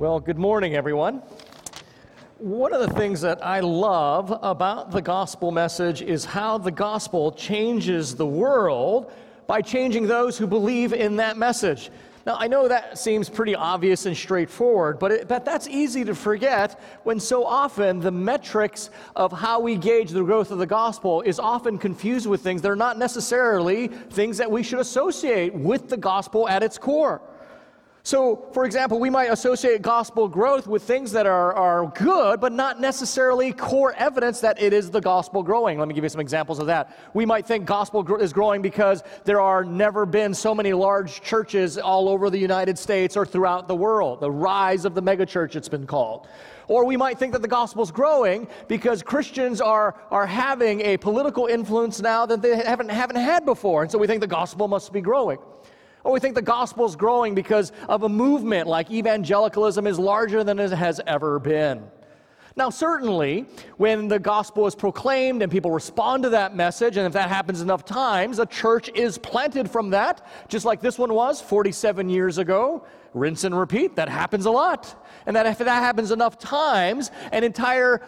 Well, 0.00 0.18
good 0.18 0.38
morning, 0.38 0.76
everyone. 0.76 1.20
One 2.38 2.72
of 2.72 2.80
the 2.80 2.94
things 2.94 3.20
that 3.20 3.44
I 3.44 3.60
love 3.60 4.32
about 4.42 4.92
the 4.92 5.02
gospel 5.02 5.50
message 5.50 6.00
is 6.00 6.24
how 6.24 6.56
the 6.56 6.70
gospel 6.70 7.32
changes 7.32 8.14
the 8.16 8.24
world 8.24 9.12
by 9.46 9.60
changing 9.60 10.06
those 10.06 10.38
who 10.38 10.46
believe 10.46 10.94
in 10.94 11.16
that 11.16 11.36
message. 11.36 11.90
Now, 12.24 12.36
I 12.38 12.46
know 12.46 12.66
that 12.66 12.96
seems 12.96 13.28
pretty 13.28 13.54
obvious 13.54 14.06
and 14.06 14.16
straightforward, 14.16 14.98
but, 14.98 15.12
it, 15.12 15.28
but 15.28 15.44
that's 15.44 15.68
easy 15.68 16.02
to 16.06 16.14
forget 16.14 16.80
when 17.02 17.20
so 17.20 17.44
often 17.44 18.00
the 18.00 18.10
metrics 18.10 18.88
of 19.16 19.32
how 19.32 19.60
we 19.60 19.76
gauge 19.76 20.12
the 20.12 20.22
growth 20.22 20.50
of 20.50 20.56
the 20.56 20.66
gospel 20.66 21.20
is 21.20 21.38
often 21.38 21.76
confused 21.76 22.26
with 22.26 22.40
things 22.40 22.62
that 22.62 22.70
are 22.70 22.74
not 22.74 22.96
necessarily 22.96 23.88
things 23.88 24.38
that 24.38 24.50
we 24.50 24.62
should 24.62 24.78
associate 24.78 25.54
with 25.54 25.90
the 25.90 25.98
gospel 25.98 26.48
at 26.48 26.62
its 26.62 26.78
core. 26.78 27.20
So, 28.10 28.48
for 28.52 28.64
example, 28.64 28.98
we 28.98 29.08
might 29.08 29.26
associate 29.26 29.82
gospel 29.82 30.26
growth 30.26 30.66
with 30.66 30.82
things 30.82 31.12
that 31.12 31.26
are, 31.26 31.54
are 31.54 31.92
good, 31.94 32.40
but 32.40 32.50
not 32.50 32.80
necessarily 32.80 33.52
core 33.52 33.92
evidence 33.92 34.40
that 34.40 34.60
it 34.60 34.72
is 34.72 34.90
the 34.90 35.00
gospel 35.00 35.44
growing. 35.44 35.78
Let 35.78 35.86
me 35.86 35.94
give 35.94 36.02
you 36.02 36.10
some 36.10 36.20
examples 36.20 36.58
of 36.58 36.66
that. 36.66 36.98
We 37.14 37.24
might 37.24 37.46
think 37.46 37.66
gospel 37.66 38.04
is 38.16 38.32
growing 38.32 38.62
because 38.62 39.04
there 39.22 39.40
are 39.40 39.64
never 39.64 40.06
been 40.06 40.34
so 40.34 40.56
many 40.56 40.72
large 40.72 41.20
churches 41.20 41.78
all 41.78 42.08
over 42.08 42.30
the 42.30 42.38
United 42.38 42.76
States 42.80 43.16
or 43.16 43.24
throughout 43.24 43.68
the 43.68 43.76
world. 43.76 44.18
The 44.18 44.30
rise 44.32 44.84
of 44.84 44.96
the 44.96 45.02
megachurch, 45.02 45.54
it's 45.54 45.68
been 45.68 45.86
called. 45.86 46.26
Or 46.66 46.84
we 46.84 46.96
might 46.96 47.16
think 47.16 47.32
that 47.34 47.42
the 47.42 47.48
gospel 47.48 47.84
is 47.84 47.92
growing 47.92 48.48
because 48.66 49.04
Christians 49.04 49.60
are, 49.60 49.94
are 50.10 50.26
having 50.26 50.80
a 50.80 50.96
political 50.96 51.46
influence 51.46 52.00
now 52.00 52.26
that 52.26 52.42
they 52.42 52.56
haven't, 52.56 52.90
haven't 52.90 53.18
had 53.18 53.46
before. 53.46 53.82
And 53.82 53.92
so 53.92 53.98
we 53.98 54.08
think 54.08 54.20
the 54.20 54.26
gospel 54.26 54.66
must 54.66 54.92
be 54.92 55.00
growing. 55.00 55.38
Or 56.04 56.12
we 56.12 56.20
think 56.20 56.34
the 56.34 56.42
gospel 56.42 56.84
is 56.86 56.96
growing 56.96 57.34
because 57.34 57.72
of 57.88 58.02
a 58.02 58.08
movement 58.08 58.66
like 58.66 58.90
evangelicalism 58.90 59.86
is 59.86 59.98
larger 59.98 60.42
than 60.44 60.58
it 60.58 60.70
has 60.70 61.00
ever 61.06 61.38
been. 61.38 61.82
Now, 62.56 62.68
certainly, 62.68 63.46
when 63.76 64.08
the 64.08 64.18
gospel 64.18 64.66
is 64.66 64.74
proclaimed 64.74 65.42
and 65.42 65.50
people 65.50 65.70
respond 65.70 66.24
to 66.24 66.30
that 66.30 66.56
message, 66.56 66.96
and 66.96 67.06
if 67.06 67.12
that 67.12 67.28
happens 67.28 67.60
enough 67.60 67.84
times, 67.84 68.38
a 68.38 68.46
church 68.46 68.90
is 68.94 69.18
planted 69.18 69.70
from 69.70 69.90
that, 69.90 70.26
just 70.48 70.64
like 70.64 70.80
this 70.80 70.98
one 70.98 71.14
was 71.14 71.40
47 71.40 72.08
years 72.08 72.38
ago. 72.38 72.84
Rinse 73.14 73.44
and 73.44 73.58
repeat, 73.58 73.96
that 73.96 74.08
happens 74.08 74.46
a 74.46 74.50
lot. 74.50 75.06
And 75.26 75.34
that 75.36 75.46
if 75.46 75.58
that 75.58 75.68
happens 75.68 76.10
enough 76.10 76.38
times, 76.38 77.10
an 77.32 77.44
entire 77.44 78.02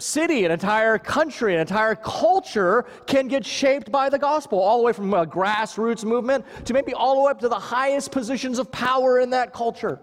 city, 0.00 0.44
an 0.44 0.50
entire 0.50 0.98
country, 0.98 1.54
an 1.54 1.60
entire 1.60 1.94
culture 1.94 2.86
can 3.06 3.28
get 3.28 3.44
shaped 3.44 3.90
by 3.90 4.08
the 4.08 4.18
gospel, 4.18 4.58
all 4.58 4.78
the 4.78 4.84
way 4.84 4.92
from 4.92 5.12
a 5.14 5.26
grassroots 5.26 6.04
movement 6.04 6.44
to 6.64 6.72
maybe 6.72 6.94
all 6.94 7.16
the 7.16 7.22
way 7.22 7.30
up 7.30 7.40
to 7.40 7.48
the 7.48 7.58
highest 7.58 8.10
positions 8.10 8.58
of 8.58 8.70
power 8.72 9.20
in 9.20 9.30
that 9.30 9.52
culture. 9.52 10.00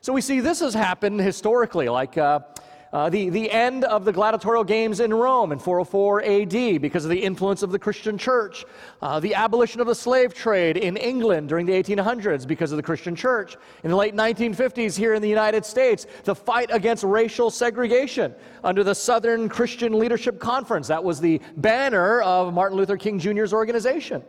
So 0.00 0.12
we 0.12 0.20
see 0.20 0.40
this 0.40 0.60
has 0.60 0.74
happened 0.74 1.20
historically, 1.20 1.88
like. 1.88 2.16
Uh, 2.18 2.40
uh, 2.92 3.08
the, 3.08 3.30
the 3.30 3.50
end 3.50 3.84
of 3.84 4.04
the 4.04 4.12
gladiatorial 4.12 4.64
games 4.64 5.00
in 5.00 5.14
Rome 5.14 5.50
in 5.52 5.58
404 5.58 6.22
AD 6.24 6.82
because 6.82 7.04
of 7.04 7.10
the 7.10 7.22
influence 7.22 7.62
of 7.62 7.72
the 7.72 7.78
Christian 7.78 8.18
church, 8.18 8.66
uh, 9.00 9.18
the 9.18 9.34
abolition 9.34 9.80
of 9.80 9.86
the 9.86 9.94
slave 9.94 10.34
trade 10.34 10.76
in 10.76 10.98
England 10.98 11.48
during 11.48 11.64
the 11.64 11.72
1800s 11.72 12.46
because 12.46 12.70
of 12.70 12.76
the 12.76 12.82
Christian 12.82 13.16
church, 13.16 13.56
in 13.82 13.90
the 13.90 13.96
late 13.96 14.14
1950s 14.14 14.96
here 14.96 15.14
in 15.14 15.22
the 15.22 15.28
United 15.28 15.64
States, 15.64 16.06
the 16.24 16.34
fight 16.34 16.68
against 16.70 17.02
racial 17.02 17.50
segregation 17.50 18.34
under 18.62 18.84
the 18.84 18.94
Southern 18.94 19.48
Christian 19.48 19.98
Leadership 19.98 20.38
Conference. 20.38 20.86
That 20.88 21.02
was 21.02 21.18
the 21.18 21.40
banner 21.56 22.20
of 22.20 22.52
Martin 22.52 22.76
Luther 22.76 22.98
King 22.98 23.18
Jr.'s 23.18 23.54
organization. 23.54 24.22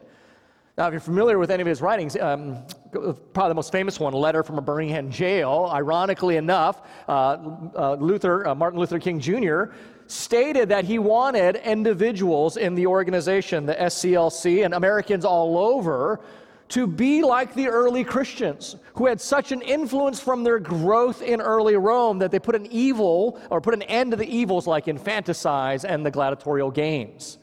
Now, 0.76 0.88
if 0.88 0.92
you're 0.92 1.02
familiar 1.02 1.38
with 1.38 1.52
any 1.52 1.62
of 1.62 1.68
his 1.68 1.82
writings, 1.82 2.18
um, 2.18 2.66
probably 2.92 3.50
the 3.50 3.54
most 3.54 3.72
famous 3.72 4.00
one, 4.00 4.14
a 4.14 4.18
Letter 4.18 4.42
from 4.42 4.58
a 4.58 4.62
Birmingham 4.62 5.12
Jail, 5.12 5.70
ironically 5.72 6.38
enough, 6.38 6.82
uh, 7.08 7.38
uh, 7.76 7.98
Luther, 8.00 8.48
uh, 8.48 8.56
Martin 8.56 8.80
Luther 8.80 8.98
King 8.98 9.20
Jr., 9.20 9.66
stated 10.08 10.70
that 10.70 10.84
he 10.84 10.98
wanted 10.98 11.58
individuals 11.58 12.58
in 12.58 12.74
the 12.74 12.88
organization, 12.88 13.68
the 13.68 13.76
SCLC, 13.76 14.66
and 14.66 14.74
Americans 14.74 15.26
all 15.26 15.60
over, 15.60 16.22
to 16.70 16.88
be 16.88 17.22
like 17.22 17.54
the 17.54 17.68
early 17.68 18.04
Christians 18.04 18.76
who 18.96 19.06
had 19.06 19.22
such 19.22 19.52
an 19.52 19.62
influence 19.62 20.20
from 20.20 20.44
their 20.44 20.58
growth 20.58 21.22
in 21.22 21.40
early 21.40 21.76
Rome 21.76 22.18
that 22.18 22.32
they 22.32 22.40
put 22.40 22.56
an 22.56 22.66
evil 22.72 23.40
or 23.52 23.62
put 23.62 23.76
an 23.76 23.84
end 23.84 24.10
to 24.10 24.18
the 24.18 24.26
evils 24.26 24.66
like 24.66 24.88
infanticide 24.88 25.86
and 25.86 26.04
the 26.04 26.10
gladiatorial 26.10 26.72
games. 26.72 27.38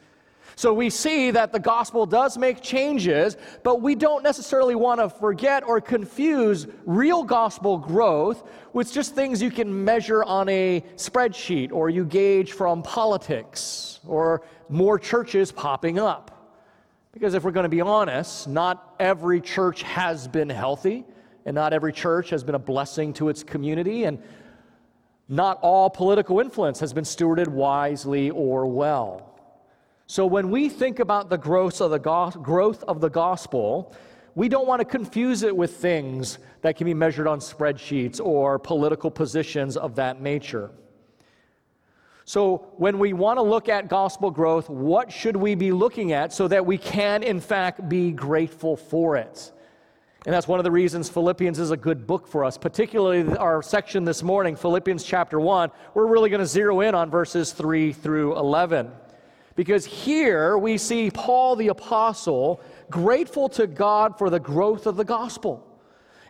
So 0.61 0.75
we 0.75 0.91
see 0.91 1.31
that 1.31 1.53
the 1.53 1.59
gospel 1.59 2.05
does 2.05 2.37
make 2.37 2.61
changes, 2.61 3.39
but 3.63 3.81
we 3.81 3.95
don't 3.95 4.23
necessarily 4.23 4.75
want 4.75 5.01
to 5.01 5.09
forget 5.09 5.67
or 5.67 5.81
confuse 5.81 6.67
real 6.85 7.25
gospel 7.25 7.79
growth 7.79 8.47
with 8.75 8.93
just 8.93 9.15
things 9.15 9.41
you 9.41 9.51
can 9.51 9.87
measure 9.87 10.23
on 10.23 10.51
a 10.51 10.85
spreadsheet 10.97 11.73
or 11.73 11.89
you 11.89 12.05
gauge 12.05 12.53
from 12.53 12.83
politics 12.83 14.01
or 14.07 14.43
more 14.69 14.99
churches 14.99 15.51
popping 15.51 15.99
up. 15.99 16.53
Because 17.13 17.33
if 17.33 17.43
we're 17.43 17.53
going 17.53 17.65
to 17.65 17.71
be 17.71 17.81
honest, 17.81 18.47
not 18.47 18.97
every 19.01 19.41
church 19.41 19.83
has 19.85 20.29
been 20.29 20.51
healthy, 20.51 21.07
and 21.47 21.55
not 21.55 21.73
every 21.73 21.95
church 21.95 22.29
has 22.29 22.45
been 22.45 22.55
a 22.55 22.59
blessing 22.59 23.15
to 23.15 23.31
its 23.31 23.43
community, 23.43 24.05
and 24.05 24.23
not 25.27 25.59
all 25.63 25.89
political 25.89 26.39
influence 26.39 26.81
has 26.81 26.93
been 26.93 27.05
stewarded 27.05 27.49
wisely 27.49 28.29
or 28.29 28.67
well. 28.67 29.30
So 30.11 30.27
when 30.27 30.51
we 30.51 30.69
think 30.69 30.99
about 30.99 31.31
the 31.31 31.39
growth 31.39 31.81
of 31.81 31.93
the, 31.93 31.99
go- 32.01 32.31
growth 32.31 32.83
of 32.89 33.01
the 33.01 33.09
gospel, 33.09 33.95
we 34.35 34.49
don't 34.49 34.67
want 34.67 34.81
to 34.81 34.85
confuse 34.85 35.45
it 35.45 35.57
with 35.57 35.77
things 35.77 36.41
that 36.63 36.77
can 36.77 36.87
be 36.87 36.95
measured 36.95 37.29
on 37.29 37.39
spreadsheets 37.39 38.21
or 38.21 38.59
political 38.59 39.09
positions 39.09 39.77
of 39.77 39.95
that 39.95 40.21
nature. 40.21 40.73
So, 42.25 42.73
when 42.77 42.99
we 42.99 43.13
want 43.13 43.37
to 43.37 43.43
look 43.43 43.69
at 43.69 43.87
gospel 43.87 44.33
growth, 44.33 44.69
what 44.69 45.13
should 45.13 45.37
we 45.37 45.55
be 45.55 45.71
looking 45.71 46.11
at 46.11 46.33
so 46.33 46.49
that 46.49 46.67
we 46.67 46.77
can, 46.77 47.23
in 47.23 47.39
fact, 47.39 47.89
be 47.89 48.11
grateful 48.11 48.77
for 48.77 49.15
it? 49.17 49.53
And 50.27 50.35
that's 50.35 50.49
one 50.49 50.59
of 50.59 50.65
the 50.65 50.73
reasons 50.73 51.09
Philippians 51.09 51.61
is 51.61 51.71
a 51.71 51.77
good 51.77 52.09
book 52.09 52.27
for 52.27 52.45
us, 52.45 52.59
particularly 52.59 53.37
our 53.37 53.63
section 53.63 54.05
this 54.05 54.25
morning, 54.25 54.57
Philippians 54.57 55.05
chapter 55.05 55.39
1. 55.39 55.71
We're 55.95 56.07
really 56.07 56.31
going 56.31 56.41
to 56.41 56.47
zero 56.47 56.81
in 56.81 56.97
on 56.97 57.11
verses 57.11 57.53
3 57.53 57.93
through 57.93 58.37
11. 58.37 58.91
Because 59.57 59.85
here 59.85 60.57
we 60.57 60.79
see 60.79 61.11
Paul 61.11 61.57
the 61.57 61.69
Apostle 61.69 62.61
grateful 62.91 63.49
to 63.51 63.67
God 63.67 64.17
for 64.17 64.31
the 64.31 64.41
growth 64.41 64.87
of 64.87 64.97
the 64.97 65.05
gospel. 65.05 65.67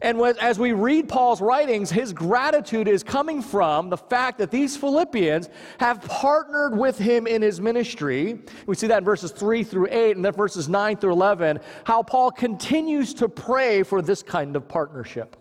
And 0.03 0.19
as 0.38 0.58
we 0.58 0.72
read 0.72 1.10
Paul's 1.10 1.42
writings, 1.42 1.91
his 1.91 2.14
gratitude 2.14 2.88
is 2.88 3.03
coming 3.03 3.42
from 3.42 3.91
the 3.91 3.98
fact 3.98 4.38
that 4.38 4.50
these 4.50 4.75
Philippians 4.75 5.50
have 5.78 6.00
partnered 6.00 6.76
with 6.76 6.97
him 6.97 7.26
in 7.26 7.42
his 7.42 7.60
ministry. 7.60 8.41
We 8.66 8.76
see 8.76 8.86
that 8.86 8.98
in 8.98 9.04
verses 9.04 9.31
3 9.31 9.62
through 9.62 9.88
8, 9.91 10.16
and 10.16 10.25
then 10.25 10.32
verses 10.32 10.70
9 10.70 10.97
through 10.97 11.12
11, 11.12 11.60
how 11.84 12.02
Paul 12.02 12.31
continues 12.31 13.12
to 13.14 13.28
pray 13.28 13.82
for 13.82 14.00
this 14.00 14.22
kind 14.22 14.56
of 14.56 14.66
partnership. 14.66 15.37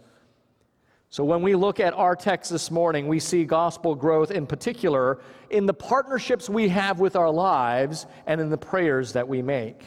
So, 1.11 1.23
when 1.23 1.41
we 1.41 1.55
look 1.55 1.79
at 1.79 1.95
our 1.95 2.15
text 2.15 2.51
this 2.51 2.69
morning, 2.69 3.07
we 3.07 3.19
see 3.19 3.43
gospel 3.43 3.95
growth 3.95 4.29
in 4.29 4.45
particular 4.45 5.19
in 5.49 5.65
the 5.65 5.73
partnerships 5.73 6.47
we 6.47 6.69
have 6.69 6.99
with 6.99 7.15
our 7.15 7.31
lives 7.31 8.05
and 8.27 8.39
in 8.39 8.51
the 8.51 8.57
prayers 8.57 9.13
that 9.13 9.27
we 9.27 9.41
make. 9.41 9.83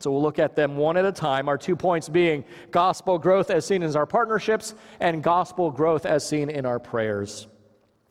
So, 0.00 0.10
we'll 0.10 0.22
look 0.22 0.40
at 0.40 0.56
them 0.56 0.76
one 0.76 0.96
at 0.96 1.04
a 1.04 1.12
time. 1.12 1.48
Our 1.48 1.56
two 1.56 1.76
points 1.76 2.08
being 2.08 2.44
gospel 2.72 3.16
growth 3.16 3.48
as 3.48 3.64
seen 3.64 3.84
in 3.84 3.94
our 3.94 4.06
partnerships 4.06 4.74
and 4.98 5.22
gospel 5.22 5.70
growth 5.70 6.04
as 6.04 6.26
seen 6.26 6.50
in 6.50 6.66
our 6.66 6.80
prayers. 6.80 7.46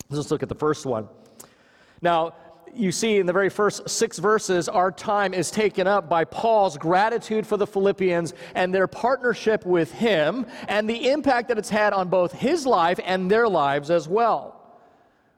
Let's 0.10 0.32
look 0.32 0.42
at 0.42 0.50
the 0.50 0.56
first 0.56 0.86
one. 0.86 1.10
Now, 2.02 2.36
you 2.74 2.92
see 2.92 3.18
in 3.18 3.26
the 3.26 3.34
very 3.34 3.50
first 3.50 3.90
six 3.90 4.20
verses, 4.20 4.68
our 4.68 4.92
time 4.92 5.34
is 5.34 5.52
taken 5.52 5.88
up 5.88 6.10
by 6.10 6.26
Paul's 6.26 6.78
gratitude 6.78 7.46
for 7.46 7.58
the 7.58 7.68
Philippians 7.68 8.34
and 8.54 8.74
their 8.74 8.88
partnership 8.88 9.66
with 9.66 9.92
him 9.92 10.46
and 10.68 10.90
the 10.90 11.10
impact 11.10 11.48
that 11.48 11.58
it's 11.58 11.70
had 11.70 11.94
on 11.94 12.10
both 12.10 12.32
his 12.32 12.66
life 12.66 13.00
and 13.04 13.30
their 13.30 13.48
lives 13.48 13.90
as 13.90 14.08
well. 14.08 14.62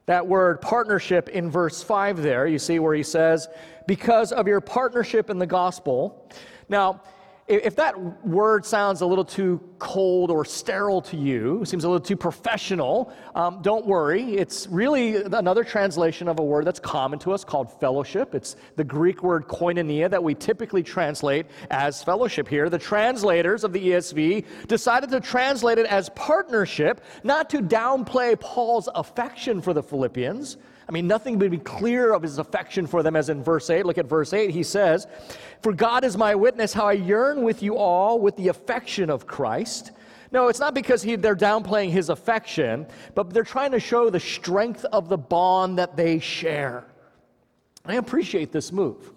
That 0.08 0.26
word 0.26 0.62
partnership 0.62 1.30
in 1.30 1.52
verse 1.52 1.84
5 1.84 2.22
there, 2.22 2.48
you 2.48 2.60
see 2.60 2.80
where 2.80 2.96
he 2.96 3.04
says, 3.04 3.48
because 3.88 4.32
of 4.32 4.48
your 4.48 4.62
partnership 4.62 5.30
in 5.30 5.38
the 5.38 5.46
gospel. 5.46 6.30
Now, 6.70 7.02
if 7.48 7.78
that 7.78 8.26
word 8.26 8.66
sounds 8.66 9.00
a 9.00 9.06
little 9.06 9.24
too 9.24 9.62
cold 9.80 10.30
or 10.32 10.44
sterile 10.44 11.02
to 11.02 11.16
you, 11.16 11.64
seems 11.64 11.86
a 11.86 11.90
little 11.90 12.06
too 12.06 12.18
professional, 12.18 13.14
um, 13.36 13.62
don't 13.62 13.86
worry. 13.86 14.36
It's 14.36 14.68
really 14.68 15.24
another 15.24 15.64
translation 15.64 16.28
of 16.28 16.40
a 16.40 16.44
word 16.44 16.66
that's 16.66 16.80
common 16.80 17.20
to 17.20 17.32
us 17.32 17.46
called 17.46 17.72
fellowship. 17.80 18.36
It's 18.36 18.58
the 18.76 18.84
Greek 18.84 19.24
word 19.24 19.48
koinonia 19.48 20.10
that 20.10 20.22
we 20.22 20.36
typically 20.36 20.84
translate 20.84 21.46
as 21.72 22.04
fellowship 22.04 22.50
here. 22.50 22.70
The 22.70 22.80
translators 22.80 23.64
of 23.64 23.72
the 23.72 23.90
ESV 23.92 24.68
decided 24.68 25.10
to 25.12 25.22
translate 25.22 25.78
it 25.78 25.86
as 25.86 26.10
partnership, 26.10 27.02
not 27.24 27.50
to 27.52 27.62
downplay 27.62 28.38
Paul's 28.38 28.90
affection 28.94 29.62
for 29.62 29.74
the 29.74 29.84
Philippians 29.84 30.58
I 30.88 30.92
mean, 30.92 31.06
nothing 31.08 31.38
would 31.40 31.52
be 31.52 31.58
clear 31.58 32.14
of 32.14 32.22
his 32.22 32.38
affection 32.38 32.88
for 32.88 33.04
them 33.04 33.16
as 33.16 33.30
in 33.30 33.44
verse 33.44 33.70
8. 33.70 33.86
Look 33.86 33.98
at 33.98 34.06
verse 34.06 34.32
8. 34.32 34.52
He 34.52 34.64
says, 34.64 35.06
For 35.62 35.74
God 35.74 36.06
is 36.06 36.16
my 36.16 36.34
witness 36.34 36.72
how 36.72 36.88
I 36.88 36.94
yearn 36.94 37.44
with 37.44 37.62
you 37.62 37.76
all 37.78 38.20
with 38.20 38.38
the 38.38 38.48
affection 38.48 39.10
of 39.10 39.28
Christ. 39.28 39.92
No, 40.32 40.48
it's 40.48 40.60
not 40.60 40.74
because 40.74 41.02
he, 41.02 41.16
they're 41.16 41.36
downplaying 41.36 41.90
his 41.90 42.10
affection, 42.10 42.86
but 43.16 43.34
they're 43.34 43.44
trying 43.44 43.72
to 43.72 43.80
show 43.80 44.10
the 44.10 44.20
strength 44.20 44.86
of 44.86 45.10
the 45.10 45.18
bond 45.18 45.78
that 45.78 45.96
they 45.98 46.20
share. 46.20 46.86
I 47.86 47.96
appreciate 47.96 48.52
this 48.52 48.72
move. 48.72 49.14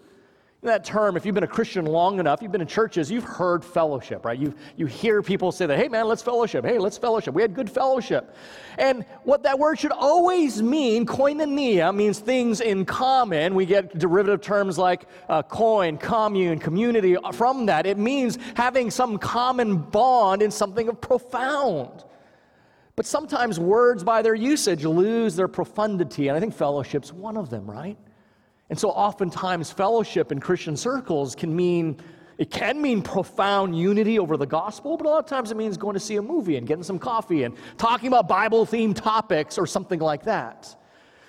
That 0.63 0.85
term, 0.85 1.17
if 1.17 1.25
you've 1.25 1.35
been 1.35 1.43
a 1.43 1.47
Christian 1.49 1.87
long 1.87 2.21
enough, 2.21 2.43
you've 2.43 2.53
been 2.53 2.61
in 2.61 2.67
churches, 2.67 3.11
you've 3.11 3.25
heard 3.25 3.65
fellowship, 3.65 4.27
right? 4.27 4.39
You, 4.39 4.55
you 4.77 4.85
hear 4.85 5.23
people 5.23 5.53
say 5.53 5.65
that, 5.65 5.79
hey 5.79 5.89
man, 5.89 6.07
let's 6.07 6.21
fellowship. 6.21 6.67
Hey, 6.67 6.79
let's 6.79 6.99
fellowship. 6.99 7.33
We 7.33 7.41
had 7.41 7.55
good 7.55 7.71
fellowship. 7.71 8.37
And 8.77 9.07
what 9.23 9.43
that 9.45 9.59
word 9.59 9.79
should 9.79 9.93
always 9.93 10.61
mean, 10.61 11.07
koinonia, 11.07 11.95
means 11.95 12.19
things 12.19 12.61
in 12.61 12.85
common. 12.85 13.55
We 13.55 13.65
get 13.65 13.99
derivative 13.99 14.43
terms 14.43 14.77
like 14.77 15.07
uh, 15.31 15.43
coin, 15.45 15.97
commune, 15.97 16.59
community 16.59 17.17
from 17.33 17.65
that. 17.65 17.87
It 17.87 17.97
means 17.97 18.37
having 18.55 18.91
some 18.91 19.17
common 19.17 19.79
bond 19.79 20.43
in 20.43 20.51
something 20.51 20.91
of 20.91 21.01
profound. 21.01 22.05
But 22.97 23.07
sometimes 23.07 23.59
words, 23.59 24.05
by 24.05 24.21
their 24.21 24.35
usage, 24.35 24.85
lose 24.85 25.37
their 25.37 25.49
profundity. 25.49 26.29
And 26.29 26.37
I 26.37 26.41
think 26.41 26.53
fellowship's 26.53 27.15
one 27.15 27.39
of 27.39 27.49
them, 27.49 27.71
right? 27.71 27.97
And 28.71 28.79
so 28.79 28.91
oftentimes 28.91 29.71
fellowship 29.71 30.33
in 30.33 30.39
Christian 30.39 30.77
circles 30.77 31.35
can 31.35 31.55
mean 31.55 31.99
it 32.39 32.51
can 32.51 32.81
mean 32.81 33.03
profound 33.03 33.79
unity 33.79 34.19
over 34.19 34.39
the 34.39 34.47
gospel, 34.47 34.97
but 34.97 35.07
a 35.07 35.11
lot 35.11 35.19
of 35.19 35.27
times 35.27 35.51
it 35.51 35.59
means 35.59 35.77
going 35.77 35.93
to 35.93 36.01
see 36.01 36.17
a 36.17 36.23
movie 36.23 36.57
and 36.57 36.67
getting 36.67 36.83
some 36.83 36.99
coffee 36.99 37.43
and 37.43 37.55
talking 37.77 38.09
about 38.09 38.29
Bible 38.29 38.65
themed 38.65 38.97
topics 38.97 39.59
or 39.59 39.67
something 39.67 40.01
like 40.01 40.23
that. 40.23 40.75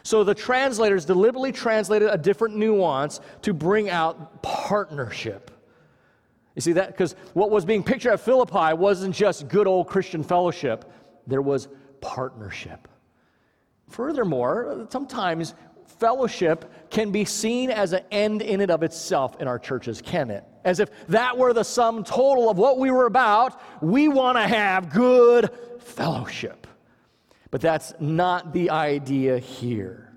So 0.04 0.24
the 0.24 0.34
translators 0.34 1.04
deliberately 1.04 1.52
translated 1.52 2.10
a 2.10 2.18
different 2.18 2.56
nuance 2.56 3.20
to 3.42 3.52
bring 3.52 3.90
out 3.90 4.42
partnership. 4.42 5.52
You 6.56 6.62
see 6.62 6.74
that? 6.74 6.88
Because 6.88 7.18
what 7.34 7.52
was 7.52 7.66
being 7.66 7.84
pictured 7.84 8.14
at 8.14 8.22
Philippi 8.22 8.74
wasn't 8.74 9.14
just 9.14 9.50
good 9.50 9.68
old 9.68 9.88
Christian 9.88 10.24
fellowship, 10.24 10.90
there 11.28 11.42
was 11.42 11.68
partnership. 12.00 12.88
Furthermore, 13.90 14.88
sometimes 14.90 15.56
fellowship 16.02 16.90
can 16.90 17.12
be 17.12 17.24
seen 17.24 17.70
as 17.70 17.94
an 17.94 18.02
end 18.10 18.42
in 18.42 18.60
and 18.60 18.72
of 18.72 18.82
itself 18.82 19.40
in 19.40 19.48
our 19.48 19.60
churches, 19.60 20.02
can 20.02 20.32
it? 20.32 20.44
As 20.66 20.80
if 20.80 20.90
that 21.08 21.38
were 21.38 21.54
the 21.54 21.64
sum 21.64 22.04
total 22.04 22.50
of 22.50 22.58
what 22.58 22.80
we 22.80 22.90
were 22.90 23.06
about. 23.06 23.62
We 23.84 24.08
want 24.08 24.38
to 24.40 24.48
have 24.48 24.92
good 24.92 25.52
fellowship. 25.80 26.66
But 27.52 27.62
that's 27.62 27.94
not 28.00 28.52
the 28.52 28.72
idea 28.72 29.38
here. 29.38 30.12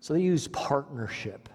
So 0.00 0.12
they 0.12 0.20
use 0.20 0.46
partnership 0.48 1.48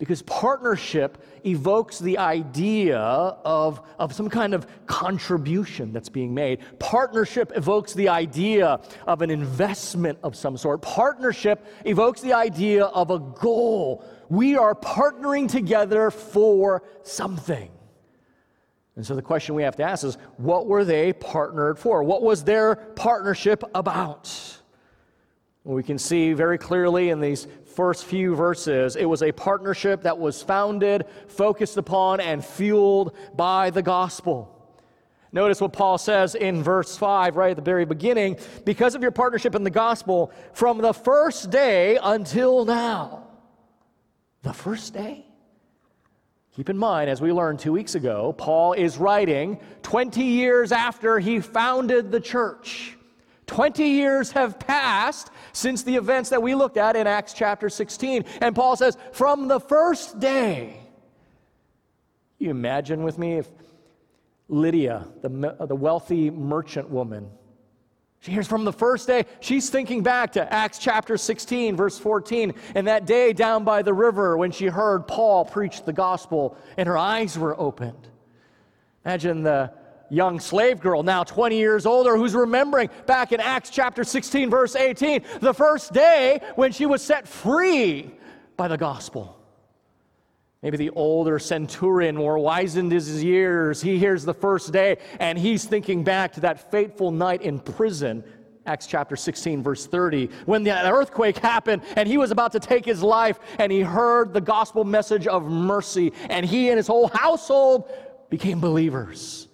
because 0.00 0.22
partnership 0.22 1.22
evokes 1.44 1.98
the 1.98 2.16
idea 2.16 2.98
of, 2.98 3.82
of 3.98 4.14
some 4.14 4.30
kind 4.30 4.54
of 4.54 4.66
contribution 4.86 5.92
that's 5.92 6.08
being 6.08 6.32
made. 6.32 6.60
Partnership 6.78 7.52
evokes 7.54 7.92
the 7.92 8.08
idea 8.08 8.80
of 9.06 9.20
an 9.20 9.30
investment 9.30 10.18
of 10.22 10.34
some 10.34 10.56
sort. 10.56 10.80
Partnership 10.80 11.66
evokes 11.84 12.22
the 12.22 12.32
idea 12.32 12.86
of 12.86 13.10
a 13.10 13.18
goal. 13.18 14.02
We 14.30 14.56
are 14.56 14.74
partnering 14.74 15.50
together 15.50 16.10
for 16.10 16.82
something. 17.02 17.70
And 18.96 19.04
so 19.04 19.14
the 19.14 19.22
question 19.22 19.54
we 19.54 19.64
have 19.64 19.76
to 19.76 19.82
ask 19.82 20.02
is 20.02 20.16
what 20.38 20.66
were 20.66 20.84
they 20.84 21.12
partnered 21.12 21.78
for? 21.78 22.02
What 22.02 22.22
was 22.22 22.42
their 22.42 22.76
partnership 22.76 23.62
about? 23.74 24.59
We 25.70 25.84
can 25.84 25.98
see 25.98 26.32
very 26.32 26.58
clearly 26.58 27.10
in 27.10 27.20
these 27.20 27.46
first 27.64 28.04
few 28.04 28.34
verses, 28.34 28.96
it 28.96 29.04
was 29.04 29.22
a 29.22 29.30
partnership 29.30 30.02
that 30.02 30.18
was 30.18 30.42
founded, 30.42 31.06
focused 31.28 31.76
upon, 31.76 32.18
and 32.18 32.44
fueled 32.44 33.14
by 33.36 33.70
the 33.70 33.80
gospel. 33.80 34.56
Notice 35.30 35.60
what 35.60 35.72
Paul 35.72 35.96
says 35.96 36.34
in 36.34 36.60
verse 36.60 36.96
5, 36.96 37.36
right 37.36 37.50
at 37.50 37.56
the 37.56 37.62
very 37.62 37.84
beginning 37.84 38.36
because 38.64 38.96
of 38.96 39.02
your 39.02 39.12
partnership 39.12 39.54
in 39.54 39.62
the 39.62 39.70
gospel, 39.70 40.32
from 40.54 40.78
the 40.78 40.92
first 40.92 41.50
day 41.50 42.00
until 42.02 42.64
now. 42.64 43.28
The 44.42 44.52
first 44.52 44.92
day? 44.92 45.24
Keep 46.56 46.70
in 46.70 46.78
mind, 46.78 47.08
as 47.08 47.20
we 47.20 47.30
learned 47.30 47.60
two 47.60 47.72
weeks 47.72 47.94
ago, 47.94 48.34
Paul 48.36 48.72
is 48.72 48.98
writing 48.98 49.60
20 49.82 50.20
years 50.20 50.72
after 50.72 51.20
he 51.20 51.38
founded 51.38 52.10
the 52.10 52.20
church. 52.20 52.96
20 53.50 53.84
years 53.84 54.30
have 54.30 54.60
passed 54.60 55.28
since 55.52 55.82
the 55.82 55.96
events 55.96 56.30
that 56.30 56.40
we 56.40 56.54
looked 56.54 56.76
at 56.76 56.94
in 56.94 57.08
Acts 57.08 57.32
chapter 57.32 57.68
16. 57.68 58.24
And 58.40 58.54
Paul 58.54 58.76
says, 58.76 58.96
from 59.10 59.48
the 59.48 59.58
first 59.58 60.20
day, 60.20 60.78
you 62.38 62.48
imagine 62.50 63.02
with 63.02 63.18
me 63.18 63.38
if 63.38 63.48
Lydia, 64.46 65.04
the, 65.22 65.56
uh, 65.58 65.66
the 65.66 65.74
wealthy 65.74 66.30
merchant 66.30 66.90
woman, 66.90 67.28
she 68.20 68.30
hears 68.30 68.46
from 68.46 68.64
the 68.64 68.72
first 68.72 69.08
day, 69.08 69.24
she's 69.40 69.68
thinking 69.68 70.04
back 70.04 70.34
to 70.34 70.52
Acts 70.52 70.78
chapter 70.78 71.16
16, 71.16 71.74
verse 71.74 71.98
14, 71.98 72.54
and 72.76 72.86
that 72.86 73.04
day 73.04 73.32
down 73.32 73.64
by 73.64 73.82
the 73.82 73.92
river 73.92 74.36
when 74.36 74.52
she 74.52 74.66
heard 74.66 75.08
Paul 75.08 75.44
preach 75.44 75.82
the 75.82 75.92
gospel 75.92 76.56
and 76.76 76.86
her 76.86 76.96
eyes 76.96 77.36
were 77.36 77.58
opened. 77.58 78.06
Imagine 79.04 79.42
the 79.42 79.72
young 80.10 80.40
slave 80.40 80.80
girl, 80.80 81.02
now 81.02 81.24
20 81.24 81.56
years 81.56 81.86
older, 81.86 82.16
who's 82.16 82.34
remembering 82.34 82.90
back 83.06 83.32
in 83.32 83.40
Acts 83.40 83.70
chapter 83.70 84.04
16, 84.04 84.50
verse 84.50 84.76
18, 84.76 85.24
the 85.40 85.54
first 85.54 85.92
day 85.92 86.40
when 86.56 86.72
she 86.72 86.86
was 86.86 87.00
set 87.00 87.26
free 87.26 88.10
by 88.56 88.68
the 88.68 88.76
gospel. 88.76 89.36
Maybe 90.62 90.76
the 90.76 90.90
older 90.90 91.38
centurion, 91.38 92.16
more 92.16 92.38
wizened 92.38 92.92
his 92.92 93.24
years, 93.24 93.80
he 93.80 93.98
hears 93.98 94.24
the 94.24 94.34
first 94.34 94.72
day 94.72 94.98
and 95.18 95.38
he's 95.38 95.64
thinking 95.64 96.04
back 96.04 96.32
to 96.34 96.40
that 96.40 96.70
fateful 96.70 97.10
night 97.10 97.42
in 97.42 97.60
prison 97.60 98.22
Acts 98.66 98.86
chapter 98.86 99.16
16, 99.16 99.62
verse 99.62 99.86
30, 99.86 100.28
when 100.44 100.62
the 100.62 100.88
earthquake 100.88 101.38
happened 101.38 101.82
and 101.96 102.06
he 102.06 102.18
was 102.18 102.30
about 102.30 102.52
to 102.52 102.60
take 102.60 102.84
his 102.84 103.02
life 103.02 103.40
and 103.58 103.72
he 103.72 103.80
heard 103.80 104.34
the 104.34 104.40
gospel 104.40 104.84
message 104.84 105.26
of 105.26 105.44
mercy 105.44 106.12
and 106.28 106.44
he 106.44 106.68
and 106.68 106.76
his 106.76 106.86
whole 106.86 107.08
household 107.08 107.90
became 108.28 108.60
believers 108.60 109.48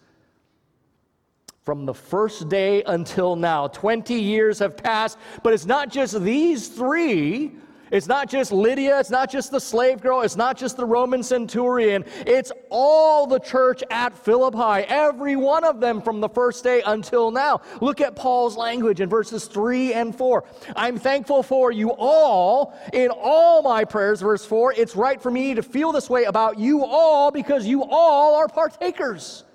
from 1.67 1.85
the 1.85 1.93
first 1.93 2.49
day 2.49 2.85
until 2.85 3.35
now. 3.35 3.67
20 3.67 4.15
years 4.15 4.61
have 4.61 4.77
passed, 4.77 5.19
but 5.43 5.53
it's 5.53 5.67
not 5.67 5.91
just 5.91 6.23
these 6.23 6.69
three. 6.69 7.57
It's 7.91 8.07
not 8.07 8.29
just 8.29 8.53
Lydia, 8.53 8.99
it's 8.99 9.11
not 9.11 9.31
just 9.31 9.51
the 9.51 9.61
slave 9.61 10.01
girl, 10.01 10.23
it's 10.23 10.37
not 10.37 10.57
just 10.57 10.77
the 10.77 10.85
Roman 10.85 11.23
centurion. 11.23 12.05
It's 12.27 12.53
all 12.71 13.27
the 13.27 13.39
church 13.39 13.83
at 13.91 14.17
Philippi, 14.17 14.87
every 14.89 15.37
one 15.37 15.65
of 15.65 15.81
them 15.81 16.03
from 16.03 16.21
the 16.21 16.29
first 16.29 16.63
day 16.65 16.83
until 16.87 17.31
now. 17.31 17.61
Look 17.81 18.01
at 18.01 18.17
Paul's 18.17 18.57
language 18.57 19.01
in 19.01 19.09
verses 19.09 19.47
3 19.47 19.93
and 19.93 20.15
4. 20.15 20.45
I'm 20.75 20.99
thankful 20.99 21.43
for 21.43 21.73
you 21.73 21.91
all 21.97 22.77
in 22.93 23.11
all 23.11 23.63
my 23.63 23.85
prayers, 23.85 24.21
verse 24.21 24.45
4. 24.45 24.75
It's 24.77 24.95
right 24.97 25.21
for 25.21 25.31
me 25.31 25.55
to 25.55 25.63
feel 25.63 25.91
this 25.91 26.11
way 26.11 26.25
about 26.25 26.59
you 26.59 26.85
all 26.85 27.31
because 27.31 27.67
you 27.67 27.85
all 27.85 28.37
are 28.37 28.49
partakers. 28.49 29.46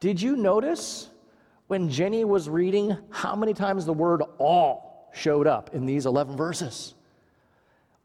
Did 0.00 0.20
you 0.20 0.36
notice 0.36 1.08
when 1.68 1.88
Jenny 1.88 2.24
was 2.24 2.48
reading 2.48 2.96
how 3.10 3.34
many 3.34 3.54
times 3.54 3.86
the 3.86 3.92
word 3.92 4.22
all 4.38 5.10
showed 5.14 5.46
up 5.46 5.74
in 5.74 5.86
these 5.86 6.06
11 6.06 6.36
verses? 6.36 6.94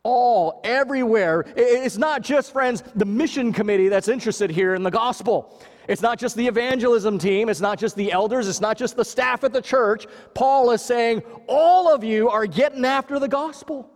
All, 0.03 0.61
everywhere. 0.63 1.45
It's 1.55 1.97
not 1.97 2.23
just, 2.23 2.51
friends, 2.51 2.83
the 2.95 3.05
mission 3.05 3.53
committee 3.53 3.87
that's 3.87 4.07
interested 4.07 4.49
here 4.49 4.73
in 4.73 4.81
the 4.81 4.89
gospel. 4.89 5.61
It's 5.87 6.01
not 6.01 6.17
just 6.17 6.35
the 6.35 6.47
evangelism 6.47 7.19
team. 7.19 7.49
It's 7.49 7.61
not 7.61 7.77
just 7.77 7.95
the 7.95 8.11
elders. 8.11 8.47
It's 8.47 8.61
not 8.61 8.77
just 8.77 8.95
the 8.95 9.05
staff 9.05 9.43
at 9.43 9.53
the 9.53 9.61
church. 9.61 10.07
Paul 10.33 10.71
is 10.71 10.81
saying, 10.81 11.21
all 11.47 11.93
of 11.93 12.03
you 12.03 12.29
are 12.29 12.47
getting 12.47 12.85
after 12.85 13.19
the 13.19 13.27
gospel. 13.27 13.91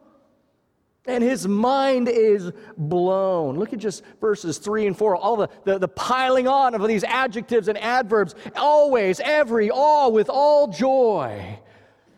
And 1.07 1.23
his 1.23 1.47
mind 1.47 2.09
is 2.09 2.51
blown. 2.77 3.57
Look 3.57 3.73
at 3.73 3.79
just 3.79 4.03
verses 4.19 4.57
three 4.57 4.87
and 4.87 4.97
four, 4.97 5.15
all 5.15 5.35
the, 5.35 5.49
the, 5.63 5.77
the, 5.77 5.87
piling 5.87 6.47
on 6.47 6.73
of 6.73 6.87
these 6.87 7.03
adjectives 7.03 7.67
and 7.67 7.77
adverbs. 7.77 8.33
Always, 8.55 9.19
every, 9.19 9.69
all, 9.69 10.11
with 10.11 10.29
all 10.29 10.67
joy. 10.67 11.59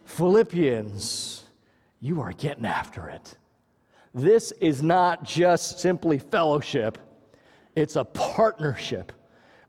Philippians, 0.06 1.44
you 2.00 2.22
are 2.22 2.32
getting 2.32 2.66
after 2.66 3.10
it. 3.10 3.38
This 4.14 4.54
is 4.54 4.82
not 4.82 5.24
just 5.24 5.80
simply 5.80 6.18
fellowship, 6.18 6.98
it's 7.76 7.96
a 7.96 8.06
partnership. 8.06 9.12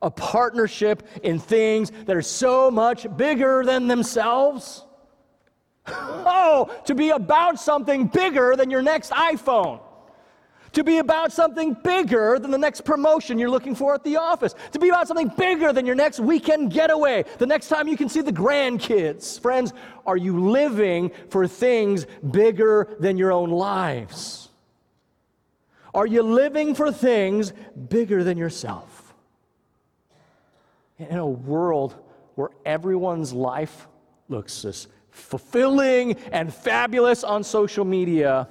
A 0.00 0.10
partnership 0.12 1.02
in 1.24 1.40
things 1.40 1.90
that 2.06 2.14
are 2.14 2.22
so 2.22 2.70
much 2.70 3.04
bigger 3.16 3.64
than 3.64 3.88
themselves. 3.88 4.84
Oh, 5.90 6.70
to 6.86 6.94
be 6.94 7.10
about 7.10 7.58
something 7.60 8.06
bigger 8.06 8.54
than 8.56 8.70
your 8.70 8.82
next 8.82 9.10
iPhone. 9.12 9.80
To 10.72 10.84
be 10.84 10.98
about 10.98 11.32
something 11.32 11.74
bigger 11.74 12.38
than 12.38 12.50
the 12.50 12.58
next 12.58 12.82
promotion 12.82 13.38
you're 13.38 13.50
looking 13.50 13.74
for 13.74 13.94
at 13.94 14.04
the 14.04 14.16
office. 14.16 14.54
To 14.72 14.78
be 14.78 14.90
about 14.90 15.08
something 15.08 15.32
bigger 15.36 15.72
than 15.72 15.86
your 15.86 15.94
next 15.94 16.20
weekend 16.20 16.72
getaway. 16.72 17.24
The 17.38 17.46
next 17.46 17.68
time 17.68 17.88
you 17.88 17.96
can 17.96 18.08
see 18.08 18.20
the 18.20 18.32
grandkids. 18.32 19.40
Friends, 19.40 19.72
are 20.06 20.16
you 20.16 20.38
living 20.50 21.10
for 21.30 21.48
things 21.48 22.06
bigger 22.30 22.96
than 23.00 23.16
your 23.16 23.32
own 23.32 23.50
lives? 23.50 24.48
Are 25.94 26.06
you 26.06 26.22
living 26.22 26.74
for 26.74 26.92
things 26.92 27.52
bigger 27.88 28.22
than 28.22 28.36
yourself? 28.36 29.14
In 30.98 31.16
a 31.16 31.26
world 31.26 31.94
where 32.34 32.50
everyone's 32.64 33.32
life 33.32 33.88
looks 34.28 34.64
as 34.64 34.86
fulfilling 35.18 36.14
and 36.32 36.52
fabulous 36.52 37.24
on 37.24 37.42
social 37.42 37.84
media. 37.84 38.48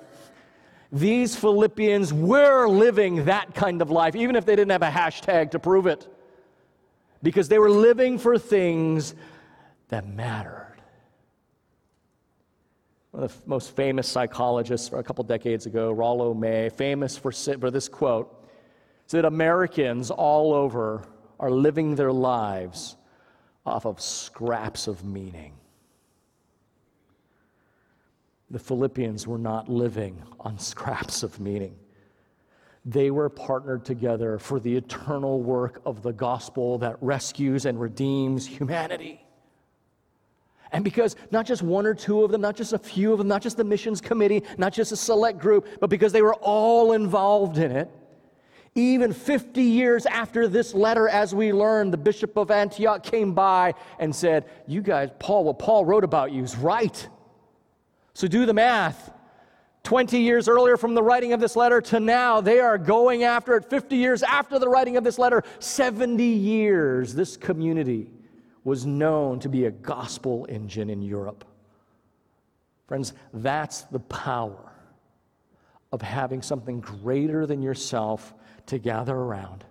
These 0.92 1.36
Philippians 1.36 2.14
were 2.14 2.68
living 2.68 3.26
that 3.26 3.54
kind 3.54 3.82
of 3.82 3.92
life, 3.92 4.16
even 4.16 4.36
if 4.36 4.46
they 4.46 4.56
didn't 4.56 4.72
have 4.72 4.84
a 4.84 4.90
hashtag 4.90 5.52
to 5.52 5.60
prove 5.60 5.88
it, 5.88 6.08
because 7.24 7.50
they 7.50 7.60
were 7.60 7.70
living 7.70 8.18
for 8.18 8.38
things 8.38 9.16
that 9.90 10.08
mattered. 10.08 10.64
One 13.12 13.24
of 13.24 13.44
the 13.44 13.50
most 13.50 13.76
famous 13.76 14.08
psychologists 14.08 14.92
a 14.94 15.02
couple 15.02 15.24
decades 15.24 15.66
ago, 15.66 15.92
Rollo 15.92 16.34
May, 16.34 16.70
famous 16.70 17.18
for, 17.18 17.32
for 17.32 17.72
this 17.72 17.90
quote, 17.90 18.48
said 19.08 19.26
Americans 19.26 20.12
all 20.12 20.54
over 20.54 21.04
are 21.40 21.50
living 21.50 21.96
their 21.96 22.12
lives 22.12 22.96
off 23.66 23.86
of 23.86 24.00
scraps 24.00 24.88
of 24.88 25.04
meaning. 25.04 25.57
The 28.50 28.60
Philippians 28.60 29.28
were 29.28 29.38
not 29.38 29.70
living 29.70 30.22
on 30.40 30.58
scraps 30.60 31.24
of 31.24 31.40
meaning. 31.40 31.76
They 32.86 33.12
were 33.12 33.30
partnered 33.30 33.84
together 33.84 34.40
for 34.40 34.60
the 34.62 34.76
eternal 34.76 35.42
work 35.42 35.82
of 35.86 36.04
the 36.04 36.14
gospel 36.14 36.78
that 36.78 36.96
rescues 37.02 37.66
and 37.66 37.80
redeems 37.80 38.48
humanity. 38.48 39.22
And 40.72 40.84
because 40.84 41.16
not 41.32 41.46
just 41.46 41.62
one 41.62 41.86
or 41.86 41.94
two 41.94 42.24
of 42.24 42.32
them, 42.32 42.42
not 42.42 42.56
just 42.56 42.74
a 42.74 42.78
few 42.78 43.12
of 43.12 43.18
them, 43.18 43.28
not 43.28 43.42
just 43.42 43.58
the 43.58 43.64
missions 43.64 44.02
committee, 44.02 44.44
not 44.58 44.74
just 44.74 44.92
a 44.92 44.96
select 44.96 45.40
group, 45.40 45.68
but 45.80 45.90
because 45.90 46.12
they 46.12 46.22
were 46.22 46.36
all 46.36 46.94
involved 46.94 47.58
in 47.58 47.72
it, 47.72 47.90
even 48.76 49.12
50 49.12 49.62
years 49.62 50.06
after 50.06 50.48
this 50.48 50.74
letter, 50.74 51.10
as 51.10 51.34
we 51.34 51.52
learned, 51.52 51.92
the 51.92 51.98
bishop 51.98 52.38
of 52.38 52.52
Antioch 52.52 53.02
came 53.02 53.34
by 53.34 53.74
and 53.98 54.16
said, 54.16 54.46
You 54.68 54.82
guys, 54.82 55.10
Paul, 55.20 55.46
what 55.46 55.58
Paul 55.58 55.84
wrote 55.84 56.04
about 56.04 56.32
you 56.32 56.44
is 56.44 56.56
right. 56.56 57.08
So 58.18 58.28
do 58.28 58.48
the 58.48 58.54
math. 58.54 59.12
20 59.84 60.18
years 60.18 60.48
earlier 60.48 60.76
from 60.76 60.96
the 60.96 61.04
writing 61.04 61.34
of 61.34 61.40
this 61.40 61.56
letter 61.56 61.80
to 61.82 62.00
now, 62.00 62.42
they 62.42 62.60
are 62.60 62.80
going 62.80 63.22
after 63.22 63.56
it. 63.56 63.70
50 63.70 63.96
years 63.96 64.24
after 64.24 64.58
the 64.58 64.68
writing 64.68 64.98
of 64.98 65.04
this 65.04 65.20
letter, 65.20 65.44
70 65.60 66.24
years, 66.24 67.14
this 67.14 67.38
community 67.38 68.10
was 68.64 68.88
known 68.88 69.40
to 69.42 69.50
be 69.50 69.66
a 69.66 69.72
gospel 69.72 70.48
engine 70.50 70.90
in 70.90 71.04
Europe. 71.04 71.46
Friends, 72.88 73.14
that's 73.36 73.82
the 73.82 74.00
power 74.00 74.72
of 75.92 76.02
having 76.02 76.42
something 76.42 76.80
greater 76.80 77.46
than 77.46 77.62
yourself 77.62 78.34
to 78.66 78.80
gather 78.80 79.16
around. 79.16 79.64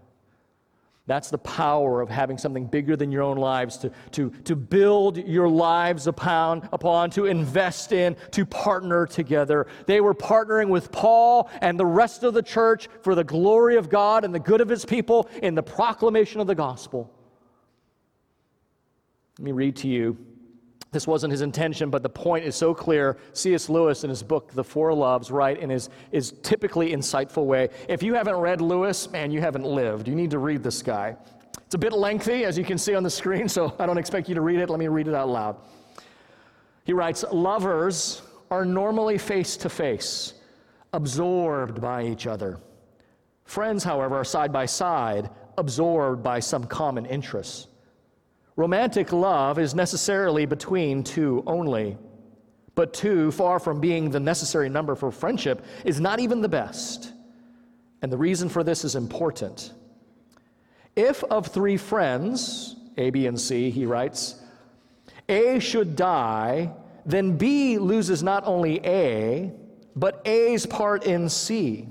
That's 1.07 1.31
the 1.31 1.39
power 1.39 2.01
of 2.01 2.09
having 2.09 2.37
something 2.37 2.67
bigger 2.67 2.97
than 2.97 3.13
your 3.13 3.23
own 3.23 3.37
lives 3.37 3.79
to, 3.79 3.93
to, 4.13 4.31
to 4.45 4.57
build 4.57 5.17
your 5.17 5.49
lives 5.49 6.09
upon, 6.09 6.69
upon, 6.73 7.11
to 7.11 7.27
invest 7.27 7.93
in, 7.93 8.17
to 8.33 8.45
partner 8.45 9.07
together. 9.07 9.69
They 9.87 10.01
were 10.01 10.15
partnering 10.15 10.69
with 10.69 10.91
Paul 10.91 11.49
and 11.61 11.79
the 11.79 11.87
rest 11.87 12.25
of 12.25 12.35
the 12.35 12.43
church 12.43 12.89
for 13.03 13.15
the 13.15 13.23
glory 13.23 13.77
of 13.77 13.89
God 13.89 14.25
and 14.25 14.35
the 14.35 14.41
good 14.41 14.61
of 14.61 14.69
his 14.69 14.85
people 14.85 15.29
in 15.43 15.55
the 15.55 15.63
proclamation 15.63 16.41
of 16.41 16.49
the 16.49 16.57
gospel. 16.57 17.13
Let 19.39 19.45
me 19.45 19.53
read 19.53 19.77
to 19.77 19.89
you 19.89 20.26
this 20.97 21.07
wasn't 21.07 21.31
his 21.31 21.43
intention, 21.43 21.91
but 21.91 22.03
the 22.03 22.09
point 22.09 22.47
is 22.47 22.57
so 22.57 22.73
clear. 22.73 23.19
C.S. 23.35 23.69
Lewis, 23.69 24.03
in 24.03 24.09
his 24.09 24.23
book, 24.23 24.51
The 24.53 24.65
Four 24.65 24.95
Loves, 24.95 25.31
right, 25.31 25.59
in 25.59 25.69
his, 25.69 25.91
his 26.11 26.33
typically 26.43 26.93
insightful 26.93 27.45
way. 27.45 27.69
If 27.87 28.03
you 28.03 28.15
haven't 28.15 28.37
read 28.37 28.63
Lewis, 28.63 29.11
man, 29.11 29.31
you 29.31 29.43
haven't 29.43 29.67
lived. 29.67 30.09
You 30.09 30.15
need 30.15 30.31
to 30.31 30.39
read 30.39 30.63
this 30.63 30.81
guy. 30.81 31.15
It's 31.67 31.75
a 31.75 31.79
bit 31.79 31.93
lengthy, 31.93 32.47
as 32.47 32.57
you 32.57 32.65
can 32.65 32.79
see 32.79 32.95
on 32.95 33.03
the 33.03 33.11
screen, 33.11 33.47
so 33.47 33.77
I 33.79 33.85
don't 33.85 33.99
expect 33.99 34.27
you 34.27 34.35
to 34.37 34.41
read 34.41 34.59
it. 34.59 34.71
Let 34.71 34.79
me 34.79 34.89
read 34.89 35.07
it 35.07 35.15
out 35.15 35.29
loud. 35.29 35.59
He 36.85 36.95
writes 36.95 37.27
Lovers 37.31 38.23
are 38.51 38.65
normally 38.65 39.19
face 39.19 39.59
to 39.59 39.69
face, 39.69 40.33
absorbed 40.95 41.79
by 41.79 42.05
each 42.05 42.27
other. 42.27 42.59
Friends, 43.45 43.85
however, 43.85 44.17
are 44.17 44.25
side 44.25 44.51
by 44.51 44.65
side, 44.65 45.29
absorbed 45.59 46.23
by 46.23 46.41
some 46.41 46.65
common 46.65 47.05
interests. 47.05 47.67
Romantic 48.57 49.13
love 49.13 49.59
is 49.59 49.75
necessarily 49.75 50.47
between 50.47 51.05
two 51.05 51.45
only. 51.47 51.99
But 52.75 52.95
two, 52.95 53.31
far 53.31 53.59
from 53.59 53.81
being 53.81 54.11
the 54.11 54.21
necessary 54.21 54.69
number 54.69 54.95
for 54.95 55.11
friendship, 55.11 55.65
is 55.85 56.01
not 56.01 56.21
even 56.21 56.41
the 56.41 56.49
best. 56.49 57.13
And 58.03 58.11
the 58.11 58.17
reason 58.17 58.49
for 58.49 58.65
this 58.65 58.85
is 58.85 58.95
important. 58.95 59.73
If 60.95 61.23
of 61.25 61.49
three 61.49 61.77
friends, 61.77 62.77
A, 62.97 63.11
B, 63.11 63.27
and 63.27 63.39
C, 63.39 63.71
he 63.71 63.85
writes, 63.85 64.37
A 65.29 65.59
should 65.59 65.97
die, 65.97 66.73
then 67.05 67.37
B 67.37 67.79
loses 67.79 68.23
not 68.23 68.45
only 68.47 68.85
A, 68.85 69.53
but 69.95 70.21
A's 70.27 70.67
part 70.67 71.05
in 71.05 71.29
C, 71.29 71.89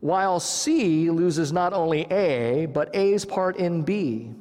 while 0.00 0.40
C 0.40 1.10
loses 1.10 1.52
not 1.52 1.72
only 1.72 2.10
A, 2.10 2.66
but 2.66 2.94
A's 2.94 3.24
part 3.24 3.56
in 3.56 3.82
B. 3.82 4.34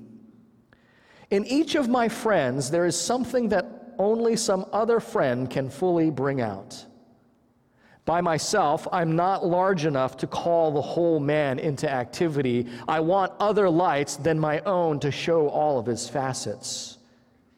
In 1.33 1.47
each 1.47 1.73
of 1.73 1.89
my 1.89 2.09
friends, 2.09 2.69
there 2.69 2.85
is 2.85 2.95
something 2.95 3.49
that 3.49 3.95
only 3.97 4.35
some 4.35 4.67
other 4.71 4.99
friend 4.99 5.49
can 5.49 5.67
fully 5.67 6.11
bring 6.11 6.41
out. 6.41 6.85
By 8.05 8.21
myself, 8.21 8.87
I'm 8.91 9.15
not 9.15 9.43
large 9.43 9.87
enough 9.87 10.15
to 10.17 10.27
call 10.27 10.71
the 10.71 10.81
whole 10.83 11.19
man 11.19 11.57
into 11.57 11.89
activity. 11.89 12.67
I 12.87 12.99
want 12.99 13.33
other 13.39 13.67
lights 13.67 14.15
than 14.15 14.39
my 14.39 14.59
own 14.59 14.99
to 14.99 15.09
show 15.09 15.49
all 15.49 15.79
of 15.79 15.87
his 15.87 16.07
facets. 16.07 16.99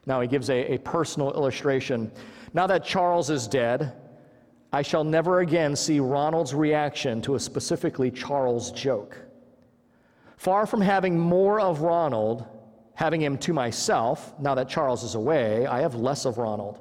Now 0.05 0.21
he 0.21 0.29
gives 0.29 0.49
a, 0.49 0.75
a 0.75 0.77
personal 0.77 1.33
illustration. 1.33 2.13
Now 2.53 2.67
that 2.67 2.85
Charles 2.85 3.29
is 3.29 3.45
dead, 3.45 3.91
I 4.71 4.83
shall 4.83 5.03
never 5.03 5.41
again 5.41 5.75
see 5.75 5.99
Ronald's 5.99 6.55
reaction 6.55 7.21
to 7.23 7.35
a 7.35 7.39
specifically 7.41 8.09
Charles 8.09 8.71
joke. 8.71 9.17
Far 10.37 10.65
from 10.65 10.79
having 10.79 11.19
more 11.19 11.59
of 11.59 11.81
Ronald, 11.81 12.45
having 12.95 13.21
him 13.21 13.37
to 13.39 13.53
myself, 13.53 14.33
now 14.39 14.55
that 14.55 14.67
Charles 14.67 15.03
is 15.03 15.15
away, 15.15 15.67
I 15.67 15.81
have 15.81 15.95
less 15.95 16.25
of 16.25 16.37
Ronald. 16.37 16.79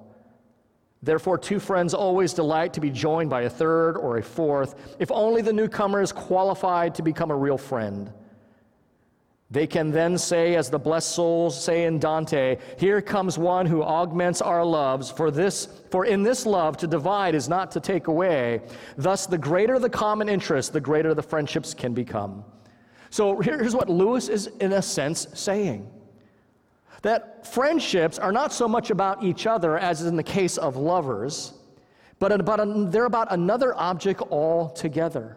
Therefore, 1.02 1.37
two 1.37 1.61
friends 1.61 1.92
always 1.92 2.33
delight 2.33 2.73
to 2.75 2.80
be 2.80 2.88
joined 2.88 3.28
by 3.28 3.42
a 3.42 3.50
third 3.50 3.97
or 3.97 4.16
a 4.16 4.23
fourth, 4.23 4.97
if 4.99 5.12
only 5.12 5.42
the 5.42 5.52
newcomer 5.52 6.00
is 6.00 6.12
qualified 6.12 6.94
to 6.94 7.02
become 7.02 7.30
a 7.30 7.37
real 7.37 7.59
friend. 7.59 8.11
They 9.50 9.66
can 9.66 9.90
then 9.90 10.16
say, 10.16 10.56
as 10.56 10.71
the 10.71 10.78
blessed 10.78 11.11
souls 11.11 11.62
say 11.62 11.85
in 11.85 11.99
Dante, 11.99 12.56
Here 12.78 13.02
comes 13.02 13.38
one 13.38 13.66
who 13.66 13.83
augments 13.83 14.40
our 14.40 14.64
loves, 14.64 15.11
for, 15.11 15.30
this, 15.30 15.68
for 15.90 16.06
in 16.06 16.23
this 16.23 16.47
love 16.47 16.78
to 16.78 16.87
divide 16.87 17.35
is 17.35 17.49
not 17.49 17.71
to 17.73 17.80
take 17.80 18.06
away. 18.06 18.62
Thus, 18.97 19.26
the 19.26 19.38
greater 19.38 19.78
the 19.78 19.90
common 19.90 20.30
interest, 20.30 20.73
the 20.73 20.80
greater 20.80 21.12
the 21.12 21.23
friendships 21.23 21.75
can 21.75 21.92
become. 21.92 22.44
So 23.11 23.40
here's 23.40 23.76
what 23.76 23.90
Lewis 23.90 24.28
is, 24.28 24.47
in 24.59 24.73
a 24.73 24.83
sense, 24.83 25.28
saying 25.35 25.88
that 27.04 27.46
friendships 27.46 28.18
are 28.18 28.32
not 28.32 28.50
so 28.50 28.66
much 28.66 28.90
about 28.90 29.23
each 29.23 29.46
other 29.46 29.78
as 29.78 30.02
in 30.02 30.16
the 30.16 30.23
case 30.23 30.56
of 30.56 30.76
lovers, 30.76 31.52
but 32.18 32.32
about, 32.32 32.90
they're 32.90 33.04
about 33.04 33.30
another 33.30 33.75
object 33.75 34.23
altogether. 34.30 35.37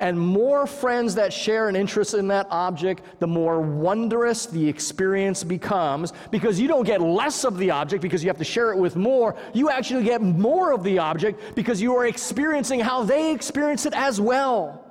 And 0.00 0.18
more 0.18 0.66
friends 0.66 1.16
that 1.16 1.30
share 1.30 1.68
an 1.68 1.76
interest 1.76 2.14
in 2.14 2.28
that 2.28 2.46
object, 2.50 3.02
the 3.18 3.26
more 3.26 3.60
wondrous 3.60 4.46
the 4.46 4.66
experience 4.66 5.44
becomes 5.44 6.14
because 6.30 6.58
you 6.58 6.68
don't 6.68 6.86
get 6.86 7.02
less 7.02 7.44
of 7.44 7.58
the 7.58 7.70
object 7.70 8.00
because 8.00 8.22
you 8.22 8.30
have 8.30 8.38
to 8.38 8.44
share 8.44 8.72
it 8.72 8.78
with 8.78 8.96
more. 8.96 9.36
You 9.52 9.68
actually 9.68 10.04
get 10.04 10.22
more 10.22 10.72
of 10.72 10.84
the 10.84 11.00
object 11.00 11.54
because 11.54 11.82
you 11.82 11.96
are 11.96 12.06
experiencing 12.06 12.80
how 12.80 13.02
they 13.02 13.32
experience 13.32 13.84
it 13.84 13.92
as 13.92 14.20
well. 14.20 14.84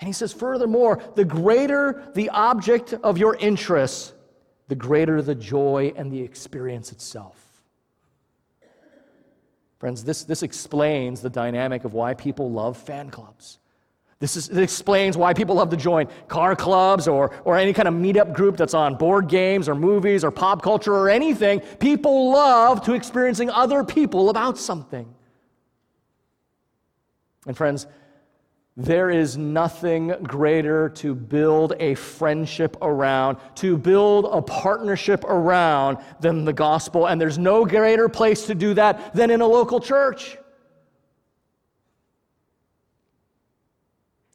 And 0.00 0.08
he 0.08 0.12
says, 0.12 0.32
furthermore, 0.32 1.00
the 1.14 1.24
greater 1.24 2.10
the 2.14 2.30
object 2.30 2.94
of 2.94 3.16
your 3.16 3.36
interest, 3.36 4.14
the 4.70 4.76
greater 4.76 5.20
the 5.20 5.34
joy 5.34 5.92
and 5.96 6.12
the 6.12 6.22
experience 6.22 6.92
itself. 6.92 7.36
Friends, 9.80 10.04
this, 10.04 10.22
this 10.22 10.44
explains 10.44 11.20
the 11.20 11.28
dynamic 11.28 11.84
of 11.84 11.92
why 11.92 12.14
people 12.14 12.52
love 12.52 12.76
fan 12.76 13.10
clubs. 13.10 13.58
This, 14.20 14.36
is, 14.36 14.48
explains 14.50 15.16
why 15.16 15.34
people 15.34 15.56
love 15.56 15.70
to 15.70 15.76
join 15.76 16.06
car 16.28 16.54
clubs 16.54 17.08
or, 17.08 17.34
or 17.44 17.56
any 17.56 17.72
kind 17.72 17.88
of 17.88 17.94
meetup 17.94 18.32
group 18.32 18.56
that's 18.56 18.74
on 18.74 18.94
board 18.94 19.26
games 19.26 19.68
or 19.68 19.74
movies 19.74 20.22
or 20.22 20.30
pop 20.30 20.62
culture 20.62 20.94
or 20.94 21.10
anything. 21.10 21.58
People 21.80 22.30
love 22.30 22.80
to 22.84 22.92
experiencing 22.92 23.50
other 23.50 23.82
people 23.82 24.30
about 24.30 24.56
something. 24.56 25.12
And 27.44 27.56
friends, 27.56 27.88
there 28.84 29.10
is 29.10 29.36
nothing 29.36 30.08
greater 30.22 30.88
to 30.88 31.14
build 31.14 31.74
a 31.78 31.94
friendship 31.94 32.76
around, 32.80 33.36
to 33.56 33.76
build 33.76 34.26
a 34.30 34.40
partnership 34.40 35.22
around 35.24 35.98
than 36.20 36.44
the 36.44 36.52
gospel. 36.52 37.06
And 37.06 37.20
there's 37.20 37.38
no 37.38 37.66
greater 37.66 38.08
place 38.08 38.46
to 38.46 38.54
do 38.54 38.72
that 38.74 39.14
than 39.14 39.30
in 39.30 39.42
a 39.42 39.46
local 39.46 39.80
church. 39.80 40.38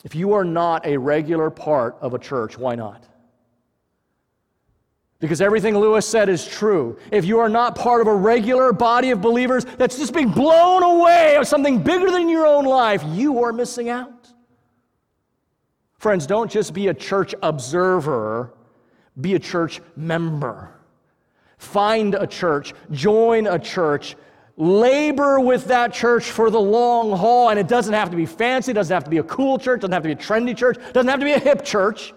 If 0.04 0.14
you 0.14 0.34
are 0.34 0.46
not 0.46 0.86
a 0.86 0.98
regular 0.98 1.50
part 1.50 1.98
of 2.00 2.14
a 2.14 2.20
church, 2.20 2.58
why 2.58 2.76
not? 2.76 3.04
Because 5.20 5.42
everything 5.42 5.76
Lewis 5.76 6.08
said 6.08 6.30
is 6.30 6.46
true. 6.46 7.00
If 7.10 7.26
you 7.26 7.40
are 7.40 7.50
not 7.50 7.76
part 7.76 8.02
of 8.02 8.08
a 8.08 8.14
regular 8.14 8.72
body 8.74 9.10
of 9.10 9.22
believers 9.22 9.66
that's 9.66 9.98
just 9.98 10.14
being 10.14 10.30
blown 10.30 10.84
away 10.84 11.36
of 11.38 11.48
something 11.48 11.82
bigger 11.82 12.12
than 12.12 12.30
your 12.30 12.46
own 12.46 12.66
life, 12.66 13.02
you 13.08 13.44
are 13.44 13.52
missing 13.52 13.90
out. 13.90 14.12
Friends, 16.06 16.28
don't 16.28 16.52
just 16.52 16.76
be 16.76 16.90
a 16.90 16.94
church 16.94 17.34
observer, 17.42 18.54
be 19.20 19.34
a 19.34 19.40
church 19.40 19.82
member. 19.96 20.70
Find 21.58 22.14
a 22.14 22.28
church, 22.28 22.76
join 22.92 23.48
a 23.48 23.58
church, 23.58 24.16
labor 24.56 25.40
with 25.40 25.66
that 25.66 25.94
church 25.94 26.26
for 26.26 26.52
the 26.52 26.60
long 26.60 27.10
haul. 27.18 27.50
And 27.50 27.58
it 27.58 27.68
doesn't 27.68 27.96
have 27.96 28.12
to 28.12 28.16
be 28.16 28.28
fancy, 28.28 28.70
it 28.70 28.76
doesn't 28.76 28.94
have 28.94 29.06
to 29.06 29.10
be 29.10 29.18
a 29.18 29.24
cool 29.24 29.58
church, 29.58 29.82
doesn't 29.82 29.94
have 29.94 30.04
to 30.04 30.10
be 30.10 30.14
a 30.14 30.16
trendy 30.16 30.56
church, 30.56 30.78
doesn't 30.94 31.10
have 31.10 31.22
to 31.22 31.26
be 31.26 31.32
a 31.32 31.40
hip 31.40 31.66
church. 31.66 32.14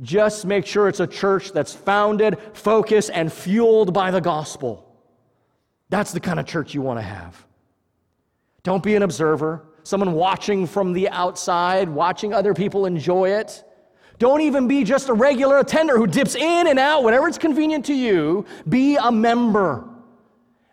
Just 0.00 0.46
make 0.46 0.64
sure 0.64 0.86
it's 0.86 1.00
a 1.00 1.08
church 1.08 1.50
that's 1.50 1.72
founded, 1.72 2.38
focused, 2.52 3.10
and 3.12 3.32
fueled 3.32 3.92
by 3.92 4.12
the 4.12 4.20
gospel. 4.20 4.88
That's 5.88 6.12
the 6.12 6.20
kind 6.20 6.38
of 6.38 6.46
church 6.46 6.74
you 6.74 6.80
want 6.80 7.00
to 7.00 7.02
have. 7.02 7.44
Don't 8.62 8.84
be 8.84 8.94
an 8.94 9.02
observer, 9.02 9.64
someone 9.84 10.12
watching 10.14 10.66
from 10.66 10.92
the 10.92 11.08
outside, 11.10 11.88
watching 11.88 12.34
other 12.34 12.54
people 12.54 12.86
enjoy 12.86 13.30
it. 13.30 13.62
Don't 14.18 14.40
even 14.40 14.66
be 14.66 14.82
just 14.82 15.08
a 15.08 15.12
regular 15.12 15.58
attender 15.58 15.96
who 15.96 16.06
dips 16.06 16.34
in 16.34 16.66
and 16.66 16.78
out 16.78 17.04
whenever 17.04 17.28
it's 17.28 17.38
convenient 17.38 17.84
to 17.86 17.94
you. 17.94 18.44
Be 18.68 18.96
a 18.96 19.12
member, 19.12 19.88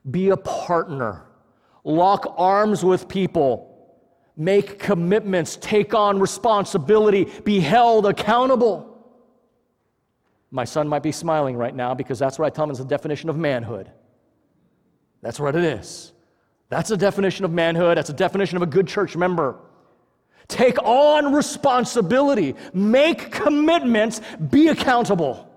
be 0.09 0.29
a 0.29 0.37
partner, 0.37 1.25
lock 1.83 2.33
arms 2.37 2.83
with 2.83 3.07
people, 3.07 3.67
make 4.37 4.79
commitments, 4.79 5.57
take 5.57 5.93
on 5.93 6.19
responsibility, 6.19 7.25
be 7.43 7.59
held 7.59 8.05
accountable. 8.05 8.87
My 10.51 10.65
son 10.65 10.87
might 10.87 11.03
be 11.03 11.11
smiling 11.11 11.55
right 11.57 11.75
now 11.75 11.93
because 11.93 12.19
that's 12.19 12.39
what 12.39 12.45
I 12.45 12.49
tell 12.49 12.65
him 12.65 12.71
is 12.71 12.77
the 12.77 12.85
definition 12.85 13.29
of 13.29 13.37
manhood. 13.37 13.91
That's 15.21 15.39
what 15.39 15.55
it 15.55 15.63
is. 15.63 16.13
That's 16.71 16.89
a 16.89 16.95
definition 16.95 17.43
of 17.43 17.51
manhood. 17.51 17.97
That's 17.97 18.09
a 18.09 18.13
definition 18.13 18.55
of 18.55 18.63
a 18.63 18.65
good 18.65 18.87
church 18.87 19.17
member. 19.17 19.59
Take 20.47 20.81
on 20.81 21.33
responsibility, 21.33 22.55
make 22.73 23.29
commitments, 23.29 24.21
be 24.49 24.69
accountable, 24.69 25.49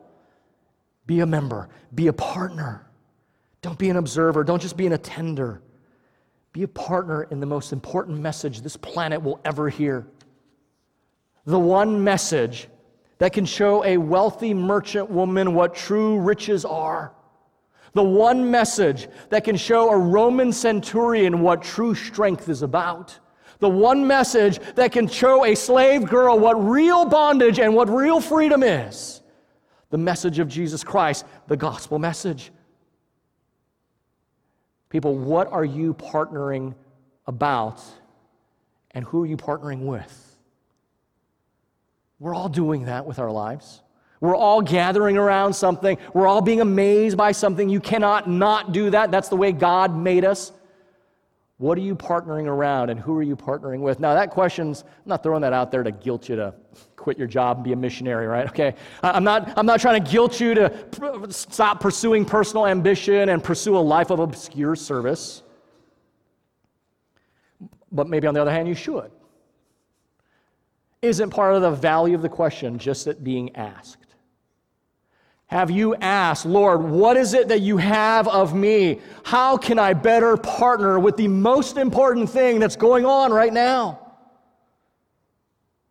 be 1.07 1.21
a 1.21 1.27
member, 1.27 1.69
be 1.95 2.09
a 2.09 2.13
partner. 2.13 2.91
Don't 3.63 3.79
be 3.79 3.91
an 3.91 3.97
observer, 3.97 4.43
don't 4.43 4.61
just 4.61 4.77
be 4.77 4.87
an 4.87 4.93
attender. 4.93 5.63
Be 6.53 6.65
a 6.65 6.69
partner 6.69 7.23
in 7.31 7.39
the 7.39 7.47
most 7.47 7.73
important 7.73 8.19
message 8.19 8.61
this 8.61 8.77
planet 8.77 9.23
will 9.23 9.41
ever 9.45 9.69
hear. 9.69 10.09
The 11.47 11.59
one 11.59 12.03
message 12.03 12.69
that 13.19 13.33
can 13.33 13.45
show 13.45 13.85
a 13.85 13.99
wealthy 13.99 14.53
merchant 14.53 15.11
woman 15.11 15.55
what 15.55 15.77
true 15.77 16.19
riches 16.19 16.65
are. 16.65 17.13
The 17.95 18.03
one 18.03 18.51
message 18.51 19.09
that 19.31 19.45
can 19.45 19.57
show 19.57 19.91
a 19.91 19.97
Roman 19.97 20.53
centurion 20.53 21.41
what 21.41 21.63
true 21.63 21.95
strength 21.95 22.49
is 22.49 22.63
about. 22.63 23.19
The 23.61 23.69
one 23.69 24.05
message 24.07 24.59
that 24.75 24.91
can 24.91 25.07
show 25.07 25.45
a 25.45 25.55
slave 25.55 26.05
girl 26.05 26.39
what 26.39 26.55
real 26.55 27.05
bondage 27.05 27.61
and 27.61 27.73
what 27.75 27.89
real 27.89 28.21
freedom 28.21 28.65
is. 28.65 29.23
The 29.91 29.99
message 29.99 30.41
of 30.41 30.49
Jesus 30.49 30.83
Christ, 30.83 31.25
the 31.47 31.57
gospel 31.57 32.01
message. 32.01 32.51
People, 34.89 35.17
what 35.17 35.51
are 35.53 35.65
you 35.65 35.95
partnering 35.95 36.75
about 37.29 37.81
and 38.91 39.05
who 39.05 39.23
are 39.23 39.27
you 39.27 39.37
partnering 39.37 39.87
with? 39.87 40.37
We're 42.19 42.35
all 42.35 42.49
doing 42.49 42.87
that 42.87 43.07
with 43.07 43.21
our 43.21 43.31
lives. 43.31 43.84
We're 44.25 44.35
all 44.35 44.63
gathering 44.63 45.19
around 45.19 45.53
something. 45.53 45.99
We're 46.15 46.27
all 46.27 46.41
being 46.41 46.63
amazed 46.63 47.15
by 47.15 47.33
something. 47.33 47.69
You 47.69 47.79
cannot 47.79 48.27
not 48.27 48.73
do 48.73 48.89
that. 48.89 49.11
That's 49.11 49.29
the 49.29 49.37
way 49.37 49.53
God 49.53 49.95
made 49.95 50.25
us. 50.25 50.51
What 51.59 51.77
are 51.77 51.83
you 51.83 51.95
partnering 51.95 52.47
around 52.47 52.89
and 52.89 52.99
who 52.99 53.19
are 53.19 53.23
you 53.23 53.37
partnering 53.37 53.81
with? 53.81 54.01
Now, 54.01 54.15
that 54.15 54.31
question's, 54.31 54.81
I'm 54.83 54.89
not 55.05 55.23
throwing 55.23 55.43
that 55.43 55.53
out 55.53 55.71
there 55.71 55.83
to 55.83 55.93
guilt 55.93 56.31
you 56.31 56.37
to 56.37 56.55
quit 56.97 57.19
your 57.19 57.27
job 57.27 57.59
and 57.59 57.65
be 57.65 57.73
a 57.73 57.77
missionary, 57.77 58.27
right? 58.27 58.47
Okay. 58.47 58.75
I'm 59.03 59.25
not, 59.25 59.53
I'm 59.59 59.67
not 59.67 59.79
trying 59.79 60.03
to 60.03 60.11
guilt 60.11 60.41
you 60.41 60.55
to 60.55 61.27
stop 61.29 61.81
pursuing 61.81 62.25
personal 62.25 62.67
ambition 62.67 63.29
and 63.29 63.45
pursue 63.45 63.77
a 63.77 63.79
life 63.79 64.09
of 64.09 64.21
obscure 64.21 64.75
service. 64.75 65.43
But 67.93 68.09
maybe 68.09 68.27
on 68.27 68.33
the 68.33 68.41
other 68.41 68.51
hand, 68.51 68.69
you 68.69 68.75
should 68.75 69.11
isn't 71.03 71.29
part 71.31 71.55
of 71.55 71.63
the 71.63 71.71
value 71.71 72.15
of 72.15 72.23
the 72.23 72.29
question, 72.29 72.79
just 72.79 73.07
it 73.07 73.23
being 73.23 73.55
asked. 73.57 74.04
Have 75.55 75.71
you 75.71 75.95
asked, 75.95 76.47
Lord, 76.47 76.83
what 76.83 77.17
is 77.17 77.33
it 77.33 77.47
that 77.47 77.61
you 77.61 77.77
have 77.77 78.27
of 78.27 78.57
me? 78.57 78.99
How 79.23 79.57
can 79.57 79.79
I 79.79 79.93
better 79.93 80.37
partner 80.37 80.99
with 80.99 81.17
the 81.17 81.29
most 81.29 81.77
important 81.77 82.29
thing 82.29 82.59
that's 82.59 82.75
going 82.75 83.07
on 83.07 83.33
right 83.33 83.53
now? 83.53 84.01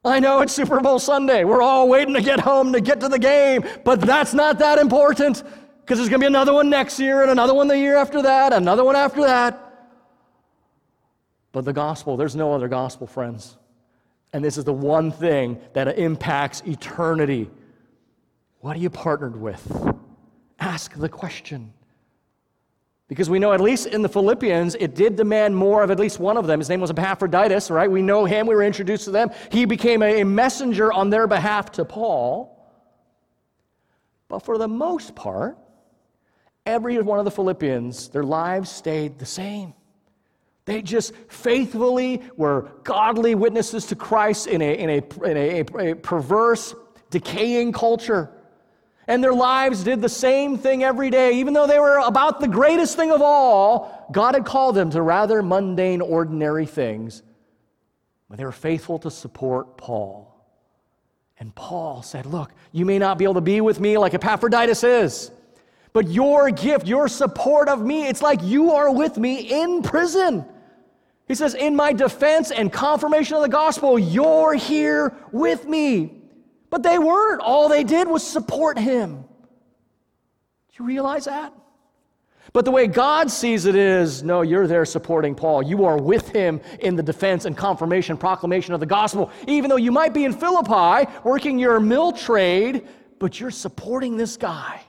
I 0.03 0.19
know 0.19 0.41
it's 0.41 0.51
Super 0.51 0.81
Bowl 0.81 0.99
Sunday. 0.99 1.45
We're 1.45 1.61
all 1.61 1.87
waiting 1.87 2.13
to 2.15 2.21
get 2.21 2.41
home 2.41 2.73
to 2.73 2.81
get 2.81 2.99
to 2.99 3.07
the 3.07 3.17
game, 3.17 3.63
but 3.85 4.01
that's 4.01 4.33
not 4.33 4.59
that 4.59 4.79
important 4.79 5.41
because 5.79 5.97
there's 5.97 6.09
going 6.09 6.19
to 6.19 6.25
be 6.25 6.27
another 6.27 6.53
one 6.53 6.69
next 6.69 6.99
year 6.99 7.21
and 7.21 7.31
another 7.31 7.53
one 7.53 7.69
the 7.69 7.77
year 7.77 7.95
after 7.95 8.21
that, 8.21 8.51
another 8.51 8.83
one 8.83 8.97
after 8.97 9.21
that. 9.21 9.93
But 11.53 11.63
the 11.63 11.71
gospel, 11.71 12.17
there's 12.17 12.35
no 12.35 12.51
other 12.51 12.67
gospel, 12.67 13.07
friends. 13.07 13.55
And 14.33 14.43
this 14.43 14.57
is 14.57 14.65
the 14.65 14.73
one 14.73 15.09
thing 15.09 15.57
that 15.71 15.97
impacts 15.97 16.59
eternity. 16.65 17.49
What 18.63 18.77
are 18.77 18.79
you 18.79 18.89
partnered 18.89 19.35
with? 19.35 19.93
Ask 20.57 20.93
the 20.93 21.09
question. 21.09 21.73
Because 23.09 23.29
we 23.29 23.37
know, 23.37 23.51
at 23.51 23.59
least 23.59 23.87
in 23.87 24.01
the 24.01 24.07
Philippians, 24.07 24.75
it 24.75 24.95
did 24.95 25.17
demand 25.17 25.53
more 25.53 25.83
of 25.83 25.91
at 25.91 25.99
least 25.99 26.17
one 26.17 26.37
of 26.37 26.47
them. 26.47 26.59
His 26.61 26.69
name 26.69 26.79
was 26.79 26.89
Epaphroditus, 26.89 27.69
right? 27.69 27.91
We 27.91 28.01
know 28.01 28.23
him, 28.23 28.47
we 28.47 28.55
were 28.55 28.63
introduced 28.63 29.03
to 29.03 29.11
them. 29.11 29.31
He 29.51 29.65
became 29.65 30.01
a 30.01 30.23
messenger 30.23 30.93
on 30.93 31.09
their 31.09 31.27
behalf 31.27 31.73
to 31.73 31.83
Paul. 31.83 32.57
But 34.29 34.39
for 34.39 34.57
the 34.57 34.69
most 34.69 35.13
part, 35.13 35.57
every 36.65 37.01
one 37.01 37.19
of 37.19 37.25
the 37.25 37.31
Philippians, 37.31 38.07
their 38.11 38.23
lives 38.23 38.71
stayed 38.71 39.19
the 39.19 39.25
same. 39.25 39.73
They 40.63 40.81
just 40.81 41.13
faithfully 41.27 42.21
were 42.37 42.71
godly 42.85 43.35
witnesses 43.35 43.87
to 43.87 43.97
Christ 43.97 44.47
in 44.47 44.61
a, 44.61 44.73
in 44.73 44.89
a, 44.89 45.29
in 45.29 45.37
a, 45.37 45.89
a 45.91 45.95
perverse, 45.97 46.73
decaying 47.09 47.73
culture. 47.73 48.29
And 49.07 49.23
their 49.23 49.33
lives 49.33 49.83
did 49.83 50.01
the 50.01 50.09
same 50.09 50.57
thing 50.57 50.83
every 50.83 51.09
day. 51.09 51.39
Even 51.39 51.53
though 51.53 51.67
they 51.67 51.79
were 51.79 51.97
about 51.97 52.39
the 52.39 52.47
greatest 52.47 52.95
thing 52.95 53.11
of 53.11 53.21
all, 53.21 54.07
God 54.11 54.33
had 54.33 54.45
called 54.45 54.75
them 54.75 54.89
to 54.91 55.01
rather 55.01 55.41
mundane, 55.41 56.01
ordinary 56.01 56.65
things. 56.65 57.21
But 58.29 58.37
they 58.37 58.45
were 58.45 58.51
faithful 58.51 58.99
to 58.99 59.11
support 59.11 59.77
Paul. 59.77 60.33
And 61.37 61.53
Paul 61.53 62.01
said, 62.01 62.25
Look, 62.25 62.53
you 62.71 62.85
may 62.85 62.97
not 62.97 63.17
be 63.17 63.25
able 63.25 63.33
to 63.33 63.41
be 63.41 63.59
with 63.59 63.79
me 63.79 63.97
like 63.97 64.13
Epaphroditus 64.13 64.83
is, 64.83 65.31
but 65.91 66.07
your 66.07 66.49
gift, 66.49 66.87
your 66.87 67.07
support 67.09 67.67
of 67.67 67.81
me, 67.81 68.07
it's 68.07 68.21
like 68.21 68.41
you 68.41 68.71
are 68.71 68.91
with 68.91 69.17
me 69.17 69.61
in 69.61 69.83
prison. 69.83 70.45
He 71.27 71.35
says, 71.35 71.53
In 71.53 71.75
my 71.75 71.91
defense 71.91 72.51
and 72.51 72.71
confirmation 72.71 73.35
of 73.35 73.41
the 73.41 73.49
gospel, 73.49 73.99
you're 73.99 74.53
here 74.53 75.13
with 75.31 75.65
me. 75.65 76.22
But 76.73 76.81
they 76.81 76.97
weren't. 76.97 77.39
All 77.39 77.69
they 77.69 77.83
did 77.83 78.07
was 78.07 78.25
support 78.25 78.79
him. 78.79 79.21
Do 79.21 80.73
you 80.79 80.85
realize 80.85 81.25
that? 81.25 81.53
But 82.51 82.65
the 82.65 82.71
way 82.71 82.87
God 82.87 83.29
sees 83.29 83.67
it 83.67 83.75
is 83.75 84.23
no, 84.23 84.41
you're 84.41 84.65
there 84.65 84.83
supporting 84.83 85.35
Paul. 85.35 85.61
You 85.61 85.85
are 85.85 86.01
with 86.01 86.29
him 86.29 86.59
in 86.79 86.95
the 86.95 87.03
defense 87.03 87.45
and 87.45 87.55
confirmation, 87.55 88.17
proclamation 88.17 88.73
of 88.73 88.79
the 88.79 88.87
gospel. 88.87 89.29
Even 89.47 89.69
though 89.69 89.75
you 89.75 89.91
might 89.91 90.15
be 90.15 90.25
in 90.25 90.33
Philippi 90.33 91.07
working 91.23 91.59
your 91.59 91.79
mill 91.79 92.11
trade, 92.11 92.87
but 93.19 93.39
you're 93.39 93.51
supporting 93.51 94.17
this 94.17 94.35
guy. 94.35 94.81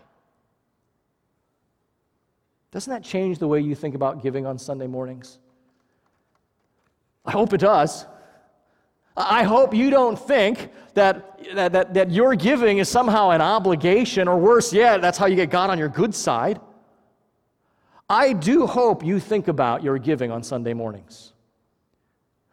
Doesn't 2.71 2.91
that 2.91 3.03
change 3.03 3.39
the 3.39 3.47
way 3.47 3.61
you 3.61 3.75
think 3.75 3.95
about 3.95 4.23
giving 4.23 4.47
on 4.47 4.57
Sunday 4.57 4.87
mornings? 4.87 5.39
I 7.27 7.33
hope 7.33 7.53
it 7.53 7.61
does. 7.61 8.07
I 9.17 9.45
hope 9.45 9.75
you 9.75 9.91
don't 9.91 10.19
think 10.19 10.71
that, 10.95 11.41
that, 11.55 11.73
that, 11.73 11.95
that 11.95 12.11
your 12.11 12.35
giving 12.35 12.79
is 12.79 12.89
somehow 12.89 13.31
an 13.31 13.41
obligation, 13.41 14.27
or 14.27 14.39
worse 14.39 14.73
yet, 14.73 15.01
that's 15.01 15.19
how 15.19 15.27
you 15.27 15.37
get 15.37 15.51
God 15.51 15.71
on 15.71 15.79
your 15.79 15.89
good 15.89 16.15
side. 16.15 16.61
I 18.09 18.33
do 18.33 18.67
hope 18.67 19.05
you 19.05 19.21
think 19.21 19.49
about 19.49 19.83
your 19.83 19.99
giving 19.99 20.31
on 20.31 20.43
Sunday 20.43 20.75
mornings. 20.75 21.33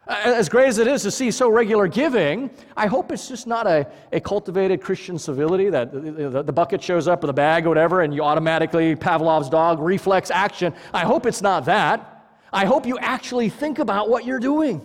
As 0.06 0.48
great 0.48 0.66
as 0.66 0.78
it 0.78 0.88
is 0.88 1.02
to 1.02 1.10
see 1.12 1.30
so 1.30 1.48
regular 1.48 1.86
giving, 1.86 2.50
I 2.76 2.86
hope 2.86 3.12
it's 3.12 3.28
just 3.28 3.46
not 3.46 3.66
a, 3.66 3.86
a 4.10 4.20
cultivated 4.20 4.80
Christian 4.80 5.16
civility 5.18 5.70
that 5.70 5.92
the, 5.92 6.28
the, 6.28 6.42
the 6.42 6.52
bucket 6.52 6.82
shows 6.82 7.06
up 7.06 7.22
with 7.22 7.30
a 7.30 7.34
bag 7.34 7.66
or 7.66 7.68
whatever 7.68 8.00
and 8.00 8.12
you 8.12 8.22
automatically, 8.22 8.96
Pavlov's 8.96 9.48
dog, 9.48 9.78
reflex 9.78 10.30
action. 10.30 10.74
I 10.92 11.04
hope 11.04 11.26
it's 11.26 11.40
not 11.42 11.66
that. 11.66 12.26
I 12.52 12.66
hope 12.66 12.84
you 12.84 12.98
actually 12.98 13.48
think 13.48 13.78
about 13.78 14.08
what 14.08 14.24
you're 14.24 14.40
doing. 14.40 14.84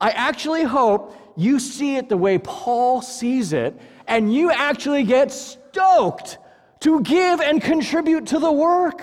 I 0.00 0.10
actually 0.10 0.64
hope 0.64 1.16
you 1.36 1.58
see 1.58 1.96
it 1.96 2.08
the 2.08 2.16
way 2.16 2.38
Paul 2.38 3.02
sees 3.02 3.52
it, 3.52 3.78
and 4.06 4.34
you 4.34 4.50
actually 4.50 5.04
get 5.04 5.32
stoked 5.32 6.38
to 6.80 7.00
give 7.02 7.40
and 7.40 7.60
contribute 7.60 8.26
to 8.26 8.38
the 8.38 8.52
work. 8.52 9.02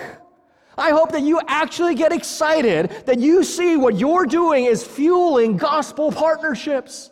I 0.76 0.90
hope 0.90 1.12
that 1.12 1.22
you 1.22 1.40
actually 1.46 1.94
get 1.94 2.12
excited 2.12 2.90
that 3.06 3.18
you 3.18 3.44
see 3.44 3.76
what 3.76 3.96
you're 3.96 4.26
doing 4.26 4.64
is 4.64 4.84
fueling 4.84 5.56
gospel 5.56 6.10
partnerships. 6.10 7.10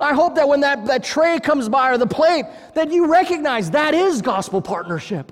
I 0.00 0.14
hope 0.14 0.34
that 0.36 0.48
when 0.48 0.60
that, 0.60 0.86
that 0.86 1.04
tray 1.04 1.38
comes 1.38 1.68
by 1.68 1.90
or 1.90 1.98
the 1.98 2.06
plate, 2.06 2.46
that 2.74 2.90
you 2.90 3.10
recognize 3.10 3.70
that 3.72 3.94
is 3.94 4.22
gospel 4.22 4.62
partnership. 4.62 5.30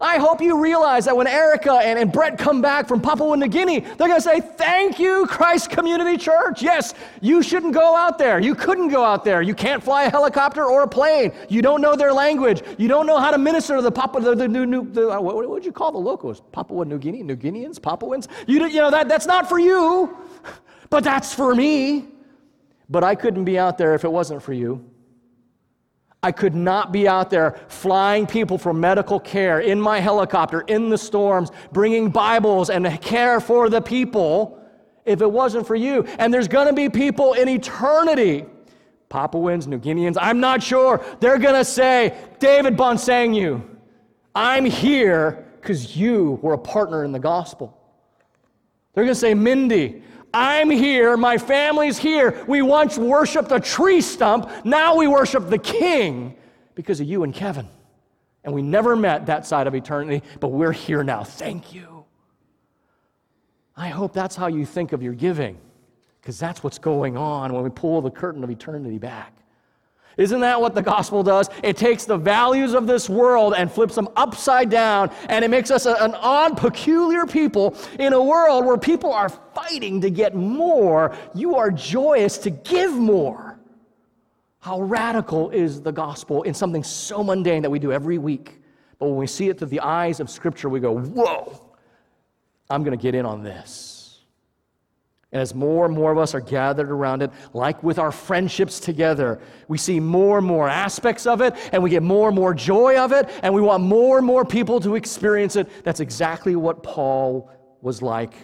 I 0.00 0.18
hope 0.18 0.40
you 0.40 0.60
realize 0.60 1.04
that 1.04 1.16
when 1.16 1.28
Erica 1.28 1.74
and, 1.74 1.96
and 1.98 2.12
Brett 2.12 2.36
come 2.36 2.60
back 2.60 2.88
from 2.88 3.00
Papua 3.00 3.36
New 3.36 3.46
Guinea, 3.46 3.80
they're 3.80 4.08
going 4.08 4.14
to 4.14 4.20
say, 4.20 4.40
Thank 4.40 4.98
you, 4.98 5.26
Christ 5.26 5.70
Community 5.70 6.16
Church. 6.16 6.60
Yes, 6.60 6.94
you 7.20 7.42
shouldn't 7.42 7.72
go 7.72 7.94
out 7.94 8.18
there. 8.18 8.40
You 8.40 8.54
couldn't 8.54 8.88
go 8.88 9.04
out 9.04 9.24
there. 9.24 9.42
You 9.42 9.54
can't 9.54 9.82
fly 9.82 10.04
a 10.04 10.10
helicopter 10.10 10.64
or 10.64 10.82
a 10.82 10.88
plane. 10.88 11.32
You 11.48 11.62
don't 11.62 11.80
know 11.80 11.94
their 11.94 12.12
language. 12.12 12.62
You 12.78 12.88
don't 12.88 13.06
know 13.06 13.18
how 13.18 13.30
to 13.30 13.38
minister 13.38 13.76
to 13.76 13.82
the 13.82 13.92
Papua, 13.92 14.34
the, 14.34 14.34
the, 14.34 14.48
new, 14.48 14.90
the, 14.90 15.10
uh, 15.10 15.20
what 15.20 15.48
would 15.48 15.64
you 15.64 15.72
call 15.72 15.92
the 15.92 15.98
locals? 15.98 16.42
Papua 16.52 16.84
New 16.84 16.98
Guinea? 16.98 17.22
New 17.22 17.36
Guineans? 17.36 17.80
Papuans? 17.80 18.26
You, 18.48 18.66
you 18.66 18.80
know, 18.80 18.90
that, 18.90 19.08
that's 19.08 19.26
not 19.26 19.48
for 19.48 19.60
you, 19.60 20.16
but 20.90 21.04
that's 21.04 21.32
for 21.32 21.54
me. 21.54 22.08
But 22.88 23.04
I 23.04 23.14
couldn't 23.14 23.44
be 23.44 23.58
out 23.58 23.78
there 23.78 23.94
if 23.94 24.04
it 24.04 24.10
wasn't 24.10 24.42
for 24.42 24.52
you. 24.52 24.84
I 26.24 26.30
could 26.30 26.54
not 26.54 26.92
be 26.92 27.08
out 27.08 27.30
there 27.30 27.58
flying 27.66 28.28
people 28.28 28.56
for 28.56 28.72
medical 28.72 29.18
care 29.18 29.58
in 29.58 29.80
my 29.80 29.98
helicopter 29.98 30.60
in 30.62 30.88
the 30.88 30.98
storms, 30.98 31.50
bringing 31.72 32.10
Bibles 32.10 32.70
and 32.70 32.86
care 33.00 33.40
for 33.40 33.68
the 33.68 33.80
people 33.80 34.60
if 35.04 35.20
it 35.20 35.30
wasn't 35.30 35.66
for 35.66 35.74
you. 35.74 36.04
And 36.18 36.32
there's 36.32 36.46
going 36.46 36.68
to 36.68 36.72
be 36.72 36.88
people 36.88 37.32
in 37.32 37.48
eternity, 37.48 38.44
Papuans, 39.08 39.66
New 39.66 39.80
Guineans, 39.80 40.16
I'm 40.20 40.38
not 40.38 40.62
sure. 40.62 41.04
They're 41.18 41.38
going 41.38 41.56
to 41.56 41.64
say, 41.64 42.16
David 42.38 42.76
Bonsangyu, 42.76 43.60
I'm 44.32 44.64
here 44.64 45.44
because 45.60 45.96
you 45.96 46.38
were 46.40 46.52
a 46.52 46.58
partner 46.58 47.04
in 47.04 47.10
the 47.10 47.18
gospel. 47.18 47.76
They're 48.94 49.04
going 49.04 49.14
to 49.14 49.20
say, 49.20 49.34
Mindy, 49.34 50.04
I'm 50.34 50.70
here, 50.70 51.16
my 51.16 51.38
family's 51.38 51.98
here. 51.98 52.44
We 52.46 52.62
once 52.62 52.96
worshiped 52.96 53.52
a 53.52 53.60
tree 53.60 54.00
stump, 54.00 54.50
now 54.64 54.96
we 54.96 55.06
worship 55.06 55.48
the 55.48 55.58
king 55.58 56.36
because 56.74 57.00
of 57.00 57.06
you 57.06 57.22
and 57.24 57.34
Kevin. 57.34 57.68
And 58.44 58.54
we 58.54 58.62
never 58.62 58.96
met 58.96 59.26
that 59.26 59.46
side 59.46 59.66
of 59.66 59.74
eternity, 59.74 60.22
but 60.40 60.48
we're 60.48 60.72
here 60.72 61.04
now. 61.04 61.22
Thank 61.22 61.74
you. 61.74 62.04
I 63.76 63.88
hope 63.88 64.12
that's 64.12 64.36
how 64.36 64.48
you 64.48 64.66
think 64.66 64.92
of 64.92 65.02
your 65.02 65.14
giving, 65.14 65.58
because 66.20 66.38
that's 66.38 66.62
what's 66.62 66.78
going 66.78 67.16
on 67.16 67.52
when 67.52 67.62
we 67.62 67.70
pull 67.70 68.00
the 68.00 68.10
curtain 68.10 68.42
of 68.42 68.50
eternity 68.50 68.98
back. 68.98 69.34
Isn't 70.16 70.40
that 70.40 70.60
what 70.60 70.74
the 70.74 70.82
gospel 70.82 71.22
does? 71.22 71.48
It 71.62 71.76
takes 71.76 72.04
the 72.04 72.16
values 72.16 72.74
of 72.74 72.86
this 72.86 73.08
world 73.08 73.54
and 73.56 73.70
flips 73.70 73.94
them 73.94 74.08
upside 74.16 74.68
down, 74.68 75.10
and 75.28 75.44
it 75.44 75.50
makes 75.50 75.70
us 75.70 75.86
a, 75.86 75.94
an 75.94 76.14
odd, 76.14 76.56
peculiar 76.56 77.26
people 77.26 77.76
in 77.98 78.12
a 78.12 78.22
world 78.22 78.66
where 78.66 78.76
people 78.76 79.12
are 79.12 79.28
fighting 79.28 80.00
to 80.02 80.10
get 80.10 80.34
more. 80.34 81.16
You 81.34 81.56
are 81.56 81.70
joyous 81.70 82.38
to 82.38 82.50
give 82.50 82.92
more. 82.92 83.58
How 84.60 84.80
radical 84.82 85.50
is 85.50 85.80
the 85.80 85.92
gospel 85.92 86.42
in 86.42 86.54
something 86.54 86.84
so 86.84 87.24
mundane 87.24 87.62
that 87.62 87.70
we 87.70 87.78
do 87.78 87.90
every 87.90 88.18
week? 88.18 88.60
But 88.98 89.06
when 89.06 89.16
we 89.16 89.26
see 89.26 89.48
it 89.48 89.58
through 89.58 89.68
the 89.68 89.80
eyes 89.80 90.20
of 90.20 90.30
Scripture, 90.30 90.68
we 90.68 90.78
go, 90.78 90.96
Whoa, 90.96 91.60
I'm 92.70 92.84
going 92.84 92.96
to 92.96 93.02
get 93.02 93.14
in 93.14 93.26
on 93.26 93.42
this. 93.42 93.91
And 95.32 95.40
as 95.40 95.54
more 95.54 95.86
and 95.86 95.94
more 95.94 96.12
of 96.12 96.18
us 96.18 96.34
are 96.34 96.40
gathered 96.40 96.90
around 96.90 97.22
it, 97.22 97.30
like 97.54 97.82
with 97.82 97.98
our 97.98 98.12
friendships 98.12 98.78
together, 98.78 99.40
we 99.66 99.78
see 99.78 99.98
more 99.98 100.38
and 100.38 100.46
more 100.46 100.68
aspects 100.68 101.26
of 101.26 101.40
it, 101.40 101.54
and 101.72 101.82
we 101.82 101.88
get 101.88 102.02
more 102.02 102.28
and 102.28 102.36
more 102.36 102.52
joy 102.52 102.98
of 102.98 103.12
it, 103.12 103.30
and 103.42 103.54
we 103.54 103.62
want 103.62 103.82
more 103.82 104.18
and 104.18 104.26
more 104.26 104.44
people 104.44 104.78
to 104.80 104.94
experience 104.94 105.56
it. 105.56 105.68
That's 105.84 106.00
exactly 106.00 106.54
what 106.54 106.82
Paul 106.82 107.50
was 107.80 108.02
like. 108.02 108.34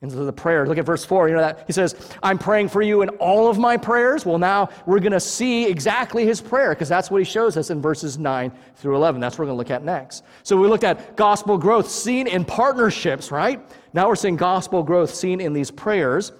And 0.00 0.12
so 0.12 0.24
the 0.24 0.32
prayer, 0.32 0.64
look 0.64 0.78
at 0.78 0.84
verse 0.84 1.04
4, 1.04 1.28
you 1.28 1.34
know 1.34 1.40
that? 1.40 1.64
He 1.66 1.72
says, 1.72 1.96
I'm 2.22 2.38
praying 2.38 2.68
for 2.68 2.82
you 2.82 3.02
in 3.02 3.08
all 3.18 3.48
of 3.48 3.58
my 3.58 3.76
prayers. 3.76 4.24
Well, 4.24 4.38
now 4.38 4.68
we're 4.86 5.00
going 5.00 5.10
to 5.10 5.18
see 5.18 5.66
exactly 5.66 6.24
his 6.24 6.40
prayer, 6.40 6.70
because 6.70 6.88
that's 6.88 7.10
what 7.10 7.18
he 7.18 7.24
shows 7.24 7.56
us 7.56 7.70
in 7.70 7.82
verses 7.82 8.16
9 8.16 8.52
through 8.76 8.94
11. 8.94 9.20
That's 9.20 9.34
what 9.34 9.40
we're 9.40 9.46
going 9.46 9.56
to 9.56 9.58
look 9.58 9.70
at 9.72 9.82
next. 9.82 10.22
So 10.44 10.56
we 10.56 10.68
looked 10.68 10.84
at 10.84 11.16
gospel 11.16 11.58
growth 11.58 11.90
seen 11.90 12.28
in 12.28 12.44
partnerships, 12.44 13.32
right? 13.32 13.60
Now 13.92 14.06
we're 14.06 14.14
seeing 14.14 14.36
gospel 14.36 14.84
growth 14.84 15.12
seen 15.12 15.40
in 15.40 15.52
these 15.52 15.72
prayers. 15.72 16.30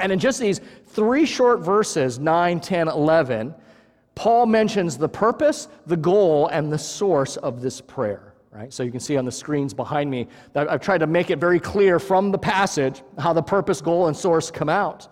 And 0.00 0.10
in 0.10 0.18
just 0.18 0.40
these 0.40 0.62
three 0.86 1.26
short 1.26 1.60
verses, 1.60 2.18
9, 2.18 2.58
10, 2.58 2.88
11, 2.88 3.54
Paul 4.14 4.46
mentions 4.46 4.96
the 4.96 5.10
purpose, 5.10 5.68
the 5.84 5.96
goal, 5.96 6.48
and 6.48 6.72
the 6.72 6.78
source 6.78 7.36
of 7.36 7.60
this 7.60 7.82
prayer. 7.82 8.27
Right? 8.58 8.72
So 8.72 8.82
you 8.82 8.90
can 8.90 8.98
see 8.98 9.16
on 9.16 9.24
the 9.24 9.30
screens 9.30 9.72
behind 9.72 10.10
me 10.10 10.26
that 10.52 10.68
I've 10.68 10.80
tried 10.80 10.98
to 10.98 11.06
make 11.06 11.30
it 11.30 11.38
very 11.38 11.60
clear 11.60 12.00
from 12.00 12.32
the 12.32 12.38
passage 12.38 13.02
how 13.16 13.32
the 13.32 13.40
purpose, 13.40 13.80
goal, 13.80 14.08
and 14.08 14.16
source 14.16 14.50
come 14.50 14.68
out. 14.68 15.06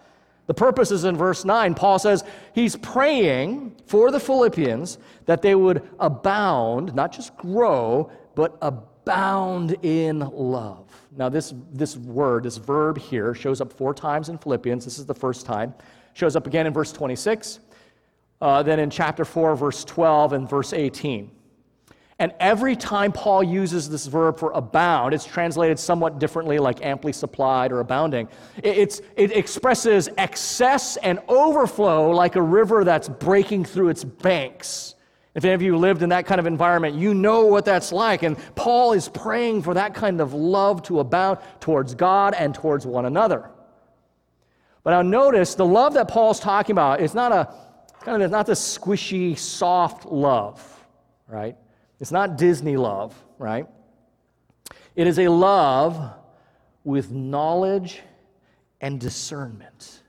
The 0.49 0.55
purpose 0.55 0.91
is 0.91 1.05
in 1.05 1.17
verse 1.17 1.45
9. 1.45 1.75
Paul 1.75 2.01
says 2.01 2.25
he's 2.57 2.75
praying 2.75 3.77
for 3.87 4.11
the 4.11 4.19
Philippians 4.19 4.99
that 5.27 5.43
they 5.43 5.55
would 5.55 5.89
abound, 6.01 6.93
not 6.97 7.13
just 7.13 7.37
grow, 7.37 8.11
but 8.35 8.59
abound 8.63 9.77
in 9.85 10.19
love. 10.19 10.91
Now, 11.17 11.29
this, 11.29 11.55
this 11.73 11.97
word, 11.97 12.43
this 12.43 12.57
verb 12.57 12.99
here, 12.99 13.33
shows 13.33 13.61
up 13.61 13.73
four 13.73 13.95
times 13.95 14.29
in 14.29 14.39
Philippians. 14.39 14.85
This 14.85 14.99
is 14.99 15.07
the 15.07 15.15
first 15.15 15.47
time. 15.47 15.73
Shows 16.15 16.35
up 16.35 16.49
again 16.49 16.67
in 16.67 16.73
verse 16.73 16.91
26, 16.91 17.61
uh, 18.41 18.65
then 18.65 18.81
in 18.81 18.91
chapter 18.91 19.25
4, 19.25 19.55
verse 19.55 19.85
12, 19.85 20.33
and 20.33 20.51
verse 20.51 20.73
18. 20.73 21.31
And 22.19 22.33
every 22.41 22.77
time 22.77 23.13
Paul 23.13 23.43
uses 23.43 23.91
this 23.91 24.07
verb 24.07 24.39
for 24.39 24.51
abound, 24.53 25.13
it's 25.13 25.27
translated 25.27 25.79
somewhat 25.79 26.19
differently, 26.19 26.59
like 26.59 26.85
amply 26.85 27.13
supplied 27.13 27.73
or 27.73 27.81
abounding. 27.81 28.29
It, 28.63 29.03
it 29.17 29.37
expresses 29.37 30.09
excess 30.17 30.97
and 30.97 31.19
overflow 31.29 32.11
like 32.11 32.37
a 32.37 32.43
river 32.43 32.85
that's 32.85 33.09
breaking 33.09 33.67
through 33.67 33.91
its 33.91 34.03
banks. 34.03 34.95
If 35.35 35.45
any 35.45 35.53
of 35.53 35.61
you 35.61 35.77
lived 35.77 36.01
in 36.01 36.09
that 36.09 36.25
kind 36.25 36.41
of 36.41 36.47
environment, 36.47 36.97
you 36.97 37.13
know 37.13 37.45
what 37.45 37.67
that's 37.67 37.93
like. 37.93 38.23
And 38.23 38.39
Paul 38.55 38.95
is 38.95 39.11
praying 39.11 39.63
for 39.63 39.75
that 39.75 39.93
kind 39.93 40.23
of 40.23 40.33
love 40.33 40.83
to 40.85 41.01
abound 41.01 41.39
towards 41.61 41.95
God 41.95 42.33
and 42.33 42.55
towards 42.55 42.87
one 42.87 43.05
another. 43.05 43.51
But 44.83 44.93
now 44.93 45.03
notice 45.03 45.55
the 45.55 45.67
love 45.67 45.93
that 45.95 46.09
Paul's 46.09 46.41
talking 46.41 46.73
about 46.73 47.03
is 47.03 47.13
not 47.13 47.33
a 47.33 47.53
kind 48.01 48.23
of 48.23 48.31
not 48.31 48.47
this 48.47 48.79
squishy, 48.79 49.37
soft 49.37 50.07
love, 50.07 50.87
right? 51.29 51.59
It's 52.01 52.13
not 52.13 52.37
Disney 52.37 52.77
love, 52.77 53.15
right? 53.39 53.67
It 54.95 55.07
is 55.07 55.19
a 55.19 55.29
love 55.29 56.15
with 56.85 57.11
knowledge 57.11 58.01
and 58.81 59.01
discernment. 59.01 60.03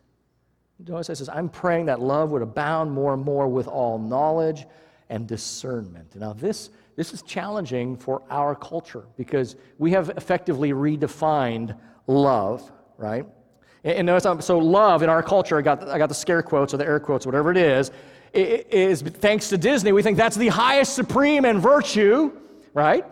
Notice 0.85 1.09
I 1.09 1.13
says, 1.13 1.29
I'm 1.29 1.49
praying 1.49 1.87
that 1.87 1.99
love 1.99 2.31
would 2.31 2.41
abound 2.41 2.91
more 2.91 3.13
and 3.13 3.23
more 3.23 3.47
with 3.47 3.67
all 3.67 3.97
knowledge 3.97 4.65
and 5.09 5.27
discernment. 5.27 6.15
Now, 6.15 6.33
this, 6.33 6.69
this 6.95 7.13
is 7.13 7.21
challenging 7.23 7.97
for 7.97 8.21
our 8.29 8.53
culture 8.53 9.05
because 9.17 9.55
we 9.77 9.91
have 9.91 10.09
effectively 10.11 10.73
redefined 10.73 11.75
love, 12.05 12.71
right? 12.97 13.25
And, 13.83 14.09
and 14.09 14.43
so, 14.43 14.57
love 14.59 15.01
in 15.01 15.09
our 15.09 15.23
culture, 15.23 15.57
I 15.57 15.61
got, 15.61 15.87
I 15.87 15.97
got 15.97 16.09
the 16.09 16.15
scare 16.15 16.43
quotes 16.43 16.73
or 16.73 16.77
the 16.77 16.85
air 16.85 16.99
quotes, 16.99 17.25
whatever 17.25 17.51
it 17.51 17.57
is, 17.57 17.91
is 18.33 19.01
thanks 19.01 19.49
to 19.49 19.57
Disney, 19.57 19.91
we 19.91 20.03
think 20.03 20.17
that's 20.17 20.35
the 20.35 20.49
highest 20.49 20.93
supreme 20.93 21.45
and 21.45 21.61
virtue, 21.61 22.31
right? 22.73 23.05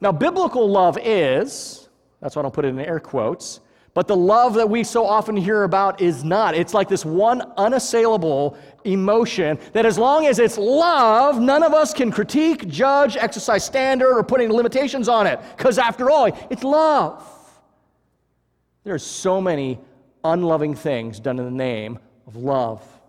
Now, 0.00 0.12
biblical 0.12 0.68
love 0.68 0.98
is, 1.02 1.88
that's 2.20 2.36
why 2.36 2.40
I 2.40 2.42
don't 2.42 2.54
put 2.54 2.64
it 2.64 2.68
in 2.68 2.78
air 2.78 3.00
quotes, 3.00 3.60
but 3.92 4.06
the 4.06 4.16
love 4.16 4.54
that 4.54 4.70
we 4.70 4.84
so 4.84 5.04
often 5.04 5.36
hear 5.36 5.64
about 5.64 6.00
is 6.00 6.22
not. 6.22 6.54
It's 6.54 6.72
like 6.72 6.88
this 6.88 7.04
one 7.04 7.42
unassailable 7.56 8.56
emotion 8.84 9.58
that 9.72 9.84
as 9.84 9.98
long 9.98 10.26
as 10.26 10.38
it's 10.38 10.56
love, 10.56 11.40
none 11.40 11.62
of 11.64 11.74
us 11.74 11.92
can 11.92 12.12
critique, 12.12 12.68
judge, 12.68 13.16
exercise 13.16 13.64
standard, 13.64 14.16
or 14.16 14.22
put 14.22 14.40
any 14.40 14.52
limitations 14.52 15.08
on 15.08 15.26
it. 15.26 15.40
Because 15.56 15.76
after 15.76 16.08
all, 16.08 16.26
it's 16.50 16.62
love. 16.62 17.24
There 18.84 18.94
are 18.94 18.98
so 18.98 19.40
many 19.40 19.80
unloving 20.22 20.76
things 20.76 21.18
done 21.18 21.38
in 21.38 21.44
the 21.44 21.50
name 21.50 21.98
of 22.26 22.36
love. 22.36 22.99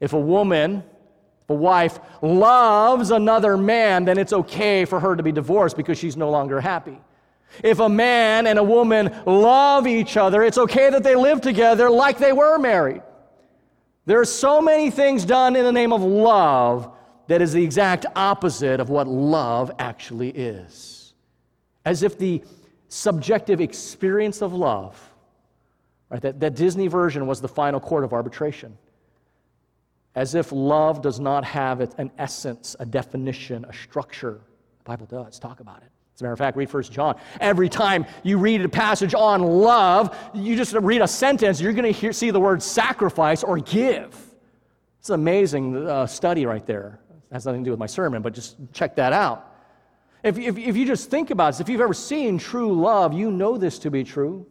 If 0.00 0.12
a 0.12 0.20
woman, 0.20 0.82
a 1.48 1.54
wife 1.54 1.98
loves 2.22 3.10
another 3.10 3.56
man, 3.56 4.04
then 4.04 4.18
it's 4.18 4.32
okay 4.32 4.84
for 4.84 5.00
her 5.00 5.16
to 5.16 5.22
be 5.22 5.32
divorced 5.32 5.76
because 5.76 5.98
she's 5.98 6.16
no 6.16 6.30
longer 6.30 6.60
happy. 6.60 6.98
If 7.62 7.78
a 7.78 7.88
man 7.88 8.46
and 8.46 8.58
a 8.58 8.64
woman 8.64 9.14
love 9.24 9.86
each 9.86 10.16
other, 10.16 10.42
it's 10.42 10.58
okay 10.58 10.90
that 10.90 11.02
they 11.02 11.14
live 11.14 11.40
together 11.40 11.88
like 11.88 12.18
they 12.18 12.32
were 12.32 12.58
married. 12.58 13.02
There 14.04 14.20
are 14.20 14.26
so 14.26 14.60
many 14.60 14.90
things 14.90 15.24
done 15.24 15.56
in 15.56 15.64
the 15.64 15.72
name 15.72 15.92
of 15.92 16.02
love 16.02 16.92
that 17.28 17.42
is 17.42 17.52
the 17.52 17.62
exact 17.62 18.06
opposite 18.14 18.78
of 18.78 18.88
what 18.88 19.08
love 19.08 19.70
actually 19.78 20.30
is. 20.30 21.14
As 21.84 22.02
if 22.02 22.18
the 22.18 22.42
subjective 22.88 23.60
experience 23.60 24.42
of 24.42 24.52
love, 24.52 25.00
right, 26.08 26.22
that, 26.22 26.40
that 26.40 26.54
Disney 26.54 26.86
version 26.86 27.26
was 27.26 27.40
the 27.40 27.48
final 27.48 27.80
court 27.80 28.04
of 28.04 28.12
arbitration. 28.12 28.76
As 30.16 30.34
if 30.34 30.50
love 30.50 31.02
does 31.02 31.20
not 31.20 31.44
have 31.44 31.80
an 31.98 32.10
essence, 32.18 32.74
a 32.80 32.86
definition, 32.86 33.66
a 33.66 33.72
structure. 33.72 34.40
The 34.78 34.84
Bible 34.84 35.06
does. 35.06 35.38
Talk 35.38 35.60
about 35.60 35.82
it. 35.82 35.90
As 36.14 36.22
a 36.22 36.24
matter 36.24 36.32
of 36.32 36.38
fact, 36.38 36.56
read 36.56 36.72
1 36.72 36.82
John. 36.84 37.16
Every 37.38 37.68
time 37.68 38.06
you 38.22 38.38
read 38.38 38.62
a 38.62 38.68
passage 38.70 39.14
on 39.14 39.42
love, 39.42 40.16
you 40.32 40.56
just 40.56 40.72
read 40.72 41.02
a 41.02 41.06
sentence, 41.06 41.60
you're 41.60 41.74
going 41.74 41.92
to 41.92 42.12
see 42.14 42.30
the 42.30 42.40
word 42.40 42.62
sacrifice 42.62 43.44
or 43.44 43.58
give. 43.58 44.18
It's 44.98 45.10
an 45.10 45.16
amazing 45.16 45.86
uh, 45.86 46.06
study 46.06 46.46
right 46.46 46.64
there. 46.64 46.98
It 47.30 47.34
has 47.34 47.44
nothing 47.44 47.62
to 47.62 47.68
do 47.68 47.70
with 47.70 47.78
my 47.78 47.86
sermon, 47.86 48.22
but 48.22 48.32
just 48.32 48.56
check 48.72 48.96
that 48.96 49.12
out. 49.12 49.52
If, 50.24 50.38
if, 50.38 50.56
if 50.56 50.76
you 50.78 50.86
just 50.86 51.10
think 51.10 51.30
about 51.30 51.50
this, 51.50 51.60
if 51.60 51.68
you've 51.68 51.82
ever 51.82 51.92
seen 51.92 52.38
true 52.38 52.72
love, 52.72 53.12
you 53.12 53.30
know 53.30 53.58
this 53.58 53.78
to 53.80 53.90
be 53.90 54.02
true. 54.02 54.46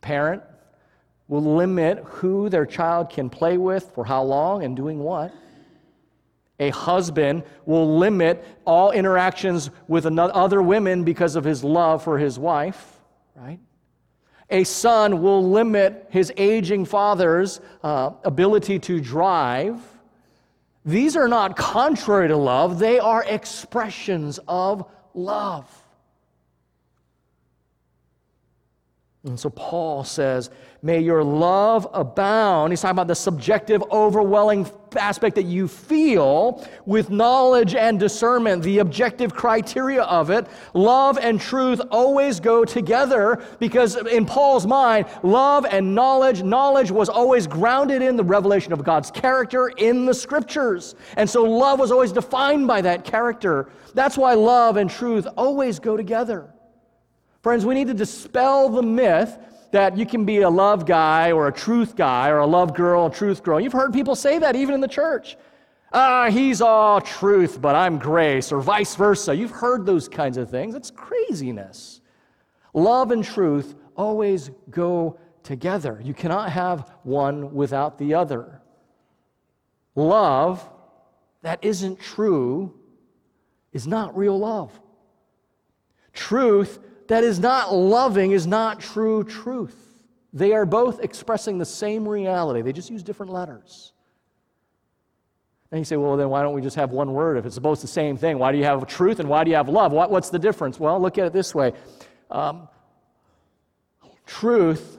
Parent 0.00 0.44
will 1.30 1.54
limit 1.54 1.98
who 2.04 2.48
their 2.48 2.66
child 2.66 3.08
can 3.08 3.30
play 3.30 3.56
with, 3.56 3.92
for 3.94 4.04
how 4.04 4.20
long, 4.20 4.64
and 4.64 4.76
doing 4.76 4.98
what. 4.98 5.32
A 6.58 6.70
husband 6.70 7.44
will 7.64 7.98
limit 7.98 8.44
all 8.66 8.90
interactions 8.90 9.70
with 9.86 10.06
other 10.06 10.60
women 10.60 11.04
because 11.04 11.36
of 11.36 11.44
his 11.44 11.62
love 11.62 12.02
for 12.02 12.18
his 12.18 12.36
wife, 12.36 12.96
right? 13.36 13.60
A 14.50 14.64
son 14.64 15.22
will 15.22 15.48
limit 15.48 16.08
his 16.10 16.32
aging 16.36 16.84
father's 16.84 17.60
uh, 17.84 18.10
ability 18.24 18.80
to 18.80 19.00
drive. 19.00 19.80
These 20.84 21.16
are 21.16 21.28
not 21.28 21.56
contrary 21.56 22.26
to 22.26 22.36
love, 22.36 22.80
they 22.80 22.98
are 22.98 23.22
expressions 23.22 24.40
of 24.48 24.84
love. 25.14 25.79
And 29.24 29.38
so 29.38 29.50
Paul 29.50 30.02
says, 30.02 30.48
May 30.82 31.00
your 31.00 31.22
love 31.22 31.86
abound. 31.92 32.72
He's 32.72 32.80
talking 32.80 32.92
about 32.92 33.06
the 33.06 33.14
subjective, 33.14 33.82
overwhelming 33.90 34.66
aspect 34.96 35.34
that 35.34 35.44
you 35.44 35.68
feel 35.68 36.66
with 36.86 37.10
knowledge 37.10 37.74
and 37.74 38.00
discernment, 38.00 38.62
the 38.62 38.78
objective 38.78 39.34
criteria 39.34 40.04
of 40.04 40.30
it. 40.30 40.46
Love 40.72 41.18
and 41.18 41.38
truth 41.38 41.82
always 41.90 42.40
go 42.40 42.64
together 42.64 43.44
because, 43.58 43.96
in 43.96 44.24
Paul's 44.24 44.66
mind, 44.66 45.04
love 45.22 45.66
and 45.66 45.94
knowledge, 45.94 46.42
knowledge 46.42 46.90
was 46.90 47.10
always 47.10 47.46
grounded 47.46 48.00
in 48.00 48.16
the 48.16 48.24
revelation 48.24 48.72
of 48.72 48.82
God's 48.82 49.10
character 49.10 49.68
in 49.68 50.06
the 50.06 50.14
scriptures. 50.14 50.94
And 51.18 51.28
so 51.28 51.44
love 51.44 51.78
was 51.78 51.92
always 51.92 52.10
defined 52.10 52.66
by 52.66 52.80
that 52.80 53.04
character. 53.04 53.68
That's 53.92 54.16
why 54.16 54.32
love 54.32 54.78
and 54.78 54.88
truth 54.88 55.26
always 55.36 55.78
go 55.78 55.98
together. 55.98 56.54
Friends, 57.42 57.64
we 57.64 57.74
need 57.74 57.86
to 57.86 57.94
dispel 57.94 58.68
the 58.68 58.82
myth 58.82 59.38
that 59.72 59.96
you 59.96 60.04
can 60.04 60.24
be 60.24 60.42
a 60.42 60.50
love 60.50 60.84
guy 60.84 61.32
or 61.32 61.48
a 61.48 61.52
truth 61.52 61.96
guy 61.96 62.28
or 62.28 62.38
a 62.38 62.46
love 62.46 62.74
girl, 62.74 63.06
a 63.06 63.10
truth 63.10 63.42
girl. 63.42 63.60
You've 63.60 63.72
heard 63.72 63.92
people 63.92 64.14
say 64.14 64.38
that 64.38 64.56
even 64.56 64.74
in 64.74 64.80
the 64.80 64.88
church. 64.88 65.36
Ah, 65.92 66.24
uh, 66.26 66.30
he's 66.30 66.60
all 66.60 67.00
truth, 67.00 67.60
but 67.60 67.74
I'm 67.74 67.98
grace, 67.98 68.52
or 68.52 68.60
vice 68.60 68.94
versa. 68.94 69.34
You've 69.34 69.50
heard 69.50 69.86
those 69.86 70.08
kinds 70.08 70.36
of 70.36 70.48
things. 70.48 70.74
It's 70.74 70.90
craziness. 70.90 72.00
Love 72.74 73.10
and 73.10 73.24
truth 73.24 73.74
always 73.96 74.50
go 74.70 75.18
together. 75.42 76.00
You 76.04 76.14
cannot 76.14 76.50
have 76.50 76.92
one 77.02 77.54
without 77.54 77.98
the 77.98 78.14
other. 78.14 78.60
Love 79.96 80.68
that 81.42 81.58
isn't 81.62 81.98
true 81.98 82.72
is 83.72 83.86
not 83.86 84.16
real 84.16 84.38
love. 84.38 84.78
Truth 86.12 86.78
that 87.10 87.24
is 87.24 87.40
not 87.40 87.74
loving 87.74 88.30
is 88.30 88.46
not 88.46 88.78
true 88.78 89.24
truth. 89.24 89.74
They 90.32 90.52
are 90.52 90.64
both 90.64 91.00
expressing 91.00 91.58
the 91.58 91.64
same 91.64 92.08
reality, 92.08 92.62
they 92.62 92.72
just 92.72 92.88
use 92.88 93.02
different 93.02 93.32
letters. 93.32 93.92
And 95.72 95.80
you 95.80 95.84
say, 95.84 95.96
well, 95.96 96.16
then 96.16 96.28
why 96.30 96.42
don't 96.42 96.54
we 96.54 96.62
just 96.62 96.76
have 96.76 96.90
one 96.90 97.12
word 97.12 97.36
if 97.36 97.46
it's 97.46 97.58
both 97.58 97.80
the 97.80 97.86
same 97.86 98.16
thing? 98.16 98.38
Why 98.38 98.50
do 98.50 98.58
you 98.58 98.64
have 98.64 98.84
truth 98.88 99.20
and 99.20 99.28
why 99.28 99.44
do 99.44 99.50
you 99.50 99.56
have 99.56 99.68
love? 99.68 99.92
What, 99.92 100.10
what's 100.10 100.30
the 100.30 100.38
difference? 100.38 100.80
Well, 100.80 101.00
look 101.00 101.16
at 101.16 101.26
it 101.26 101.32
this 101.32 101.54
way 101.54 101.74
um, 102.30 102.68
truth 104.26 104.98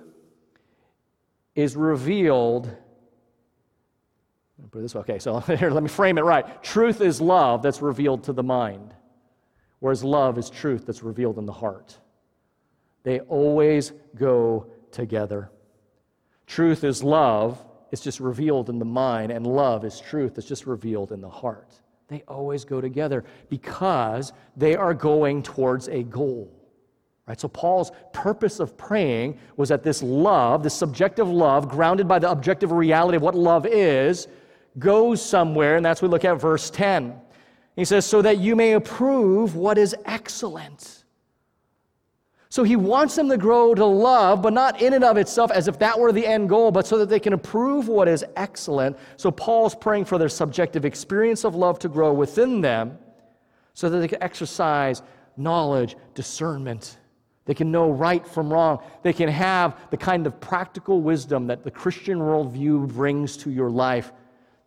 is 1.55 1.77
revealed. 1.77 2.69
Put 4.69 4.79
it 4.79 4.81
this 4.81 4.95
way. 4.95 5.01
Okay, 5.01 5.19
so 5.19 5.39
here, 5.39 5.71
let 5.71 5.83
me 5.83 5.89
frame 5.89 6.17
it 6.17 6.23
right. 6.23 6.61
Truth 6.61 6.99
is 7.01 7.21
love 7.21 7.61
that's 7.61 7.81
revealed 7.81 8.25
to 8.25 8.33
the 8.33 8.43
mind 8.43 8.93
whereas 9.81 10.03
love 10.03 10.37
is 10.37 10.49
truth 10.49 10.85
that's 10.85 11.03
revealed 11.03 11.37
in 11.37 11.45
the 11.45 11.51
heart. 11.51 11.97
They 13.03 13.19
always 13.21 13.93
go 14.15 14.67
together. 14.91 15.49
Truth 16.47 16.83
is 16.83 17.03
love, 17.03 17.63
it's 17.91 18.01
just 18.01 18.19
revealed 18.19 18.69
in 18.69 18.79
the 18.79 18.85
mind, 18.85 19.31
and 19.31 19.45
love 19.45 19.85
is 19.85 19.99
truth, 19.99 20.37
it's 20.37 20.47
just 20.47 20.65
revealed 20.65 21.11
in 21.11 21.21
the 21.21 21.29
heart. 21.29 21.73
They 22.07 22.23
always 22.27 22.65
go 22.65 22.81
together 22.81 23.23
because 23.49 24.33
they 24.57 24.75
are 24.75 24.93
going 24.93 25.43
towards 25.43 25.87
a 25.87 26.03
goal. 26.03 26.51
Right? 27.25 27.39
So 27.39 27.47
Paul's 27.47 27.91
purpose 28.11 28.59
of 28.59 28.77
praying 28.77 29.39
was 29.55 29.69
that 29.69 29.83
this 29.83 30.03
love, 30.03 30.63
this 30.63 30.73
subjective 30.73 31.29
love, 31.29 31.69
grounded 31.69 32.07
by 32.07 32.19
the 32.19 32.29
objective 32.29 32.71
reality 32.71 33.15
of 33.15 33.21
what 33.21 33.35
love 33.35 33.65
is, 33.65 34.27
goes 34.79 35.21
somewhere, 35.23 35.77
and 35.77 35.85
that's 35.85 36.01
what 36.01 36.09
we 36.09 36.11
look 36.11 36.25
at 36.25 36.39
verse 36.39 36.69
10. 36.69 37.15
He 37.75 37.85
says, 37.85 38.05
so 38.05 38.21
that 38.21 38.39
you 38.39 38.55
may 38.55 38.73
approve 38.73 39.55
what 39.55 39.77
is 39.77 39.95
excellent. 40.05 41.00
So 42.51 42.63
he 42.63 42.75
wants 42.75 43.15
them 43.15 43.29
to 43.29 43.37
grow 43.37 43.73
to 43.73 43.85
love, 43.85 44.41
but 44.41 44.51
not 44.51 44.81
in 44.81 44.91
and 44.91 45.05
of 45.05 45.15
itself 45.15 45.51
as 45.51 45.69
if 45.69 45.79
that 45.79 45.97
were 45.97 46.11
the 46.11 46.27
end 46.27 46.49
goal, 46.49 46.69
but 46.69 46.85
so 46.85 46.97
that 46.97 47.07
they 47.07 47.17
can 47.17 47.31
approve 47.31 47.87
what 47.87 48.09
is 48.09 48.25
excellent. 48.35 48.97
So 49.15 49.31
Paul's 49.31 49.73
praying 49.73 50.03
for 50.03 50.17
their 50.17 50.27
subjective 50.27 50.83
experience 50.83 51.45
of 51.45 51.55
love 51.55 51.79
to 51.79 51.87
grow 51.87 52.11
within 52.11 52.59
them 52.59 52.99
so 53.73 53.89
that 53.89 53.99
they 53.99 54.07
can 54.09 54.21
exercise 54.21 55.01
knowledge, 55.37 55.95
discernment. 56.13 56.97
They 57.45 57.53
can 57.53 57.71
know 57.71 57.89
right 57.89 58.27
from 58.27 58.51
wrong. 58.51 58.83
They 59.01 59.13
can 59.13 59.29
have 59.29 59.89
the 59.89 59.95
kind 59.95 60.27
of 60.27 60.37
practical 60.41 61.01
wisdom 61.01 61.47
that 61.47 61.63
the 61.63 61.71
Christian 61.71 62.19
worldview 62.19 62.89
brings 62.89 63.37
to 63.37 63.49
your 63.49 63.69
life 63.69 64.11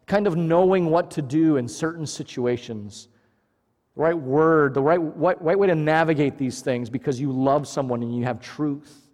kind 0.06 0.26
of 0.26 0.36
knowing 0.36 0.86
what 0.86 1.10
to 1.12 1.22
do 1.22 1.56
in 1.56 1.68
certain 1.68 2.06
situations, 2.06 3.08
the 3.96 4.02
right 4.02 4.16
word, 4.16 4.74
the 4.74 4.82
right, 4.82 4.98
right, 4.98 5.40
right 5.40 5.58
way 5.58 5.66
to 5.66 5.74
navigate 5.74 6.36
these 6.36 6.60
things 6.60 6.90
because 6.90 7.20
you 7.20 7.30
love 7.30 7.68
someone 7.68 8.02
and 8.02 8.16
you 8.16 8.24
have 8.24 8.40
truth. 8.40 9.08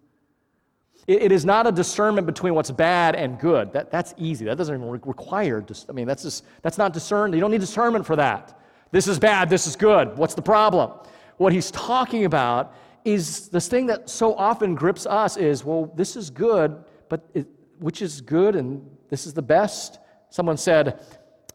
It, 1.07 1.23
it 1.23 1.33
is 1.33 1.45
not 1.45 1.67
a 1.67 1.73
discernment 1.73 2.27
between 2.27 2.55
what's 2.55 2.71
bad 2.71 3.15
and 3.15 3.39
good. 3.39 3.73
That, 3.73 3.91
that's 3.91 4.15
easy. 4.17 4.45
That 4.47 4.57
doesn't 4.57 4.75
even 4.75 4.91
require, 4.91 5.65
I 5.89 5.93
mean, 5.93 6.07
that's, 6.07 6.23
just, 6.23 6.45
that's 6.63 6.79
not 6.79 6.93
discerned. 6.93 7.35
You 7.35 7.41
don't 7.41 7.51
need 7.51 7.61
discernment 7.61 8.07
for 8.07 8.17
that. 8.17 8.59
This 8.91 9.07
is 9.07 9.19
bad, 9.19 9.51
this 9.51 9.67
is 9.67 9.77
good. 9.77 10.17
What's 10.17 10.35
the 10.35 10.43
problem? 10.43 10.93
What 11.37 11.53
he's 11.53 11.71
talking 11.71 12.25
about 12.25 12.75
is 13.05 13.49
this 13.49 13.69
thing 13.69 13.87
that 13.87 14.11
so 14.11 14.35
often 14.35 14.75
grips 14.75 15.07
us 15.07 15.37
is, 15.37 15.65
well, 15.65 15.93
this 15.95 16.17
is 16.17 16.29
good, 16.29 16.85
but 17.09 17.29
it, 17.35 17.47
which 17.79 18.03
is 18.03 18.21
good 18.21 18.57
and 18.57 18.85
this 19.09 19.27
is 19.27 19.35
the 19.35 19.43
best? 19.43 19.99
Someone 20.29 20.57
said 20.57 21.01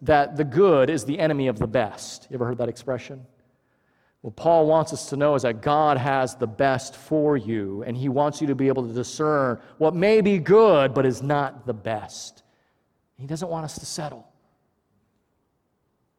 that 0.01 0.35
the 0.35 0.43
good 0.43 0.89
is 0.89 1.05
the 1.05 1.19
enemy 1.19 1.47
of 1.47 1.59
the 1.59 1.67
best. 1.67 2.27
You 2.29 2.35
ever 2.35 2.45
heard 2.45 2.57
that 2.57 2.69
expression? 2.69 3.25
What 4.21 4.35
Paul 4.35 4.65
wants 4.65 4.91
us 4.91 5.09
to 5.09 5.17
know 5.17 5.35
is 5.35 5.43
that 5.43 5.61
God 5.61 5.97
has 5.97 6.35
the 6.35 6.47
best 6.47 6.95
for 6.95 7.37
you, 7.37 7.83
and 7.83 7.95
he 7.95 8.09
wants 8.09 8.41
you 8.41 8.47
to 8.47 8.55
be 8.55 8.67
able 8.67 8.87
to 8.87 8.93
discern 8.93 9.59
what 9.77 9.93
may 9.93 10.19
be 10.19 10.39
good 10.39 10.93
but 10.93 11.05
is 11.05 11.21
not 11.21 11.67
the 11.67 11.73
best. 11.75 12.41
He 13.17 13.27
doesn't 13.27 13.49
want 13.49 13.65
us 13.65 13.77
to 13.79 13.85
settle. 13.85 14.27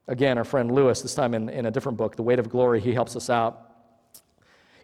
Again, 0.08 0.38
our 0.38 0.44
friend 0.44 0.70
Lewis, 0.70 1.02
this 1.02 1.16
time 1.16 1.34
in, 1.34 1.48
in 1.48 1.66
a 1.66 1.70
different 1.70 1.98
book, 1.98 2.14
The 2.14 2.22
Weight 2.22 2.38
of 2.38 2.48
Glory, 2.48 2.80
he 2.80 2.92
helps 2.92 3.16
us 3.16 3.28
out. 3.28 3.72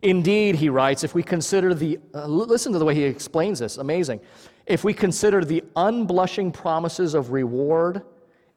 Indeed, 0.02 0.56
he 0.56 0.68
writes, 0.68 1.04
if 1.04 1.14
we 1.14 1.22
consider 1.22 1.74
the, 1.74 2.00
uh, 2.12 2.26
listen 2.26 2.72
to 2.72 2.78
the 2.80 2.84
way 2.84 2.94
he 2.96 3.04
explains 3.04 3.60
this, 3.60 3.78
amazing. 3.78 4.20
If 4.66 4.82
we 4.82 4.92
consider 4.92 5.44
the 5.44 5.62
unblushing 5.76 6.52
promises 6.52 7.14
of 7.14 7.30
reward 7.30 8.02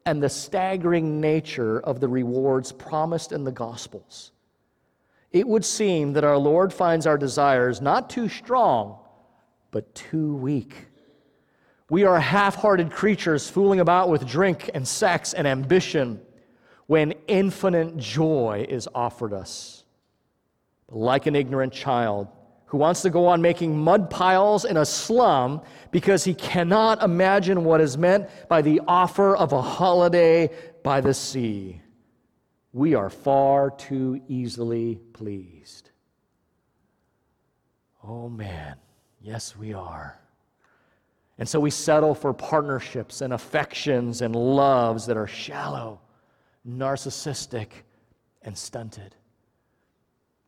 and 0.06 0.22
the 0.22 0.28
staggering 0.28 1.20
nature 1.20 1.80
of 1.80 1.98
the 2.00 2.08
rewards 2.08 2.72
promised 2.72 3.32
in 3.32 3.44
the 3.44 3.52
Gospels, 3.52 4.30
it 5.32 5.46
would 5.46 5.64
seem 5.64 6.12
that 6.14 6.24
our 6.24 6.38
Lord 6.38 6.72
finds 6.72 7.06
our 7.06 7.18
desires 7.18 7.80
not 7.82 8.08
too 8.08 8.28
strong, 8.28 8.98
but 9.72 9.92
too 9.94 10.36
weak. 10.36 10.86
We 11.90 12.04
are 12.04 12.18
half 12.18 12.54
hearted 12.54 12.90
creatures 12.90 13.50
fooling 13.50 13.80
about 13.80 14.08
with 14.08 14.26
drink 14.26 14.70
and 14.74 14.86
sex 14.86 15.34
and 15.34 15.46
ambition 15.46 16.20
when 16.86 17.12
infinite 17.26 17.96
joy 17.96 18.64
is 18.68 18.88
offered 18.94 19.32
us. 19.32 19.84
Like 20.88 21.26
an 21.26 21.34
ignorant 21.34 21.72
child, 21.72 22.28
who 22.66 22.78
wants 22.78 23.02
to 23.02 23.10
go 23.10 23.26
on 23.26 23.40
making 23.40 23.78
mud 23.78 24.10
piles 24.10 24.64
in 24.64 24.76
a 24.76 24.84
slum 24.84 25.62
because 25.92 26.24
he 26.24 26.34
cannot 26.34 27.02
imagine 27.02 27.64
what 27.64 27.80
is 27.80 27.96
meant 27.96 28.28
by 28.48 28.60
the 28.60 28.80
offer 28.88 29.36
of 29.36 29.52
a 29.52 29.62
holiday 29.62 30.50
by 30.82 31.00
the 31.00 31.14
sea. 31.14 31.80
We 32.72 32.94
are 32.94 33.08
far 33.08 33.70
too 33.70 34.20
easily 34.28 34.96
pleased. 35.12 35.90
Oh 38.02 38.28
man, 38.28 38.76
yes, 39.20 39.56
we 39.56 39.72
are. 39.72 40.18
And 41.38 41.48
so 41.48 41.60
we 41.60 41.70
settle 41.70 42.14
for 42.14 42.32
partnerships 42.32 43.20
and 43.20 43.32
affections 43.32 44.22
and 44.22 44.34
loves 44.34 45.06
that 45.06 45.16
are 45.16 45.26
shallow, 45.26 46.00
narcissistic, 46.68 47.68
and 48.42 48.56
stunted. 48.56 49.14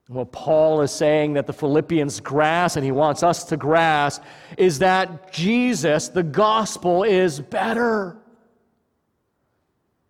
What 0.08 0.32
Paul 0.32 0.80
is 0.80 0.90
saying 0.90 1.34
that 1.34 1.46
the 1.46 1.52
Philippians 1.52 2.20
grasp, 2.20 2.76
and 2.76 2.84
he 2.84 2.92
wants 2.92 3.22
us 3.22 3.44
to 3.44 3.58
grasp, 3.58 4.22
is 4.56 4.78
that 4.78 5.30
Jesus, 5.32 6.08
the 6.08 6.22
gospel, 6.22 7.02
is 7.02 7.40
better. 7.40 8.16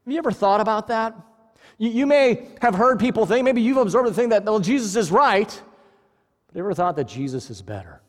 Have 0.05 0.13
you 0.13 0.19
ever 0.19 0.31
thought 0.31 0.61
about 0.61 0.87
that? 0.87 1.17
You, 1.79 1.91
you 1.91 2.07
may 2.07 2.47
have 2.63 2.77
heard 2.77 3.01
people 3.01 3.27
think, 3.27 3.45
maybe 3.45 3.61
you've 3.61 3.77
observed 3.77 4.09
the 4.09 4.15
thing 4.15 4.29
that, 4.29 4.45
well, 4.45 4.61
Jesus 4.61 4.95
is 4.95 5.11
right, 5.11 5.49
but 6.47 6.57
you 6.57 6.61
ever 6.61 6.75
thought 6.75 6.95
that 6.95 7.09
Jesus 7.09 7.51
is 7.51 7.61
better? 7.61 8.01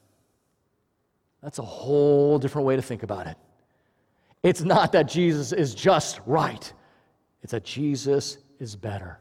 That's 1.42 1.58
a 1.58 1.64
whole 1.64 2.38
different 2.38 2.68
way 2.68 2.76
to 2.76 2.84
think 2.84 3.02
about 3.02 3.26
it. 3.26 3.38
It's 4.44 4.62
not 4.62 4.92
that 4.92 5.08
Jesus 5.08 5.54
is 5.54 5.74
just 5.74 6.22
right, 6.28 6.72
it's 7.42 7.52
that 7.52 7.64
Jesus 7.64 8.38
is 8.60 8.76
better. 8.76 9.20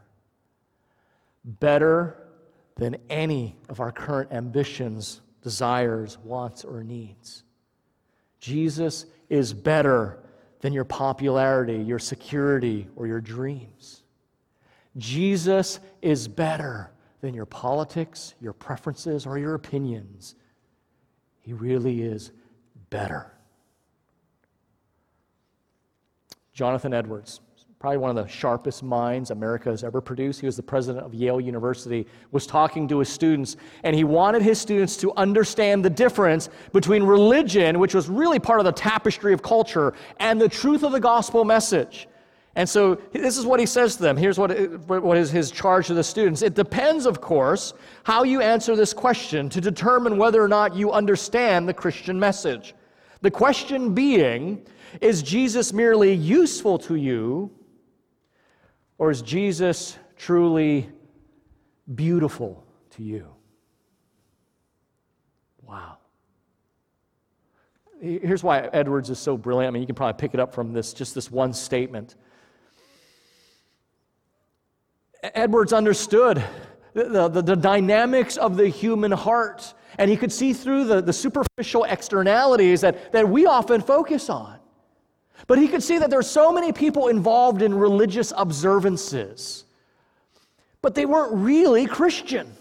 Better 1.43 2.15
than 2.79 2.95
any 3.09 3.57
of 3.67 3.81
our 3.81 3.91
current 3.91 4.31
ambitions, 4.31 5.19
desires, 5.43 6.17
wants, 6.23 6.63
or 6.63 6.81
needs. 6.81 7.43
Jesus 8.39 9.05
is 9.27 9.53
better 9.53 10.19
than 10.61 10.71
your 10.71 10.85
popularity, 10.85 11.75
your 11.75 11.99
security, 11.99 12.87
or 12.95 13.05
your 13.05 13.19
dreams. 13.19 14.03
Jesus 14.95 15.81
is 16.01 16.29
better 16.29 16.91
than 17.19 17.33
your 17.33 17.45
politics, 17.45 18.33
your 18.39 18.53
preferences, 18.53 19.25
or 19.25 19.37
your 19.37 19.55
opinions. 19.55 20.35
He 21.41 21.51
really 21.51 22.01
is 22.01 22.31
better. 22.89 23.33
Jonathan 26.53 26.93
Edwards 26.93 27.41
probably 27.79 27.97
one 27.97 28.09
of 28.09 28.17
the 28.17 28.29
sharpest 28.29 28.83
minds 28.83 29.31
America 29.31 29.69
has 29.69 29.85
ever 29.85 30.01
produced. 30.01 30.41
He 30.41 30.45
was 30.45 30.57
the 30.57 30.63
president 30.63 31.05
of 31.05 31.13
Yale 31.13 31.39
University, 31.39 32.05
was 32.31 32.45
talking 32.45 32.89
to 32.89 32.99
his 32.99 33.07
students, 33.07 33.55
and 33.83 33.95
he 33.95 34.03
wanted 34.03 34.41
his 34.41 34.59
students 34.59 34.97
to 34.97 35.13
understand 35.15 35.85
the 35.85 35.89
difference 35.89 36.49
between 36.73 37.03
religion, 37.03 37.79
which 37.79 37.95
was 37.95 38.09
really 38.09 38.37
part 38.37 38.59
of 38.59 38.65
the 38.65 38.73
tapestry 38.73 39.31
of 39.31 39.41
culture, 39.41 39.93
and 40.19 40.41
the 40.41 40.49
truth 40.49 40.83
of 40.83 40.91
the 40.91 40.99
gospel 40.99 41.45
message. 41.45 42.09
And 42.55 42.67
so 42.67 42.95
this 43.13 43.37
is 43.37 43.45
what 43.45 43.61
he 43.61 43.65
says 43.65 43.95
to 43.95 44.01
them. 44.01 44.17
Here's 44.17 44.37
what, 44.37 44.51
what 44.89 45.15
is 45.15 45.31
his 45.31 45.49
charge 45.49 45.87
to 45.87 45.93
the 45.93 46.03
students. 46.03 46.41
It 46.41 46.55
depends, 46.55 47.05
of 47.05 47.21
course, 47.21 47.73
how 48.03 48.23
you 48.23 48.41
answer 48.41 48.75
this 48.75 48.91
question 48.91 49.47
to 49.51 49.61
determine 49.61 50.17
whether 50.17 50.43
or 50.43 50.49
not 50.49 50.75
you 50.75 50.91
understand 50.91 51.69
the 51.69 51.73
Christian 51.73 52.19
message. 52.19 52.75
The 53.21 53.31
question 53.31 53.93
being, 53.93 54.65
is 54.99 55.21
Jesus 55.21 55.71
merely 55.71 56.11
useful 56.13 56.77
to 56.79 56.95
you 56.95 57.51
or 58.99 59.09
is 59.09 59.23
Jesus 59.23 59.97
truly 60.17 60.89
beautiful 61.95 62.63
to 62.91 63.01
you? 63.01 63.27
Wow. 65.63 65.97
Here's 68.01 68.43
why 68.43 68.59
Edwards 68.59 69.09
is 69.09 69.17
so 69.17 69.37
brilliant. 69.37 69.69
I 69.69 69.73
mean, 69.73 69.81
you 69.81 69.87
can 69.87 69.95
probably 69.95 70.19
pick 70.19 70.33
it 70.33 70.39
up 70.39 70.53
from 70.53 70.73
this, 70.73 70.93
just 70.93 71.15
this 71.15 71.31
one 71.31 71.53
statement. 71.53 72.15
Edwards 75.23 75.73
understood 75.73 76.43
the, 76.93 77.29
the, 77.29 77.41
the, 77.41 77.55
dynamics 77.55 78.37
of 78.37 78.55
the 78.55 78.67
human 78.67 79.11
heart, 79.11 79.73
and 79.97 80.09
he 80.09 80.15
could 80.15 80.31
see 80.31 80.53
through 80.53 80.85
the, 80.85 81.01
the 81.01 81.11
superficial 81.11 81.83
externalities 81.83 82.81
that, 82.81 83.11
that 83.11 83.27
we 83.27 83.45
often 83.45 83.81
focus 83.81 84.29
on. 84.29 84.58
But 85.47 85.57
he 85.57 85.67
could 85.67 85.83
see 85.83 85.97
that 85.97 86.09
there 86.09 86.19
are 86.19 86.23
so 86.23 86.51
many 86.51 86.71
people 86.71 87.07
involved 87.07 87.61
in 87.61 87.73
religious 87.73 88.33
observances, 88.35 89.65
but 90.81 90.95
they 90.95 91.05
weren't 91.05 91.33
really 91.33 91.85
Christian. 91.85 92.53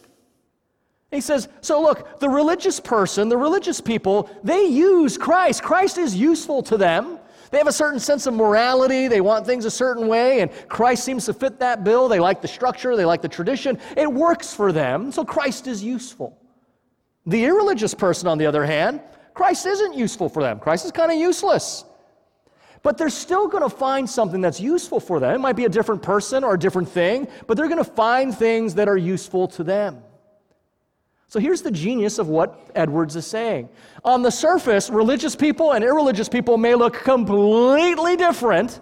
He 1.11 1.21
says, 1.21 1.49
so 1.61 1.81
look, 1.81 2.21
the 2.21 2.29
religious 2.29 2.81
person, 2.81 3.29
the 3.29 3.37
religious 3.37 3.81
people, 3.81 4.31
they 4.45 4.67
use 4.67 5.17
Christ. 5.17 5.63
Christ 5.63 5.97
is 5.99 6.15
useful 6.15 6.63
to 6.65 6.77
them. 6.77 7.19
They 7.51 7.57
have 7.57 7.67
a 7.67 7.73
certain 7.73 7.99
sense 7.99 8.27
of 8.27 8.35
morality. 8.35 9.09
They 9.09 9.23
want 9.23 9.47
things 9.47 9.65
a 9.65 9.71
certain 9.71 10.07
way, 10.07 10.41
and 10.41 10.51
Christ 10.69 11.05
seems 11.05 11.25
to 11.25 11.33
fit 11.33 11.59
that 11.61 11.83
bill. 11.83 12.09
They 12.09 12.21
like 12.21 12.43
the 12.43 12.49
structure, 12.49 12.95
they 12.95 13.07
like 13.07 13.23
the 13.23 13.29
tradition. 13.29 13.79
It 13.97 14.13
works 14.13 14.53
for 14.53 14.71
them, 14.71 15.11
so 15.11 15.25
Christ 15.25 15.67
is 15.67 15.83
useful. 15.83 16.39
The 17.25 17.45
irreligious 17.45 17.95
person, 17.95 18.29
on 18.29 18.37
the 18.37 18.47
other 18.47 18.65
hand, 18.65 19.01
Christ 19.33 19.65
isn't 19.65 19.95
useful 19.95 20.29
for 20.29 20.43
them. 20.43 20.59
Christ 20.59 20.85
is 20.85 20.93
kind 20.93 21.11
of 21.11 21.17
useless. 21.17 21.85
But 22.83 22.99
they're 22.99 23.11
still 23.11 23.49
going 23.49 23.63
to 23.63 23.75
find 23.75 24.09
something 24.09 24.41
that's 24.41 24.61
useful 24.61 25.01
for 25.01 25.21
them. 25.21 25.35
It 25.35 25.39
might 25.39 25.57
be 25.57 25.65
a 25.65 25.69
different 25.69 26.03
person 26.03 26.45
or 26.45 26.55
a 26.55 26.59
different 26.59 26.89
thing, 26.89 27.29
but 27.47 27.57
they're 27.57 27.69
going 27.69 27.85
to 27.85 27.91
find 27.91 28.37
things 28.37 28.75
that 28.77 28.89
are 28.89 28.97
useful 28.97 29.49
to 29.49 29.65
them. 29.65 30.03
So 31.27 31.39
here's 31.39 31.61
the 31.61 31.71
genius 31.71 32.19
of 32.19 32.29
what 32.29 32.71
Edwards 32.75 33.15
is 33.15 33.27
saying. 33.27 33.69
On 34.03 34.23
the 34.23 34.31
surface, 34.31 34.89
religious 34.89 35.37
people 35.37 35.73
and 35.73 35.85
irreligious 35.85 36.29
people 36.29 36.57
may 36.57 36.75
look 36.75 36.95
completely 36.95 38.17
different, 38.17 38.81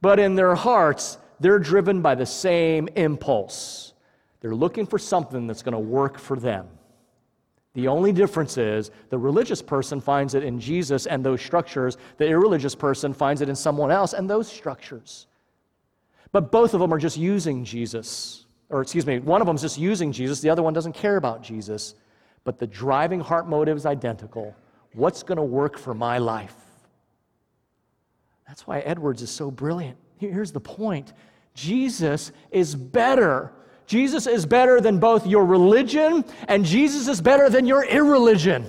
but 0.00 0.20
in 0.20 0.36
their 0.36 0.54
hearts, 0.54 1.18
they're 1.40 1.58
driven 1.58 2.00
by 2.00 2.14
the 2.14 2.26
same 2.26 2.88
impulse. 2.94 3.92
They're 4.40 4.54
looking 4.54 4.86
for 4.86 4.98
something 4.98 5.48
that's 5.48 5.62
going 5.62 5.72
to 5.72 5.80
work 5.80 6.18
for 6.18 6.36
them. 6.36 6.68
The 7.74 7.88
only 7.88 8.12
difference 8.12 8.58
is 8.58 8.90
the 9.08 9.18
religious 9.18 9.62
person 9.62 10.00
finds 10.00 10.34
it 10.34 10.44
in 10.44 10.60
Jesus 10.60 11.06
and 11.06 11.24
those 11.24 11.40
structures, 11.40 11.96
the 12.18 12.26
irreligious 12.26 12.74
person 12.74 13.14
finds 13.14 13.40
it 13.40 13.48
in 13.48 13.56
someone 13.56 13.90
else 13.90 14.12
and 14.12 14.28
those 14.28 14.46
structures. 14.46 15.26
But 16.32 16.50
both 16.50 16.74
of 16.74 16.80
them 16.80 16.92
are 16.92 16.98
just 16.98 17.16
using 17.16 17.64
Jesus. 17.64 18.46
Or, 18.68 18.82
excuse 18.82 19.06
me, 19.06 19.18
one 19.18 19.40
of 19.40 19.46
them 19.46 19.56
is 19.56 19.62
just 19.62 19.78
using 19.78 20.12
Jesus, 20.12 20.40
the 20.40 20.50
other 20.50 20.62
one 20.62 20.72
doesn't 20.72 20.94
care 20.94 21.16
about 21.16 21.42
Jesus. 21.42 21.94
But 22.44 22.58
the 22.58 22.66
driving 22.66 23.20
heart 23.20 23.48
motive 23.48 23.76
is 23.76 23.86
identical. 23.86 24.54
What's 24.94 25.22
going 25.22 25.36
to 25.36 25.42
work 25.42 25.78
for 25.78 25.94
my 25.94 26.18
life? 26.18 26.56
That's 28.46 28.66
why 28.66 28.80
Edwards 28.80 29.22
is 29.22 29.30
so 29.30 29.50
brilliant. 29.50 29.96
Here's 30.18 30.52
the 30.52 30.60
point 30.60 31.12
Jesus 31.54 32.32
is 32.50 32.74
better 32.74 33.52
Jesus 33.86 34.26
is 34.26 34.46
better 34.46 34.80
than 34.80 34.98
both 34.98 35.26
your 35.26 35.44
religion 35.44 36.24
and 36.48 36.64
Jesus 36.64 37.08
is 37.08 37.20
better 37.20 37.48
than 37.48 37.66
your 37.66 37.84
irreligion. 37.84 38.66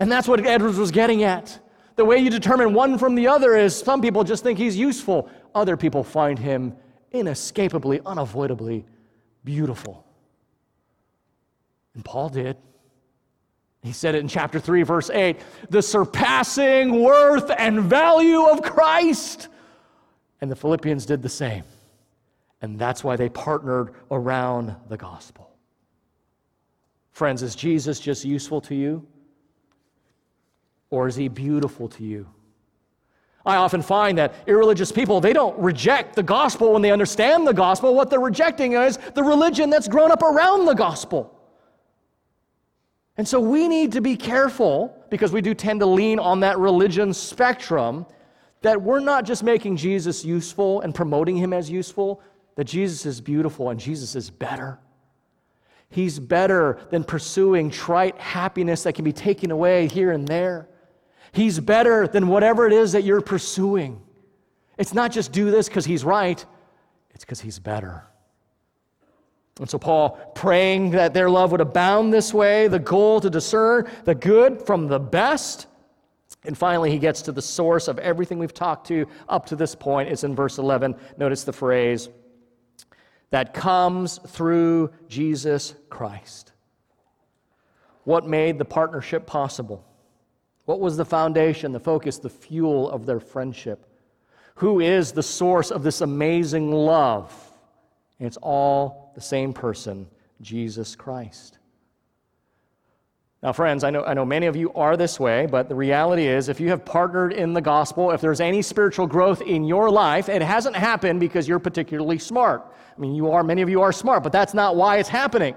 And 0.00 0.10
that's 0.10 0.28
what 0.28 0.44
Edwards 0.44 0.78
was 0.78 0.90
getting 0.90 1.22
at. 1.22 1.58
The 1.96 2.04
way 2.04 2.18
you 2.18 2.30
determine 2.30 2.74
one 2.74 2.98
from 2.98 3.14
the 3.14 3.26
other 3.26 3.56
is 3.56 3.76
some 3.76 4.00
people 4.00 4.22
just 4.22 4.42
think 4.42 4.58
he's 4.58 4.76
useful, 4.76 5.28
other 5.54 5.76
people 5.76 6.04
find 6.04 6.38
him 6.38 6.76
inescapably, 7.10 8.00
unavoidably 8.06 8.84
beautiful. 9.44 10.04
And 11.94 12.04
Paul 12.04 12.28
did. 12.28 12.56
He 13.82 13.92
said 13.92 14.14
it 14.14 14.18
in 14.18 14.28
chapter 14.28 14.60
3, 14.60 14.82
verse 14.82 15.10
8 15.10 15.36
the 15.70 15.82
surpassing 15.82 17.02
worth 17.02 17.50
and 17.56 17.80
value 17.82 18.44
of 18.44 18.62
Christ. 18.62 19.48
And 20.40 20.50
the 20.50 20.56
Philippians 20.56 21.06
did 21.06 21.22
the 21.22 21.28
same. 21.28 21.64
And 22.60 22.78
that's 22.78 23.04
why 23.04 23.16
they 23.16 23.28
partnered 23.28 23.94
around 24.10 24.74
the 24.88 24.96
gospel. 24.96 25.50
Friends, 27.12 27.42
is 27.42 27.54
Jesus 27.54 28.00
just 28.00 28.24
useful 28.24 28.60
to 28.62 28.74
you? 28.74 29.06
Or 30.90 31.06
is 31.06 31.16
he 31.16 31.28
beautiful 31.28 31.88
to 31.88 32.04
you? 32.04 32.26
I 33.46 33.56
often 33.56 33.82
find 33.82 34.18
that 34.18 34.34
irreligious 34.46 34.92
people, 34.92 35.20
they 35.20 35.32
don't 35.32 35.58
reject 35.58 36.14
the 36.14 36.22
gospel 36.22 36.72
when 36.72 36.82
they 36.82 36.90
understand 36.90 37.46
the 37.46 37.54
gospel. 37.54 37.94
What 37.94 38.10
they're 38.10 38.20
rejecting 38.20 38.72
is 38.72 38.98
the 39.14 39.22
religion 39.22 39.70
that's 39.70 39.88
grown 39.88 40.10
up 40.10 40.22
around 40.22 40.66
the 40.66 40.74
gospel. 40.74 41.34
And 43.16 43.26
so 43.26 43.40
we 43.40 43.66
need 43.66 43.92
to 43.92 44.00
be 44.00 44.16
careful 44.16 44.94
because 45.10 45.32
we 45.32 45.40
do 45.40 45.54
tend 45.54 45.80
to 45.80 45.86
lean 45.86 46.18
on 46.18 46.40
that 46.40 46.58
religion 46.58 47.14
spectrum 47.14 48.06
that 48.62 48.80
we're 48.80 49.00
not 49.00 49.24
just 49.24 49.42
making 49.42 49.76
Jesus 49.76 50.24
useful 50.24 50.80
and 50.82 50.94
promoting 50.94 51.36
him 51.36 51.52
as 51.52 51.70
useful, 51.70 52.20
that 52.58 52.64
Jesus 52.64 53.06
is 53.06 53.20
beautiful 53.20 53.70
and 53.70 53.78
Jesus 53.78 54.16
is 54.16 54.30
better. 54.30 54.80
He's 55.90 56.18
better 56.18 56.80
than 56.90 57.04
pursuing 57.04 57.70
trite 57.70 58.18
happiness 58.18 58.82
that 58.82 58.94
can 58.94 59.04
be 59.04 59.12
taken 59.12 59.52
away 59.52 59.86
here 59.86 60.10
and 60.10 60.26
there. 60.26 60.68
He's 61.30 61.60
better 61.60 62.08
than 62.08 62.26
whatever 62.26 62.66
it 62.66 62.72
is 62.72 62.90
that 62.92 63.04
you're 63.04 63.20
pursuing. 63.20 64.02
It's 64.76 64.92
not 64.92 65.12
just 65.12 65.30
do 65.30 65.52
this 65.52 65.68
because 65.68 65.84
he's 65.84 66.02
right, 66.04 66.44
it's 67.10 67.24
because 67.24 67.40
he's 67.40 67.60
better. 67.60 68.02
And 69.60 69.70
so, 69.70 69.78
Paul, 69.78 70.18
praying 70.34 70.90
that 70.90 71.14
their 71.14 71.30
love 71.30 71.52
would 71.52 71.60
abound 71.60 72.12
this 72.12 72.34
way, 72.34 72.66
the 72.66 72.80
goal 72.80 73.20
to 73.20 73.30
discern 73.30 73.88
the 74.02 74.16
good 74.16 74.66
from 74.66 74.88
the 74.88 74.98
best. 74.98 75.68
And 76.44 76.58
finally, 76.58 76.90
he 76.90 76.98
gets 76.98 77.22
to 77.22 77.30
the 77.30 77.42
source 77.42 77.86
of 77.86 78.00
everything 78.00 78.40
we've 78.40 78.52
talked 78.52 78.88
to 78.88 79.06
up 79.28 79.46
to 79.46 79.54
this 79.54 79.76
point. 79.76 80.08
It's 80.08 80.24
in 80.24 80.34
verse 80.34 80.58
11. 80.58 80.96
Notice 81.18 81.44
the 81.44 81.52
phrase, 81.52 82.08
that 83.30 83.54
comes 83.54 84.18
through 84.26 84.90
Jesus 85.08 85.74
Christ. 85.90 86.52
What 88.04 88.26
made 88.26 88.58
the 88.58 88.64
partnership 88.64 89.26
possible? 89.26 89.84
What 90.64 90.80
was 90.80 90.96
the 90.96 91.04
foundation, 91.04 91.72
the 91.72 91.80
focus, 91.80 92.18
the 92.18 92.30
fuel 92.30 92.90
of 92.90 93.06
their 93.06 93.20
friendship? 93.20 93.86
Who 94.56 94.80
is 94.80 95.12
the 95.12 95.22
source 95.22 95.70
of 95.70 95.82
this 95.82 96.00
amazing 96.00 96.72
love? 96.72 97.32
And 98.18 98.26
it's 98.26 98.38
all 98.38 99.12
the 99.14 99.20
same 99.20 99.52
person, 99.52 100.08
Jesus 100.40 100.96
Christ. 100.96 101.57
Now, 103.40 103.52
friends, 103.52 103.84
I 103.84 103.90
know, 103.90 104.02
I 104.02 104.14
know 104.14 104.24
many 104.24 104.46
of 104.46 104.56
you 104.56 104.72
are 104.72 104.96
this 104.96 105.20
way, 105.20 105.46
but 105.46 105.68
the 105.68 105.74
reality 105.74 106.26
is 106.26 106.48
if 106.48 106.58
you 106.58 106.70
have 106.70 106.84
partnered 106.84 107.32
in 107.32 107.52
the 107.52 107.60
gospel, 107.60 108.10
if 108.10 108.20
there's 108.20 108.40
any 108.40 108.62
spiritual 108.62 109.06
growth 109.06 109.42
in 109.42 109.64
your 109.64 109.90
life, 109.90 110.28
it 110.28 110.42
hasn't 110.42 110.74
happened 110.74 111.20
because 111.20 111.46
you're 111.46 111.60
particularly 111.60 112.18
smart. 112.18 112.64
I 112.96 113.00
mean, 113.00 113.14
you 113.14 113.30
are, 113.30 113.44
many 113.44 113.62
of 113.62 113.68
you 113.68 113.80
are 113.80 113.92
smart, 113.92 114.24
but 114.24 114.32
that's 114.32 114.54
not 114.54 114.74
why 114.74 114.96
it's 114.96 115.08
happening. 115.08 115.54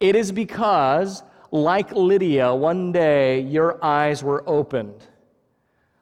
It 0.00 0.16
is 0.16 0.30
because, 0.32 1.22
like 1.50 1.92
Lydia, 1.92 2.54
one 2.54 2.92
day 2.92 3.40
your 3.40 3.82
eyes 3.82 4.22
were 4.22 4.46
opened. 4.46 5.06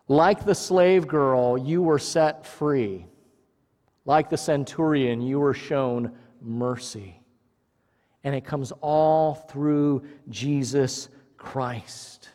Like 0.09 0.45
the 0.45 0.57
slave 0.57 1.07
girl, 1.07 1.57
you 1.57 1.83
were 1.83 2.01
set 2.01 2.45
free. 2.45 3.07
Like 4.05 4.29
the 4.29 4.37
centurion, 4.37 5.21
you 5.21 5.39
were 5.39 5.55
shown 5.55 6.17
mercy. 6.43 7.20
And 8.25 8.35
it 8.35 8.45
comes 8.45 8.73
all 8.81 9.35
through 9.35 10.05
Jesus 10.29 11.09
Christ. 11.37 12.29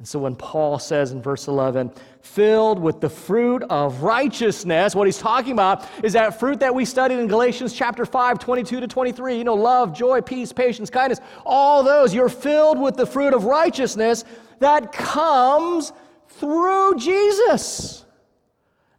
And 0.00 0.08
so 0.08 0.18
when 0.18 0.34
Paul 0.34 0.78
says 0.78 1.12
in 1.12 1.20
verse 1.20 1.46
11, 1.46 1.92
filled 2.22 2.78
with 2.78 3.02
the 3.02 3.10
fruit 3.10 3.62
of 3.68 4.02
righteousness, 4.02 4.94
what 4.94 5.06
he's 5.06 5.18
talking 5.18 5.52
about 5.52 5.86
is 6.02 6.14
that 6.14 6.40
fruit 6.40 6.58
that 6.60 6.74
we 6.74 6.86
studied 6.86 7.18
in 7.18 7.26
Galatians 7.26 7.74
chapter 7.74 8.06
5, 8.06 8.38
22 8.38 8.80
to 8.80 8.86
23. 8.86 9.36
You 9.36 9.44
know, 9.44 9.54
love, 9.54 9.92
joy, 9.92 10.22
peace, 10.22 10.54
patience, 10.54 10.88
kindness, 10.88 11.20
all 11.44 11.82
those. 11.82 12.14
You're 12.14 12.30
filled 12.30 12.80
with 12.80 12.96
the 12.96 13.04
fruit 13.04 13.34
of 13.34 13.44
righteousness 13.44 14.24
that 14.60 14.90
comes 14.90 15.92
through 16.28 16.96
Jesus, 16.96 18.06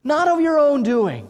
not 0.04 0.28
of 0.28 0.39
your 0.39 0.60
own 0.60 0.84
doing. 0.84 1.28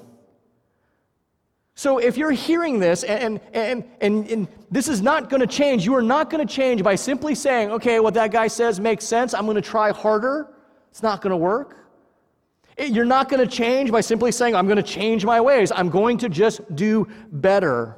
So 1.82 1.98
if 1.98 2.16
you're 2.16 2.30
hearing 2.30 2.78
this 2.78 3.04
and, 3.04 3.42
and, 3.54 3.84
and, 4.02 4.30
and, 4.30 4.48
this 4.70 4.88
is 4.88 5.02
not 5.02 5.32
going 5.32 5.40
to 5.40 5.48
change, 5.48 5.84
you 5.84 5.96
are 5.96 6.02
not 6.04 6.30
going 6.30 6.48
to 6.48 6.54
change 6.54 6.84
by 6.84 6.94
simply 6.94 7.34
saying, 7.34 7.72
okay, 7.72 8.00
what 8.00 8.14
that 8.14 8.32
guy 8.32 8.46
says 8.46 8.80
makes 8.80 9.04
sense, 9.04 9.34
I'm 9.34 9.46
going 9.46 9.56
to 9.56 9.64
try 9.64 9.92
harder. 9.92 10.54
It's 10.92 11.02
not 11.02 11.22
going 11.22 11.32
to 11.32 11.38
work. 11.38 11.78
You're 12.78 13.04
not 13.04 13.30
going 13.30 13.44
to 13.44 13.52
change 13.52 13.92
by 13.92 14.02
simply 14.02 14.32
saying, 14.32 14.56
I'm 14.56 14.68
going 14.68 14.78
to 14.78 14.84
change 14.84 15.26
my 15.26 15.42
ways. 15.42 15.72
I'm 15.76 15.90
going 15.90 16.20
to 16.20 16.30
just 16.30 16.62
do 16.76 17.08
better. 17.32 17.98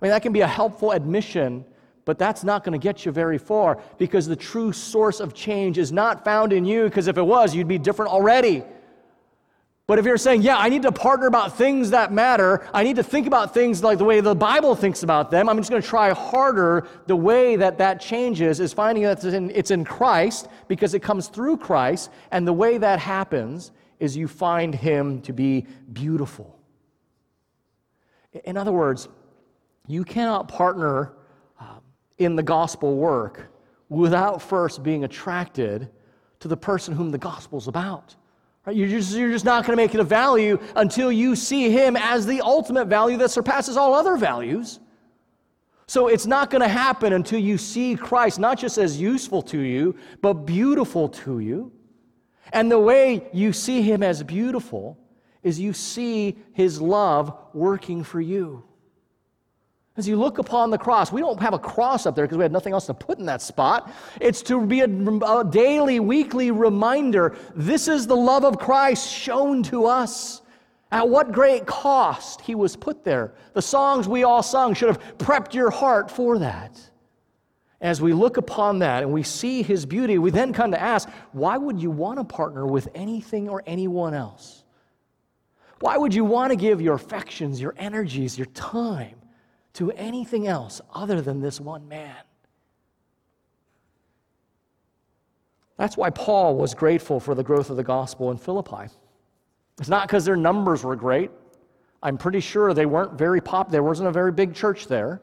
I 0.00 0.06
mean, 0.06 0.10
that 0.12 0.22
can 0.22 0.32
be 0.32 0.40
a 0.40 0.46
helpful 0.46 0.92
admission, 0.92 1.62
but 2.06 2.18
that's 2.18 2.42
not 2.42 2.64
going 2.64 2.72
to 2.72 2.82
get 2.82 3.04
you 3.04 3.12
very 3.12 3.36
far 3.36 3.82
because 3.98 4.26
the 4.26 4.34
true 4.34 4.72
source 4.72 5.20
of 5.20 5.34
change 5.34 5.76
is 5.76 5.92
not 5.92 6.24
found 6.24 6.54
in 6.54 6.64
you, 6.64 6.84
because 6.84 7.06
if 7.06 7.18
it 7.18 7.26
was, 7.26 7.54
you'd 7.54 7.68
be 7.68 7.76
different 7.76 8.10
already. 8.10 8.64
But 9.86 10.00
if 10.00 10.04
you're 10.04 10.18
saying, 10.18 10.42
yeah, 10.42 10.56
I 10.58 10.68
need 10.68 10.82
to 10.82 10.90
partner 10.90 11.28
about 11.28 11.56
things 11.56 11.90
that 11.90 12.12
matter, 12.12 12.68
I 12.74 12.82
need 12.82 12.96
to 12.96 13.04
think 13.04 13.28
about 13.28 13.54
things 13.54 13.84
like 13.84 13.98
the 13.98 14.04
way 14.04 14.20
the 14.20 14.34
Bible 14.34 14.74
thinks 14.74 15.04
about 15.04 15.30
them, 15.30 15.48
I'm 15.48 15.56
just 15.58 15.70
going 15.70 15.80
to 15.80 15.86
try 15.86 16.12
harder. 16.12 16.88
The 17.06 17.14
way 17.14 17.54
that 17.54 17.78
that 17.78 18.00
changes 18.00 18.58
is 18.58 18.72
finding 18.72 19.04
that 19.04 19.24
it's 19.24 19.34
in, 19.34 19.50
it's 19.50 19.70
in 19.70 19.84
Christ 19.84 20.48
because 20.66 20.94
it 20.94 21.00
comes 21.00 21.28
through 21.28 21.58
Christ. 21.58 22.10
And 22.32 22.46
the 22.46 22.52
way 22.52 22.78
that 22.78 22.98
happens 22.98 23.70
is 24.00 24.16
you 24.16 24.26
find 24.26 24.74
Him 24.74 25.22
to 25.22 25.32
be 25.32 25.66
beautiful. 25.92 26.58
In 28.44 28.56
other 28.56 28.72
words, 28.72 29.08
you 29.86 30.02
cannot 30.02 30.48
partner 30.48 31.12
uh, 31.60 31.78
in 32.18 32.34
the 32.34 32.42
gospel 32.42 32.96
work 32.96 33.52
without 33.88 34.42
first 34.42 34.82
being 34.82 35.04
attracted 35.04 35.88
to 36.40 36.48
the 36.48 36.56
person 36.56 36.92
whom 36.92 37.12
the 37.12 37.18
gospel 37.18 37.58
is 37.58 37.68
about. 37.68 38.16
You're 38.70 38.88
just, 38.88 39.16
you're 39.16 39.30
just 39.30 39.44
not 39.44 39.64
going 39.64 39.76
to 39.76 39.82
make 39.82 39.94
it 39.94 40.00
a 40.00 40.04
value 40.04 40.58
until 40.74 41.12
you 41.12 41.36
see 41.36 41.70
Him 41.70 41.96
as 41.96 42.26
the 42.26 42.40
ultimate 42.40 42.86
value 42.88 43.16
that 43.18 43.30
surpasses 43.30 43.76
all 43.76 43.94
other 43.94 44.16
values. 44.16 44.80
So 45.86 46.08
it's 46.08 46.26
not 46.26 46.50
going 46.50 46.62
to 46.62 46.68
happen 46.68 47.12
until 47.12 47.38
you 47.38 47.58
see 47.58 47.94
Christ 47.94 48.40
not 48.40 48.58
just 48.58 48.76
as 48.76 49.00
useful 49.00 49.40
to 49.42 49.58
you, 49.60 49.94
but 50.20 50.34
beautiful 50.34 51.08
to 51.10 51.38
you. 51.38 51.70
And 52.52 52.70
the 52.70 52.78
way 52.78 53.28
you 53.32 53.52
see 53.52 53.82
Him 53.82 54.02
as 54.02 54.22
beautiful 54.24 54.98
is 55.44 55.60
you 55.60 55.72
see 55.72 56.36
His 56.52 56.80
love 56.80 57.36
working 57.54 58.02
for 58.02 58.20
you. 58.20 58.64
As 59.96 60.06
you 60.06 60.16
look 60.16 60.38
upon 60.38 60.70
the 60.70 60.76
cross, 60.76 61.10
we 61.10 61.22
don't 61.22 61.40
have 61.40 61.54
a 61.54 61.58
cross 61.58 62.04
up 62.04 62.14
there 62.14 62.26
because 62.26 62.36
we 62.36 62.44
had 62.44 62.52
nothing 62.52 62.74
else 62.74 62.86
to 62.86 62.94
put 62.94 63.18
in 63.18 63.24
that 63.26 63.40
spot. 63.40 63.90
It's 64.20 64.42
to 64.42 64.64
be 64.64 64.80
a, 64.80 64.84
a, 64.84 65.44
daily, 65.44 66.00
weekly 66.00 66.50
reminder 66.50 67.36
this 67.54 67.88
is 67.88 68.06
the 68.06 68.16
love 68.16 68.44
of 68.44 68.58
Christ 68.58 69.10
shown 69.10 69.62
to 69.64 69.86
us. 69.86 70.42
At 70.92 71.08
what 71.08 71.32
great 71.32 71.66
cost 71.66 72.42
he 72.42 72.54
was 72.54 72.76
put 72.76 73.04
there. 73.04 73.32
The 73.54 73.62
songs 73.62 74.06
we 74.06 74.22
all 74.22 74.42
sung 74.42 74.74
should 74.74 74.88
have 74.88 75.18
prepped 75.18 75.52
your 75.52 75.70
heart 75.70 76.10
for 76.10 76.38
that. 76.38 76.78
As 77.80 78.00
we 78.00 78.12
look 78.12 78.36
upon 78.36 78.78
that 78.80 79.02
and 79.02 79.12
we 79.12 79.22
see 79.22 79.62
his 79.62 79.84
beauty, 79.84 80.18
we 80.18 80.30
then 80.30 80.52
come 80.52 80.70
to 80.70 80.80
ask 80.80 81.08
why 81.32 81.56
would 81.56 81.80
you 81.80 81.90
want 81.90 82.18
to 82.18 82.24
partner 82.24 82.66
with 82.66 82.88
anything 82.94 83.48
or 83.48 83.62
anyone 83.66 84.14
else? 84.14 84.62
Why 85.80 85.96
would 85.96 86.14
you 86.14 86.24
want 86.24 86.50
to 86.52 86.56
give 86.56 86.80
your 86.80 86.94
affections, 86.94 87.60
your 87.60 87.74
energies, 87.76 88.38
your 88.38 88.46
time? 88.46 89.15
To 89.76 89.92
anything 89.92 90.46
else 90.46 90.80
other 90.94 91.20
than 91.20 91.40
this 91.40 91.60
one 91.60 91.86
man. 91.86 92.16
That's 95.76 95.96
why 95.96 96.10
Paul 96.10 96.56
was 96.56 96.74
grateful 96.74 97.20
for 97.20 97.34
the 97.34 97.42
growth 97.42 97.68
of 97.68 97.76
the 97.76 97.84
gospel 97.84 98.30
in 98.30 98.38
Philippi. 98.38 98.90
It's 99.78 99.90
not 99.90 100.08
because 100.08 100.24
their 100.24 100.36
numbers 100.36 100.82
were 100.82 100.96
great. 100.96 101.30
I'm 102.02 102.16
pretty 102.16 102.40
sure 102.40 102.72
they 102.72 102.86
weren't 102.86 103.18
very 103.18 103.42
pop. 103.42 103.70
There 103.70 103.82
wasn't 103.82 104.08
a 104.08 104.12
very 104.12 104.32
big 104.32 104.54
church 104.54 104.86
there. 104.86 105.20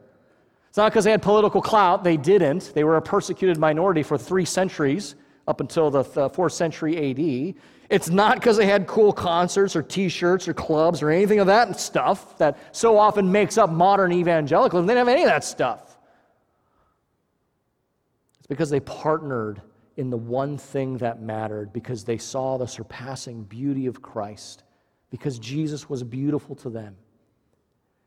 It's 0.68 0.76
not 0.76 0.92
because 0.92 1.04
they 1.04 1.10
had 1.10 1.22
political 1.22 1.60
clout. 1.60 2.04
They 2.04 2.16
didn't. 2.16 2.72
They 2.74 2.84
were 2.84 2.96
a 2.96 3.02
persecuted 3.02 3.58
minority 3.58 4.04
for 4.04 4.16
three 4.16 4.44
centuries 4.44 5.16
up 5.46 5.60
until 5.60 5.90
the 5.90 6.04
fourth 6.04 6.52
century 6.52 7.10
AD. 7.10 7.54
It's 7.90 8.08
not 8.08 8.36
because 8.36 8.56
they 8.56 8.66
had 8.66 8.86
cool 8.86 9.12
concerts 9.12 9.76
or 9.76 9.82
t 9.82 10.08
shirts 10.08 10.48
or 10.48 10.54
clubs 10.54 11.02
or 11.02 11.10
anything 11.10 11.38
of 11.38 11.46
that 11.48 11.78
stuff 11.78 12.38
that 12.38 12.58
so 12.72 12.96
often 12.96 13.30
makes 13.30 13.58
up 13.58 13.70
modern 13.70 14.12
evangelicalism. 14.12 14.86
They 14.86 14.94
didn't 14.94 15.06
have 15.06 15.14
any 15.14 15.24
of 15.24 15.28
that 15.28 15.44
stuff. 15.44 15.98
It's 18.38 18.46
because 18.46 18.70
they 18.70 18.80
partnered 18.80 19.60
in 19.96 20.10
the 20.10 20.16
one 20.16 20.58
thing 20.58 20.98
that 20.98 21.22
mattered, 21.22 21.72
because 21.72 22.04
they 22.04 22.18
saw 22.18 22.58
the 22.58 22.66
surpassing 22.66 23.44
beauty 23.44 23.86
of 23.86 24.02
Christ, 24.02 24.64
because 25.10 25.38
Jesus 25.38 25.88
was 25.88 26.02
beautiful 26.02 26.56
to 26.56 26.70
them. 26.70 26.96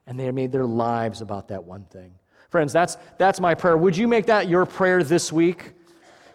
And 0.06 0.20
they 0.20 0.30
made 0.32 0.52
their 0.52 0.66
lives 0.66 1.22
about 1.22 1.48
that 1.50 1.64
one 1.64 1.86
thing. 1.86 2.14
Friends, 2.50 2.74
that's, 2.74 2.98
that's 3.18 3.40
my 3.40 3.56
prayer. 3.56 3.78
Would 3.78 3.96
you 3.96 4.08
make 4.08 4.26
that 4.28 4.48
your 4.48 4.66
prayer 4.66 5.04
this 5.04 5.32
week? 5.32 5.74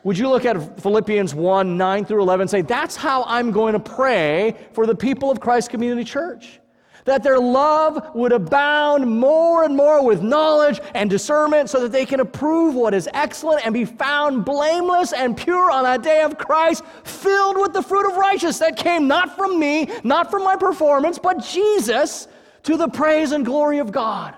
Would 0.05 0.19
you 0.19 0.29
look 0.29 0.45
at 0.45 0.81
Philippians 0.81 1.35
1 1.35 1.77
9 1.77 2.05
through 2.05 2.23
11 2.23 2.43
and 2.43 2.51
say, 2.51 2.63
That's 2.63 2.97
how 2.97 3.25
I'm 3.25 3.53
going 3.53 3.75
to 3.75 3.81
pray 3.81 4.57
for 4.73 4.87
the 4.87 4.95
people 4.95 5.31
of 5.31 5.41
Christ 5.41 5.71
Community 5.71 6.05
Church? 6.05 6.59
That 7.05 7.25
their 7.25 7.39
love 7.39 8.15
would 8.15 8.31
abound 8.31 9.11
more 9.11 9.65
and 9.65 9.77
more 9.77 10.05
with 10.05 10.23
knowledge 10.23 10.81
and 10.95 11.11
discernment 11.11 11.69
so 11.69 11.81
that 11.81 11.91
they 11.91 12.07
can 12.07 12.21
approve 12.21 12.77
what 12.77 12.95
is 12.95 13.09
excellent 13.13 13.65
and 13.67 13.75
be 13.75 13.85
found 13.85 14.45
blameless 14.45 15.13
and 15.13 15.37
pure 15.37 15.71
on 15.71 15.83
that 15.83 16.03
day 16.03 16.23
of 16.23 16.39
Christ, 16.39 16.85
filled 17.03 17.61
with 17.61 17.73
the 17.73 17.83
fruit 17.83 18.09
of 18.09 18.17
righteousness 18.17 18.59
that 18.59 18.77
came 18.77 19.09
not 19.09 19.37
from 19.37 19.59
me, 19.59 19.89
not 20.05 20.31
from 20.31 20.45
my 20.45 20.55
performance, 20.55 21.19
but 21.19 21.45
Jesus 21.45 22.29
to 22.63 22.77
the 22.77 22.89
praise 22.89 23.33
and 23.33 23.45
glory 23.45 23.79
of 23.79 23.91
God. 23.91 24.35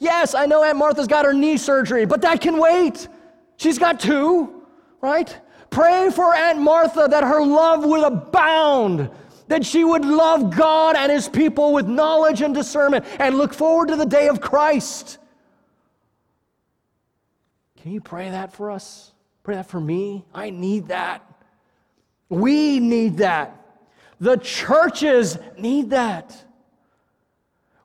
Yes, 0.00 0.34
I 0.34 0.46
know 0.46 0.64
Aunt 0.64 0.78
Martha's 0.78 1.06
got 1.06 1.24
her 1.24 1.32
knee 1.32 1.56
surgery, 1.56 2.06
but 2.06 2.22
that 2.22 2.40
can 2.40 2.58
wait. 2.58 3.06
She's 3.56 3.78
got 3.78 4.00
two, 4.00 4.62
right? 5.00 5.36
Pray 5.70 6.10
for 6.10 6.34
Aunt 6.34 6.58
Martha 6.58 7.06
that 7.08 7.24
her 7.24 7.44
love 7.44 7.84
would 7.84 8.04
abound, 8.04 9.10
that 9.48 9.64
she 9.64 9.84
would 9.84 10.04
love 10.04 10.54
God 10.54 10.96
and 10.96 11.10
his 11.10 11.28
people 11.28 11.72
with 11.72 11.86
knowledge 11.86 12.42
and 12.42 12.54
discernment 12.54 13.04
and 13.18 13.38
look 13.38 13.54
forward 13.54 13.88
to 13.88 13.96
the 13.96 14.06
day 14.06 14.28
of 14.28 14.40
Christ. 14.40 15.18
Can 17.80 17.92
you 17.92 18.00
pray 18.00 18.30
that 18.30 18.52
for 18.52 18.70
us? 18.70 19.12
Pray 19.42 19.56
that 19.56 19.66
for 19.66 19.80
me? 19.80 20.24
I 20.34 20.50
need 20.50 20.88
that. 20.88 21.22
We 22.28 22.78
need 22.78 23.16
that. 23.18 23.58
The 24.20 24.36
churches 24.36 25.36
need 25.58 25.90
that. 25.90 26.44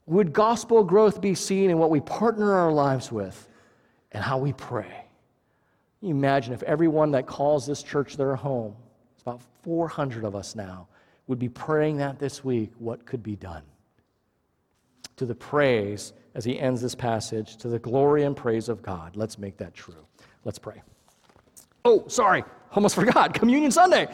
Would 0.06 0.34
gospel 0.34 0.84
growth 0.84 1.20
be 1.20 1.36
seen 1.36 1.70
in 1.70 1.80
what 1.80 1.90
we 1.90 2.00
partner 2.00 2.54
our 2.54 2.72
lives 2.72 3.12
with 3.12 3.48
and 4.12 4.24
how 4.24 4.38
we 4.38 4.54
pray? 4.54 5.07
You 6.08 6.16
imagine 6.16 6.54
if 6.54 6.64
everyone 6.64 7.12
that 7.12 7.28
calls 7.28 7.66
this 7.66 7.84
church 7.84 8.18
their 8.18 8.36
home, 8.36 8.76
it's 9.14 9.22
about 9.22 9.42
400 9.64 10.24
of 10.24 10.36
us 10.36 10.56
now, 10.56 10.88
would 11.28 11.40
be 11.40 11.50
praying 11.50 11.98
that 11.98 12.20
this 12.20 12.44
week, 12.44 12.72
what 12.80 13.06
could 13.06 13.22
be 13.22 13.36
done? 13.36 13.64
To 15.18 15.26
the 15.26 15.36
praise, 15.36 16.14
as 16.36 16.46
he 16.46 16.60
ends 16.60 16.82
this 16.82 16.96
passage, 16.96 17.58
to 17.58 17.68
the 17.68 17.80
glory 17.80 18.24
and 18.24 18.36
praise 18.36 18.70
of 18.70 18.82
God. 18.82 19.16
Let's 19.16 19.38
make 19.38 19.58
that 19.58 19.74
true. 19.74 20.06
Let's 20.46 20.60
pray. 20.60 20.82
Oh, 21.84 22.06
sorry, 22.08 22.44
almost 22.72 22.96
forgot. 22.96 23.34
Communion 23.34 23.72
Sunday. 23.72 24.08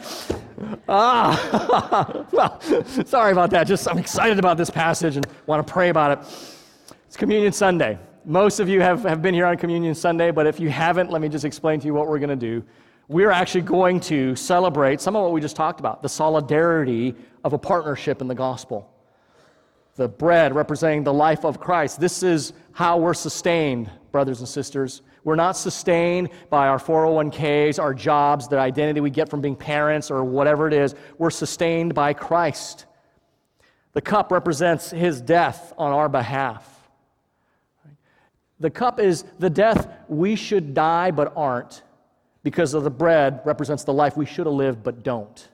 Ah, 0.88 2.26
well, 2.32 2.60
sorry 3.04 3.32
about 3.32 3.50
that. 3.50 3.66
Just 3.66 3.88
I'm 3.88 3.98
excited 3.98 4.38
about 4.38 4.56
this 4.56 4.70
passage 4.70 5.16
and 5.16 5.26
want 5.46 5.64
to 5.64 5.72
pray 5.72 5.90
about 5.90 6.18
it. 6.18 6.96
It's 7.06 7.16
Communion 7.16 7.52
Sunday. 7.52 7.98
Most 8.26 8.58
of 8.58 8.70
you 8.70 8.80
have, 8.80 9.02
have 9.02 9.20
been 9.20 9.34
here 9.34 9.44
on 9.44 9.58
Communion 9.58 9.94
Sunday, 9.94 10.30
but 10.30 10.46
if 10.46 10.58
you 10.58 10.70
haven't, 10.70 11.10
let 11.10 11.20
me 11.20 11.28
just 11.28 11.44
explain 11.44 11.78
to 11.80 11.86
you 11.86 11.92
what 11.92 12.08
we're 12.08 12.18
going 12.18 12.30
to 12.30 12.36
do. 12.36 12.64
We're 13.06 13.30
actually 13.30 13.60
going 13.60 14.00
to 14.00 14.34
celebrate 14.34 15.02
some 15.02 15.14
of 15.14 15.22
what 15.22 15.32
we 15.32 15.42
just 15.42 15.56
talked 15.56 15.78
about 15.78 16.02
the 16.02 16.08
solidarity 16.08 17.14
of 17.44 17.52
a 17.52 17.58
partnership 17.58 18.22
in 18.22 18.28
the 18.28 18.34
gospel. 18.34 18.90
The 19.96 20.08
bread 20.08 20.54
representing 20.54 21.04
the 21.04 21.12
life 21.12 21.44
of 21.44 21.60
Christ. 21.60 22.00
This 22.00 22.22
is 22.22 22.54
how 22.72 22.96
we're 22.96 23.12
sustained, 23.12 23.90
brothers 24.10 24.40
and 24.40 24.48
sisters. 24.48 25.02
We're 25.22 25.36
not 25.36 25.52
sustained 25.52 26.30
by 26.48 26.68
our 26.68 26.78
401ks, 26.78 27.78
our 27.78 27.92
jobs, 27.92 28.48
the 28.48 28.58
identity 28.58 29.00
we 29.00 29.10
get 29.10 29.28
from 29.28 29.42
being 29.42 29.54
parents, 29.54 30.10
or 30.10 30.24
whatever 30.24 30.66
it 30.66 30.72
is. 30.72 30.94
We're 31.18 31.28
sustained 31.28 31.94
by 31.94 32.14
Christ. 32.14 32.86
The 33.92 34.00
cup 34.00 34.32
represents 34.32 34.90
his 34.90 35.20
death 35.20 35.74
on 35.76 35.92
our 35.92 36.08
behalf. 36.08 36.73
The 38.64 38.70
cup 38.70 38.98
is 38.98 39.26
the 39.38 39.50
death 39.50 39.94
we 40.08 40.36
should 40.36 40.72
die 40.72 41.10
but 41.10 41.34
aren't, 41.36 41.82
because 42.42 42.72
of 42.72 42.82
the 42.82 42.90
bread 42.90 43.42
represents 43.44 43.84
the 43.84 43.92
life 43.92 44.16
we 44.16 44.24
should 44.24 44.46
have 44.46 44.54
lived 44.54 44.82
but 44.82 45.02
don't. 45.02 45.50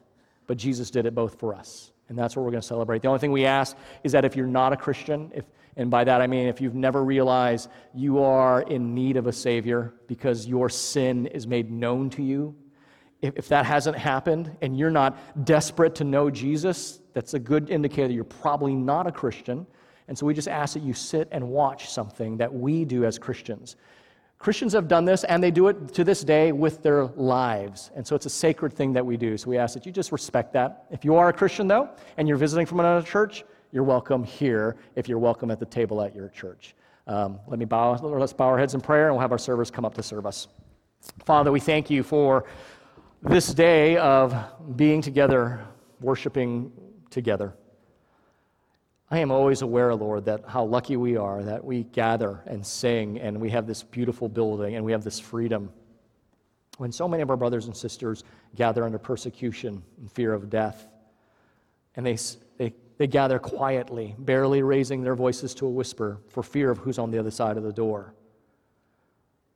But 0.46 0.58
Jesus 0.58 0.92
did 0.92 1.06
it 1.06 1.12
both 1.12 1.40
for 1.40 1.52
us. 1.52 1.90
And 2.08 2.16
that's 2.16 2.36
what 2.36 2.44
we're 2.44 2.52
going 2.52 2.60
to 2.60 2.68
celebrate. 2.68 3.02
The 3.02 3.08
only 3.08 3.18
thing 3.18 3.32
we 3.32 3.46
ask 3.46 3.76
is 4.04 4.12
that 4.12 4.24
if 4.24 4.36
you're 4.36 4.46
not 4.46 4.72
a 4.72 4.76
Christian, 4.76 5.32
if, 5.34 5.44
and 5.76 5.90
by 5.90 6.04
that 6.04 6.20
I 6.20 6.28
mean 6.28 6.46
if 6.46 6.60
you've 6.60 6.76
never 6.76 7.02
realized 7.02 7.68
you 7.92 8.22
are 8.22 8.62
in 8.62 8.94
need 8.94 9.16
of 9.16 9.26
a 9.26 9.32
Savior 9.32 9.92
because 10.06 10.46
your 10.46 10.68
sin 10.68 11.26
is 11.26 11.48
made 11.48 11.68
known 11.68 12.10
to 12.10 12.22
you, 12.22 12.54
if, 13.22 13.34
if 13.34 13.48
that 13.48 13.66
hasn't 13.66 13.98
happened 13.98 14.56
and 14.62 14.78
you're 14.78 14.88
not 14.88 15.44
desperate 15.44 15.96
to 15.96 16.04
know 16.04 16.30
Jesus, 16.30 17.00
that's 17.12 17.34
a 17.34 17.40
good 17.40 17.70
indicator 17.70 18.06
that 18.06 18.14
you're 18.14 18.22
probably 18.22 18.76
not 18.76 19.08
a 19.08 19.12
Christian. 19.12 19.66
And 20.10 20.18
so 20.18 20.26
we 20.26 20.34
just 20.34 20.48
ask 20.48 20.74
that 20.74 20.82
you 20.82 20.92
sit 20.92 21.28
and 21.30 21.48
watch 21.48 21.88
something 21.88 22.36
that 22.38 22.52
we 22.52 22.84
do 22.84 23.04
as 23.04 23.16
Christians. 23.16 23.76
Christians 24.40 24.72
have 24.72 24.88
done 24.88 25.04
this, 25.04 25.22
and 25.22 25.40
they 25.40 25.52
do 25.52 25.68
it 25.68 25.94
to 25.94 26.02
this 26.02 26.24
day 26.24 26.50
with 26.50 26.82
their 26.82 27.04
lives. 27.04 27.92
And 27.94 28.04
so 28.04 28.16
it's 28.16 28.26
a 28.26 28.30
sacred 28.30 28.72
thing 28.72 28.92
that 28.94 29.06
we 29.06 29.16
do. 29.16 29.38
So 29.38 29.48
we 29.48 29.56
ask 29.56 29.72
that 29.74 29.86
you 29.86 29.92
just 29.92 30.10
respect 30.10 30.52
that. 30.54 30.86
If 30.90 31.04
you 31.04 31.14
are 31.14 31.28
a 31.28 31.32
Christian, 31.32 31.68
though, 31.68 31.90
and 32.16 32.26
you're 32.26 32.38
visiting 32.38 32.66
from 32.66 32.80
another 32.80 33.06
church, 33.06 33.44
you're 33.70 33.84
welcome 33.84 34.24
here 34.24 34.76
if 34.96 35.08
you're 35.08 35.20
welcome 35.20 35.48
at 35.52 35.60
the 35.60 35.66
table 35.66 36.02
at 36.02 36.12
your 36.12 36.28
church. 36.30 36.74
Um, 37.06 37.38
let 37.46 37.60
me 37.60 37.64
bow, 37.64 37.94
let's 38.02 38.32
bow 38.32 38.46
our 38.46 38.58
heads 38.58 38.74
in 38.74 38.80
prayer, 38.80 39.06
and 39.06 39.14
we'll 39.14 39.22
have 39.22 39.30
our 39.30 39.38
servers 39.38 39.70
come 39.70 39.84
up 39.84 39.94
to 39.94 40.02
serve 40.02 40.26
us. 40.26 40.48
Father, 41.24 41.52
we 41.52 41.60
thank 41.60 41.88
you 41.88 42.02
for 42.02 42.46
this 43.22 43.54
day 43.54 43.96
of 43.96 44.34
being 44.74 45.02
together, 45.02 45.64
worshiping 46.00 46.72
together. 47.10 47.54
I 49.12 49.18
am 49.18 49.32
always 49.32 49.62
aware, 49.62 49.92
Lord, 49.94 50.24
that 50.26 50.44
how 50.46 50.64
lucky 50.64 50.96
we 50.96 51.16
are 51.16 51.42
that 51.42 51.64
we 51.64 51.82
gather 51.82 52.42
and 52.46 52.64
sing 52.64 53.18
and 53.18 53.40
we 53.40 53.50
have 53.50 53.66
this 53.66 53.82
beautiful 53.82 54.28
building 54.28 54.76
and 54.76 54.84
we 54.84 54.92
have 54.92 55.02
this 55.02 55.18
freedom. 55.18 55.70
When 56.78 56.92
so 56.92 57.08
many 57.08 57.22
of 57.22 57.28
our 57.28 57.36
brothers 57.36 57.66
and 57.66 57.76
sisters 57.76 58.22
gather 58.54 58.84
under 58.84 58.98
persecution 58.98 59.82
and 59.98 60.10
fear 60.10 60.32
of 60.32 60.48
death, 60.48 60.86
and 61.96 62.06
they, 62.06 62.16
they, 62.56 62.72
they 62.98 63.08
gather 63.08 63.40
quietly, 63.40 64.14
barely 64.16 64.62
raising 64.62 65.02
their 65.02 65.16
voices 65.16 65.54
to 65.54 65.66
a 65.66 65.70
whisper 65.70 66.20
for 66.28 66.44
fear 66.44 66.70
of 66.70 66.78
who's 66.78 66.98
on 66.98 67.10
the 67.10 67.18
other 67.18 67.32
side 67.32 67.56
of 67.56 67.64
the 67.64 67.72
door. 67.72 68.14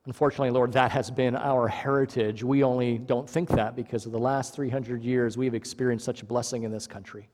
Unfortunately, 0.05 0.51
Lord, 0.51 0.73
that 0.73 0.91
has 0.91 1.09
been 1.09 1.35
our 1.35 1.67
heritage. 1.69 2.43
We 2.43 2.61
only 2.61 2.97
don't 2.97 3.27
think 3.27 3.49
that 3.49 3.75
because 3.75 4.05
of 4.05 4.11
the 4.11 4.19
last 4.19 4.53
300 4.53 5.01
years 5.01 5.37
we've 5.37 5.55
experienced 5.55 6.05
such 6.05 6.21
a 6.21 6.25
blessing 6.25 6.63
in 6.63 6.71
this 6.71 6.85
country. 6.85 7.29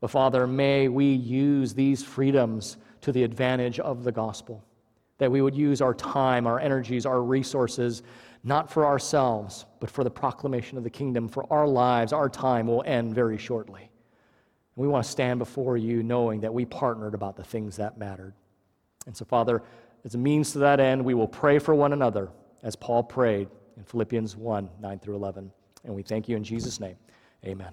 But 0.00 0.10
Father, 0.10 0.46
may 0.46 0.88
we 0.88 1.12
use 1.12 1.74
these 1.74 2.02
freedoms 2.02 2.78
to 3.02 3.12
the 3.12 3.22
advantage 3.22 3.78
of 3.80 4.04
the 4.04 4.12
gospel. 4.12 4.64
That 5.18 5.30
we 5.30 5.42
would 5.42 5.54
use 5.54 5.82
our 5.82 5.94
time, 5.94 6.46
our 6.46 6.58
energies, 6.58 7.04
our 7.04 7.22
resources, 7.22 8.02
not 8.42 8.70
for 8.70 8.86
ourselves, 8.86 9.66
but 9.78 9.90
for 9.90 10.02
the 10.02 10.10
proclamation 10.10 10.78
of 10.78 10.84
the 10.84 10.90
kingdom. 10.90 11.28
For 11.28 11.50
our 11.52 11.66
lives, 11.66 12.12
our 12.12 12.28
time 12.28 12.66
will 12.66 12.82
end 12.86 13.14
very 13.14 13.36
shortly. 13.36 13.90
we 14.76 14.88
want 14.88 15.04
to 15.04 15.10
stand 15.10 15.38
before 15.38 15.76
you 15.76 16.02
knowing 16.02 16.40
that 16.40 16.54
we 16.54 16.64
partnered 16.64 17.12
about 17.12 17.36
the 17.36 17.44
things 17.44 17.76
that 17.76 17.98
mattered. 17.98 18.32
And 19.06 19.14
so, 19.14 19.26
Father, 19.26 19.62
as 20.04 20.14
a 20.14 20.18
means 20.18 20.52
to 20.52 20.58
that 20.60 20.80
end, 20.80 21.04
we 21.04 21.12
will 21.12 21.28
pray 21.28 21.58
for 21.58 21.74
one 21.74 21.92
another 21.92 22.30
as 22.62 22.76
Paul 22.76 23.02
prayed 23.02 23.48
in 23.76 23.84
Philippians 23.84 24.36
1 24.36 24.70
9 24.80 24.98
through 25.00 25.16
11. 25.16 25.50
And 25.84 25.94
we 25.94 26.02
thank 26.02 26.28
you 26.28 26.36
in 26.36 26.44
Jesus' 26.44 26.80
name. 26.80 26.96
Amen. 27.44 27.72